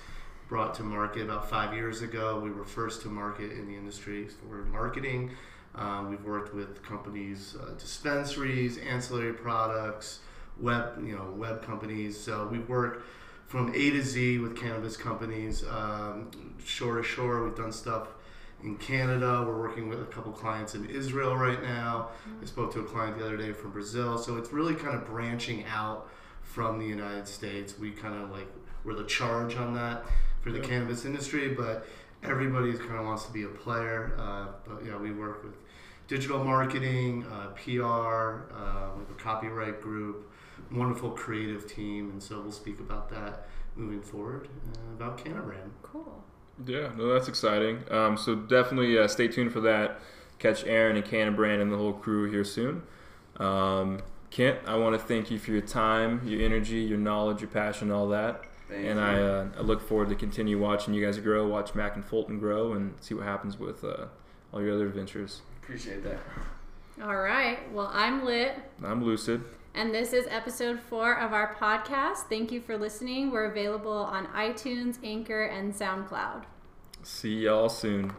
brought 0.48 0.74
to 0.74 0.82
market 0.84 1.22
about 1.22 1.48
five 1.50 1.74
years 1.74 2.02
ago. 2.02 2.38
We 2.38 2.50
were 2.50 2.64
first 2.64 3.02
to 3.02 3.08
market 3.08 3.52
in 3.52 3.66
the 3.66 3.76
industry 3.76 4.28
for 4.28 4.64
marketing. 4.66 5.30
Um, 5.74 6.10
we've 6.10 6.24
worked 6.24 6.54
with 6.54 6.82
companies, 6.82 7.56
uh, 7.60 7.72
dispensaries, 7.72 8.78
ancillary 8.78 9.34
products, 9.34 10.20
web, 10.60 11.04
you 11.04 11.14
know, 11.16 11.32
web 11.36 11.62
companies. 11.62 12.18
So 12.18 12.48
we've 12.50 12.68
worked 12.68 13.04
from 13.46 13.68
A 13.74 13.90
to 13.90 14.02
Z 14.02 14.38
with 14.38 14.56
cannabis 14.56 14.96
companies, 14.96 15.64
um, 15.68 16.30
shore 16.64 16.96
to 16.96 17.02
shore. 17.02 17.44
We've 17.44 17.56
done 17.56 17.72
stuff 17.72 18.08
in 18.62 18.76
Canada. 18.76 19.44
We're 19.46 19.58
working 19.58 19.88
with 19.88 20.00
a 20.00 20.06
couple 20.06 20.32
clients 20.32 20.74
in 20.74 20.86
Israel 20.86 21.36
right 21.36 21.62
now. 21.62 22.08
I 22.42 22.44
spoke 22.46 22.72
to 22.74 22.80
a 22.80 22.84
client 22.84 23.18
the 23.18 23.24
other 23.24 23.36
day 23.36 23.52
from 23.52 23.70
Brazil. 23.72 24.18
So 24.18 24.36
it's 24.36 24.52
really 24.52 24.74
kind 24.74 24.94
of 24.96 25.06
branching 25.06 25.64
out 25.66 26.08
from 26.42 26.78
the 26.78 26.86
United 26.86 27.28
States. 27.28 27.78
We 27.78 27.90
kind 27.90 28.20
of 28.22 28.30
like 28.30 28.48
we're 28.84 28.94
the 28.94 29.04
charge 29.04 29.56
on 29.56 29.74
that 29.74 30.04
for 30.42 30.50
the 30.52 30.58
Yeah. 30.58 30.64
cannabis 30.64 31.04
industry, 31.04 31.54
but 31.54 31.86
everybody 32.22 32.72
kind 32.72 32.96
of 32.96 33.04
wants 33.04 33.24
to 33.26 33.32
be 33.32 33.42
a 33.42 33.48
player. 33.48 34.14
Uh, 34.18 34.46
but 34.66 34.84
yeah, 34.84 34.96
we 34.96 35.10
work 35.12 35.42
with 35.44 35.54
digital 36.08 36.42
marketing, 36.44 37.24
uh, 37.24 37.48
PR, 37.56 38.46
uh, 38.54 38.90
we 38.96 39.00
have 39.02 39.10
a 39.10 39.20
copyright 39.20 39.80
group, 39.82 40.30
wonderful 40.72 41.10
creative 41.10 41.70
team, 41.70 42.10
and 42.10 42.22
so 42.22 42.40
we'll 42.40 42.52
speak 42.52 42.80
about 42.80 43.08
that 43.10 43.46
moving 43.74 44.02
forward 44.02 44.48
uh, 44.74 44.94
about 44.94 45.22
Cannabrand. 45.22 45.70
Cool. 45.82 46.24
Yeah, 46.66 46.90
no, 46.96 47.12
that's 47.12 47.28
exciting. 47.28 47.84
Um, 47.90 48.16
so 48.16 48.34
definitely 48.34 48.98
uh, 48.98 49.06
stay 49.08 49.28
tuned 49.28 49.52
for 49.52 49.60
that. 49.60 50.00
Catch 50.38 50.64
Aaron 50.64 50.96
and 50.96 51.04
Cannabrand 51.04 51.60
and 51.60 51.72
the 51.72 51.76
whole 51.76 51.92
crew 51.92 52.30
here 52.30 52.44
soon. 52.44 52.82
Um, 53.38 54.00
Kent, 54.30 54.58
I 54.66 54.76
want 54.76 54.98
to 54.98 55.06
thank 55.06 55.30
you 55.30 55.38
for 55.38 55.50
your 55.50 55.62
time, 55.62 56.22
your 56.26 56.42
energy, 56.42 56.78
your 56.78 56.98
knowledge, 56.98 57.40
your 57.40 57.50
passion, 57.50 57.90
all 57.90 58.08
that. 58.08 58.44
Thank 58.68 58.84
and 58.84 58.98
you. 58.98 59.04
I, 59.04 59.20
uh, 59.20 59.48
I 59.58 59.60
look 59.60 59.86
forward 59.86 60.08
to 60.08 60.14
continue 60.14 60.58
watching 60.58 60.92
you 60.94 61.04
guys 61.04 61.18
grow, 61.18 61.46
watch 61.46 61.74
Mac 61.74 61.94
and 61.94 62.04
Fulton 62.04 62.38
grow, 62.38 62.72
and 62.72 62.94
see 63.00 63.14
what 63.14 63.24
happens 63.24 63.58
with 63.58 63.84
uh, 63.84 64.06
all 64.52 64.60
your 64.62 64.74
other 64.74 64.86
adventures. 64.86 65.42
appreciate 65.62 66.02
that. 66.04 66.18
All 67.02 67.16
right. 67.16 67.58
Well, 67.72 67.90
I'm 67.92 68.24
lit. 68.24 68.54
I'm 68.82 69.04
Lucid. 69.04 69.44
And 69.76 69.94
this 69.94 70.14
is 70.14 70.26
episode 70.30 70.80
four 70.80 71.12
of 71.18 71.34
our 71.34 71.54
podcast. 71.54 72.30
Thank 72.30 72.50
you 72.50 72.62
for 72.62 72.78
listening. 72.78 73.30
We're 73.30 73.44
available 73.44 73.92
on 73.92 74.26
iTunes, 74.28 74.96
Anchor, 75.04 75.44
and 75.44 75.74
SoundCloud. 75.74 76.44
See 77.02 77.40
y'all 77.40 77.68
soon. 77.68 78.14